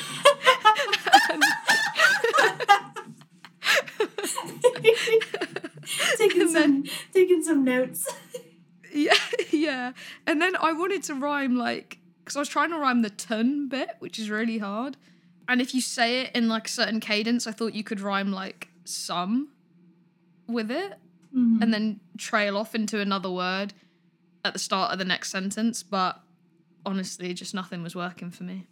taking 6.17 6.47
some 6.47 6.83
taking 7.13 7.43
some 7.43 7.63
notes. 7.63 8.07
yeah, 8.91 9.13
yeah. 9.51 9.93
And 10.25 10.41
then 10.41 10.55
I 10.55 10.73
wanted 10.73 11.03
to 11.03 11.15
rhyme 11.15 11.55
like 11.57 11.99
because 12.23 12.35
I 12.35 12.39
was 12.39 12.49
trying 12.49 12.71
to 12.71 12.77
rhyme 12.77 13.01
the 13.01 13.09
ton 13.09 13.67
bit, 13.69 13.91
which 13.99 14.19
is 14.19 14.29
really 14.29 14.57
hard. 14.57 14.97
And 15.47 15.61
if 15.61 15.73
you 15.75 15.81
say 15.81 16.21
it 16.21 16.31
in 16.35 16.47
like 16.47 16.67
a 16.67 16.71
certain 16.71 16.99
cadence, 16.99 17.47
I 17.47 17.51
thought 17.51 17.73
you 17.73 17.83
could 17.83 17.99
rhyme 17.99 18.31
like 18.31 18.69
some 18.85 19.49
with 20.47 20.71
it 20.71 20.93
and 21.61 21.73
then 21.73 21.99
trail 22.17 22.57
off 22.57 22.75
into 22.75 22.99
another 22.99 23.29
word 23.29 23.73
at 24.45 24.53
the 24.53 24.59
start 24.59 24.91
of 24.91 24.99
the 24.99 25.05
next 25.05 25.31
sentence. 25.31 25.83
But 25.83 26.21
honestly, 26.85 27.33
just 27.33 27.53
nothing 27.53 27.83
was 27.83 27.95
working 27.95 28.31
for 28.31 28.43
me. 28.43 28.67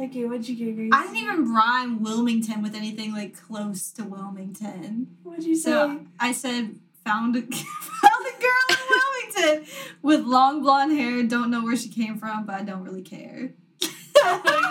Okay, 0.00 0.24
what'd 0.26 0.48
you 0.48 0.54
get, 0.54 0.76
Grace? 0.76 0.90
I 0.92 1.02
didn't 1.06 1.16
even 1.16 1.52
rhyme 1.52 2.02
Wilmington 2.02 2.62
with 2.62 2.74
anything 2.74 3.12
like 3.12 3.36
close 3.36 3.90
to 3.92 4.04
Wilmington. 4.04 5.16
What'd 5.24 5.44
you 5.44 5.56
say? 5.56 5.70
So 5.70 6.00
I 6.20 6.32
said 6.32 6.78
found 7.04 7.34
a 7.36 7.40
found 7.42 8.26
a 8.26 8.40
girl 8.40 8.66
in 8.70 8.76
Wilmington 8.90 9.74
with 10.02 10.20
long 10.20 10.62
blonde 10.62 10.92
hair. 10.92 11.22
Don't 11.24 11.50
know 11.50 11.64
where 11.64 11.76
she 11.76 11.88
came 11.88 12.16
from, 12.16 12.46
but 12.46 12.54
I 12.54 12.62
don't 12.62 12.84
really 12.84 13.02
care. 13.02 13.52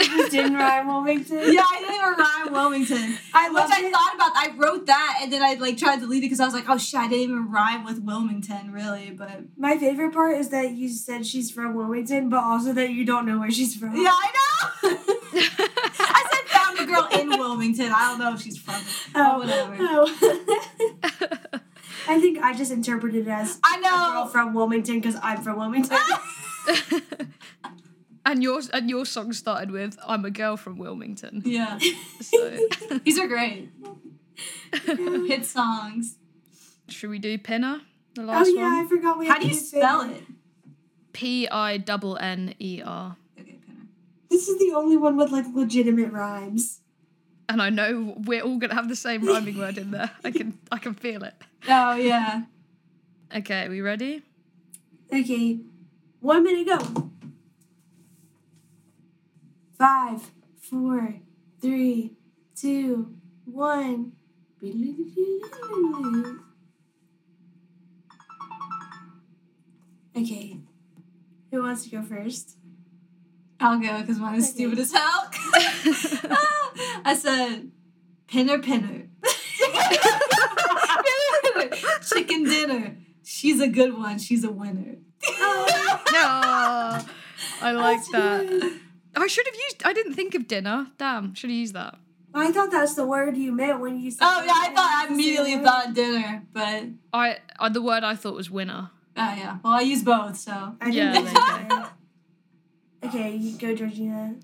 You 0.01 0.29
didn't 0.29 0.55
rhyme 0.55 0.87
Wilmington. 0.87 1.37
Yeah, 1.53 1.61
I 1.63 1.79
didn't 1.79 1.95
even 1.95 2.13
rhyme 2.17 2.53
Wilmington. 2.53 3.17
I 3.33 3.49
Which 3.49 3.63
I 3.63 3.85
it. 3.85 3.91
thought 3.91 4.15
about. 4.15 4.31
I 4.35 4.53
wrote 4.57 4.85
that 4.87 5.19
and 5.21 5.31
then 5.31 5.41
I 5.43 5.53
like 5.55 5.77
tried 5.77 5.95
to 5.95 6.01
delete 6.01 6.19
it 6.19 6.25
because 6.27 6.39
I 6.39 6.45
was 6.45 6.53
like, 6.53 6.65
oh 6.69 6.77
shit, 6.77 6.99
I 6.99 7.07
didn't 7.07 7.23
even 7.23 7.51
rhyme 7.51 7.83
with 7.85 7.99
Wilmington 8.03 8.71
really. 8.71 9.11
But 9.11 9.29
My 9.57 9.77
favorite 9.77 10.13
part 10.13 10.37
is 10.37 10.49
that 10.49 10.71
you 10.71 10.89
said 10.89 11.25
she's 11.25 11.51
from 11.51 11.73
Wilmington, 11.75 12.29
but 12.29 12.43
also 12.43 12.73
that 12.73 12.91
you 12.91 13.05
don't 13.05 13.25
know 13.25 13.39
where 13.39 13.51
she's 13.51 13.75
from. 13.75 13.95
yeah, 13.95 14.11
I 14.11 14.31
know. 14.33 14.97
I 15.99 16.29
said 16.31 16.47
found 16.49 16.79
a 16.79 16.85
girl 16.85 17.07
in 17.19 17.29
Wilmington. 17.39 17.91
I 17.91 18.09
don't 18.09 18.19
know 18.19 18.33
if 18.33 18.41
she's 18.41 18.57
from. 18.57 18.81
Oh, 19.15 19.39
whatever. 19.39 19.75
oh. 19.79 21.59
I 22.09 22.19
think 22.21 22.39
I 22.39 22.53
just 22.53 22.71
interpreted 22.71 23.27
it 23.27 23.29
as 23.29 23.59
I 23.63 23.79
a 23.79 23.81
girl 24.13 24.27
from 24.27 24.53
Wilmington 24.53 24.99
because 25.01 25.15
I'm 25.21 25.41
from 25.41 25.57
Wilmington. 25.57 25.97
and 28.27 28.43
your 28.43 28.61
and 28.73 28.89
your 28.89 29.05
song 29.05 29.31
started 29.33 29.71
with 29.71 29.97
"I'm 30.05 30.25
a 30.25 30.29
girl 30.31 30.57
from 30.57 30.77
Wilmington." 30.77 31.41
Yeah, 31.45 31.79
So 32.21 32.57
these 33.03 33.17
are 33.17 33.27
great. 33.27 33.69
Hit 34.85 35.45
songs. 35.45 36.17
should 36.89 37.09
we 37.09 37.19
do 37.19 37.37
Pinner? 37.37 37.81
The 38.15 38.21
oh 38.23 38.25
last 38.25 38.51
yeah, 38.53 38.65
I 38.65 38.75
one. 38.79 38.87
forgot 38.87 39.17
we 39.17 39.27
How 39.27 39.33
had 39.33 39.41
do 39.41 39.47
you 39.47 39.53
spell 39.55 40.01
it? 40.01 40.23
P 41.13 41.47
I 41.47 41.77
double 41.77 42.17
N 42.17 42.53
E 42.59 42.81
R. 42.85 43.15
Okay, 43.39 43.57
Pinner. 43.65 43.87
This 44.29 44.47
is 44.47 44.59
the 44.59 44.73
only 44.75 44.97
one 44.97 45.15
with 45.17 45.31
like 45.31 45.45
legitimate 45.53 46.11
rhymes. 46.11 46.81
And 47.49 47.61
I 47.61 47.69
know 47.69 48.13
we're 48.25 48.41
all 48.41 48.57
gonna 48.57 48.75
have 48.75 48.89
the 48.89 48.95
same 48.95 49.25
rhyming 49.25 49.57
word 49.57 49.77
in 49.77 49.91
there. 49.91 50.11
I 50.23 50.31
can 50.31 50.59
I 50.71 50.77
can 50.79 50.93
feel 50.93 51.23
it. 51.23 51.33
Oh 51.67 51.95
yeah. 51.95 52.43
Okay, 53.35 53.65
are 53.65 53.69
we 53.69 53.81
ready? 53.81 54.21
Okay, 55.13 55.59
one 56.19 56.43
minute 56.43 56.67
go. 56.67 57.11
Five, 59.77 60.31
four, 60.59 61.15
three, 61.61 62.13
two, 62.55 63.15
one. 63.45 64.13
Okay, 70.17 70.57
who 71.51 71.61
wants 71.61 71.83
to 71.83 71.89
go 71.91 72.01
first? 72.01 72.57
I'll 73.59 73.79
go 73.79 74.01
because 74.01 74.19
mine 74.19 74.35
is 74.35 74.45
Okay. 74.45 74.53
stupid 74.53 74.79
as 74.79 74.91
hell. 74.91 75.29
Ah, 76.29 76.71
I 77.05 77.15
said, 77.15 77.71
pinner, 78.27 78.59
pinner. 78.59 79.07
Chicken 82.09 82.43
dinner. 82.43 82.97
She's 83.23 83.59
a 83.61 83.67
good 83.67 83.97
one. 83.97 84.19
She's 84.19 84.43
a 84.43 84.51
winner. 84.51 84.95
No, 86.09 87.01
I 87.61 87.71
like 87.73 87.99
That's 88.11 88.11
that. 88.11 88.79
Good. 89.17 89.23
I 89.23 89.27
should 89.27 89.45
have 89.47 89.55
used. 89.55 89.83
I 89.85 89.93
didn't 89.93 90.13
think 90.13 90.35
of 90.35 90.47
dinner. 90.47 90.87
Damn, 90.97 91.33
should 91.33 91.49
have 91.49 91.57
used 91.57 91.73
that. 91.73 91.95
I 92.33 92.51
thought 92.51 92.71
that's 92.71 92.93
the 92.93 93.05
word 93.05 93.35
you 93.35 93.51
meant 93.51 93.79
when 93.79 93.99
you 93.99 94.11
said. 94.11 94.19
Oh 94.21 94.43
yeah, 94.43 94.51
I 94.53 94.73
thought 94.75 95.05
I 95.09 95.11
immediately 95.11 95.57
thought 95.57 95.93
dinner, 95.93 96.43
but 96.53 96.83
I, 97.13 97.37
I 97.59 97.69
the 97.69 97.81
word 97.81 98.03
I 98.03 98.15
thought 98.15 98.35
was 98.35 98.49
winner. 98.51 98.91
oh 99.15 99.35
yeah. 99.35 99.57
Well, 99.63 99.73
I 99.73 99.81
use 99.81 100.03
both, 100.03 100.37
so. 100.37 100.75
I 100.79 100.89
Yeah, 100.89 101.13
didn't 101.13 101.33
there 101.33 101.61
you 101.61 101.67
know. 101.67 101.87
Okay, 103.03 103.35
you 103.35 103.57
go, 103.57 103.75
Georgina. 103.75 104.35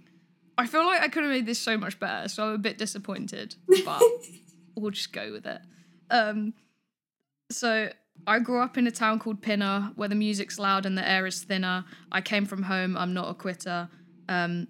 I 0.57 0.67
feel 0.67 0.85
like 0.85 1.01
I 1.01 1.07
could 1.07 1.23
have 1.23 1.31
made 1.31 1.45
this 1.45 1.59
so 1.59 1.77
much 1.77 1.99
better, 1.99 2.27
so 2.29 2.47
I'm 2.47 2.53
a 2.53 2.57
bit 2.59 2.77
disappointed, 2.77 3.55
but 3.85 4.01
we'll 4.75 4.91
just 4.91 5.11
go 5.11 5.31
with 5.31 5.45
it. 5.45 5.59
Um, 6.11 6.53
so 7.49 7.89
I 8.27 8.39
grew 8.39 8.61
up 8.61 8.77
in 8.77 8.85
a 8.87 8.91
town 8.91 9.19
called 9.19 9.41
Pinner, 9.41 9.91
where 9.95 10.07
the 10.09 10.15
music's 10.15 10.59
loud 10.59 10.85
and 10.85 10.97
the 10.97 11.07
air 11.07 11.25
is 11.25 11.43
thinner. 11.43 11.85
I 12.11 12.21
came 12.21 12.45
from 12.45 12.63
home. 12.63 12.95
I'm 12.95 13.13
not 13.13 13.29
a 13.29 13.33
quitter. 13.33 13.89
Um, 14.29 14.67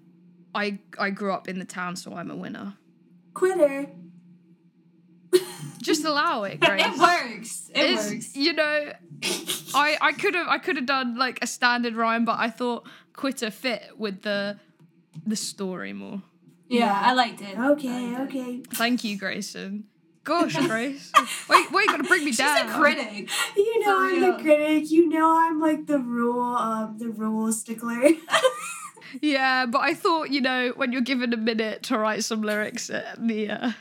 I 0.54 0.78
I 0.98 1.10
grew 1.10 1.32
up 1.32 1.48
in 1.48 1.58
the 1.58 1.64
town, 1.64 1.96
so 1.96 2.14
I'm 2.14 2.30
a 2.30 2.36
winner. 2.36 2.74
Quitter. 3.34 3.86
Just 5.82 6.04
allow 6.04 6.44
it, 6.44 6.60
Grace. 6.60 6.82
it 6.86 6.98
works. 6.98 7.70
It 7.74 7.78
It's- 7.80 8.10
works. 8.10 8.36
You 8.36 8.52
know, 8.54 8.92
I 9.74 9.98
I 10.00 10.12
could 10.12 10.34
have 10.34 10.46
I 10.48 10.58
could 10.58 10.76
have 10.76 10.86
done 10.86 11.16
like 11.18 11.38
a 11.42 11.46
standard 11.46 11.94
rhyme, 11.94 12.24
but 12.24 12.38
I 12.38 12.48
thought 12.50 12.86
quitter 13.12 13.50
fit 13.50 13.82
with 13.98 14.22
the 14.22 14.58
the 15.26 15.36
story 15.36 15.92
more. 15.92 16.22
Yeah, 16.68 16.86
Yeah. 16.86 17.00
I 17.04 17.12
liked 17.12 17.42
it. 17.42 17.58
Okay, 17.58 18.12
liked 18.16 18.34
it. 18.34 18.38
okay. 18.38 18.62
Thank 18.72 19.04
you, 19.04 19.18
Grayson. 19.18 19.84
Gosh, 20.24 20.56
Grace. 20.56 21.12
Wait, 21.50 21.70
wait, 21.70 21.82
you 21.84 21.90
gotta 21.90 22.04
bring 22.04 22.24
me 22.24 22.30
She's 22.30 22.38
down. 22.38 22.66
a 22.70 22.72
critic. 22.78 23.28
You 23.56 23.80
know 23.80 23.96
For 23.98 24.04
I'm 24.04 24.22
real. 24.22 24.36
the 24.38 24.42
critic. 24.42 24.90
You 24.90 25.08
know 25.10 25.36
I'm 25.38 25.60
like 25.60 25.86
the 25.86 25.98
rule, 25.98 26.40
um, 26.42 26.96
the 26.98 27.10
rule 27.10 27.52
stickler. 27.52 28.00
Yeah, 29.20 29.66
but 29.66 29.80
I 29.80 29.94
thought, 29.94 30.30
you 30.30 30.40
know, 30.40 30.72
when 30.76 30.92
you're 30.92 31.00
given 31.02 31.32
a 31.32 31.36
minute 31.36 31.82
to 31.84 31.98
write 31.98 32.24
some 32.24 32.42
lyrics, 32.42 32.90
uh, 32.90 33.14
the 33.18 33.50
uh, 33.50 33.72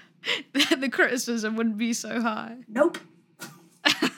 the 0.77 0.89
criticism 0.89 1.55
wouldn't 1.55 1.77
be 1.77 1.93
so 1.93 2.21
high. 2.21 2.57
nope. 2.67 2.97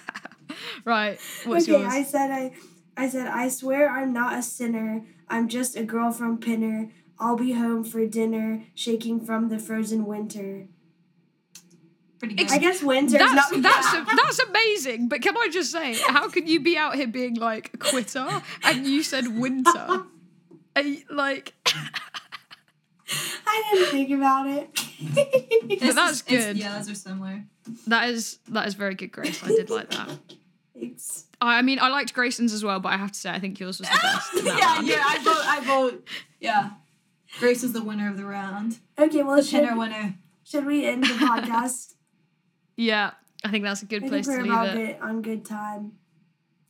Right, 0.85 1.19
what's 1.45 1.67
okay, 1.67 1.81
yours? 1.81 1.91
I 1.91 2.03
said 2.03 2.29
I, 2.29 2.51
I 2.95 3.09
said 3.09 3.27
I 3.27 3.49
swear 3.49 3.89
I'm 3.89 4.13
not 4.13 4.37
a 4.37 4.43
sinner. 4.43 5.03
I'm 5.27 5.47
just 5.49 5.75
a 5.75 5.83
girl 5.83 6.11
from 6.11 6.37
Pinner. 6.37 6.91
I'll 7.17 7.35
be 7.37 7.53
home 7.53 7.83
for 7.83 8.05
dinner, 8.05 8.65
shaking 8.75 9.25
from 9.25 9.49
the 9.49 9.57
frozen 9.57 10.05
winter. 10.05 10.67
Pretty 12.19 12.35
good. 12.35 12.51
I 12.51 12.59
guess 12.59 12.83
winter's 12.83 13.13
That's 13.19 13.51
not. 13.51 13.61
that's 13.63 13.91
that's 14.15 14.39
amazing. 14.39 15.09
But 15.09 15.21
can 15.21 15.35
I 15.35 15.49
just 15.51 15.71
say, 15.71 15.95
how 16.07 16.29
can 16.29 16.45
you 16.45 16.59
be 16.59 16.77
out 16.77 16.95
here 16.95 17.07
being 17.07 17.35
like 17.35 17.71
a 17.73 17.77
quitter 17.77 18.27
and 18.63 18.85
you 18.85 19.01
said 19.01 19.27
winter? 19.39 20.05
And, 20.75 21.03
like, 21.09 21.53
I 23.47 23.63
didn't 23.73 23.91
think 23.91 24.09
about 24.11 24.47
it. 24.47 24.69
But 25.81 25.95
that's 25.95 26.21
good. 26.21 26.57
Yeah, 26.57 26.77
those 26.77 26.89
are 26.89 26.95
similar. 26.95 27.43
that 27.87 28.09
is 28.09 28.39
that 28.49 28.67
is 28.67 28.73
very 28.75 28.95
good, 28.95 29.11
Grace. 29.11 29.43
I 29.43 29.47
did 29.47 29.69
like 29.69 29.89
that. 29.91 30.09
Thanks. 30.73 31.25
I 31.41 31.57
I 31.57 31.61
mean, 31.61 31.79
I 31.79 31.89
liked 31.89 32.13
Grayson's 32.13 32.53
as 32.53 32.63
well, 32.63 32.79
but 32.79 32.93
I 32.93 32.97
have 32.97 33.11
to 33.11 33.19
say, 33.19 33.29
I 33.29 33.39
think 33.39 33.59
yours 33.59 33.79
was 33.79 33.89
the 33.89 33.99
best. 34.01 34.31
yeah, 34.45 34.75
round. 34.75 34.87
yeah. 34.87 35.03
I 35.05 35.17
vote. 35.23 35.45
I 35.45 35.59
vote. 35.65 36.07
Yeah. 36.39 36.69
Grace 37.39 37.63
is 37.63 37.73
the 37.73 37.83
winner 37.83 38.09
of 38.09 38.17
the 38.17 38.25
round. 38.25 38.79
Okay, 38.97 39.21
well, 39.23 39.35
The 39.37 39.43
should, 39.43 39.63
pinner 39.65 39.77
winner. 39.77 40.15
should 40.43 40.65
we 40.65 40.85
end 40.85 41.03
the 41.03 41.07
podcast? 41.25 41.93
Yeah, 42.77 43.11
I 43.43 43.49
think 43.51 43.63
that's 43.65 43.81
a 43.81 43.85
good 43.85 44.03
I 44.05 44.07
place 44.09 44.27
think 44.27 44.43
to 44.43 44.43
we're 44.49 44.55
leave 44.61 44.71
about 44.71 44.77
it. 44.77 44.99
good, 44.99 45.07
on 45.07 45.21
good 45.21 45.45
time. 45.45 45.93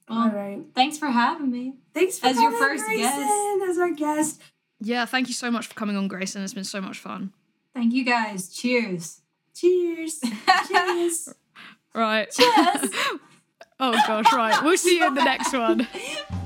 Well, 0.10 0.20
All 0.20 0.30
right. 0.30 0.62
Thanks 0.76 0.98
for 0.98 1.08
having 1.08 1.52
me. 1.52 1.76
Thanks 1.94 2.20
for 2.20 2.28
As 2.28 2.36
your 2.36 2.52
coming, 2.52 2.60
first 2.60 2.86
guest. 2.88 3.16
Grayson, 3.18 3.70
As 3.70 3.78
our 3.80 3.92
guest. 3.92 4.42
Yeah, 4.80 5.06
thank 5.06 5.28
you 5.28 5.34
so 5.34 5.50
much 5.50 5.68
for 5.68 5.74
coming 5.74 5.96
on, 5.98 6.08
Grayson. 6.08 6.44
It's 6.44 6.54
been 6.54 6.64
so 6.64 6.82
much 6.82 7.00
fun. 7.00 7.32
Thank 7.74 7.94
you 7.94 8.04
guys. 8.06 8.50
Cheers. 8.50 9.22
Cheers. 9.56 10.22
Cheers. 10.68 11.34
Right. 11.96 12.30
Cheers. 12.30 12.92
oh 13.80 13.94
gosh, 14.06 14.34
right. 14.34 14.62
We'll 14.62 14.76
see 14.78 14.98
you 14.98 15.08
in 15.08 15.14
the 15.14 15.24
next 15.24 15.54
one. 15.54 15.88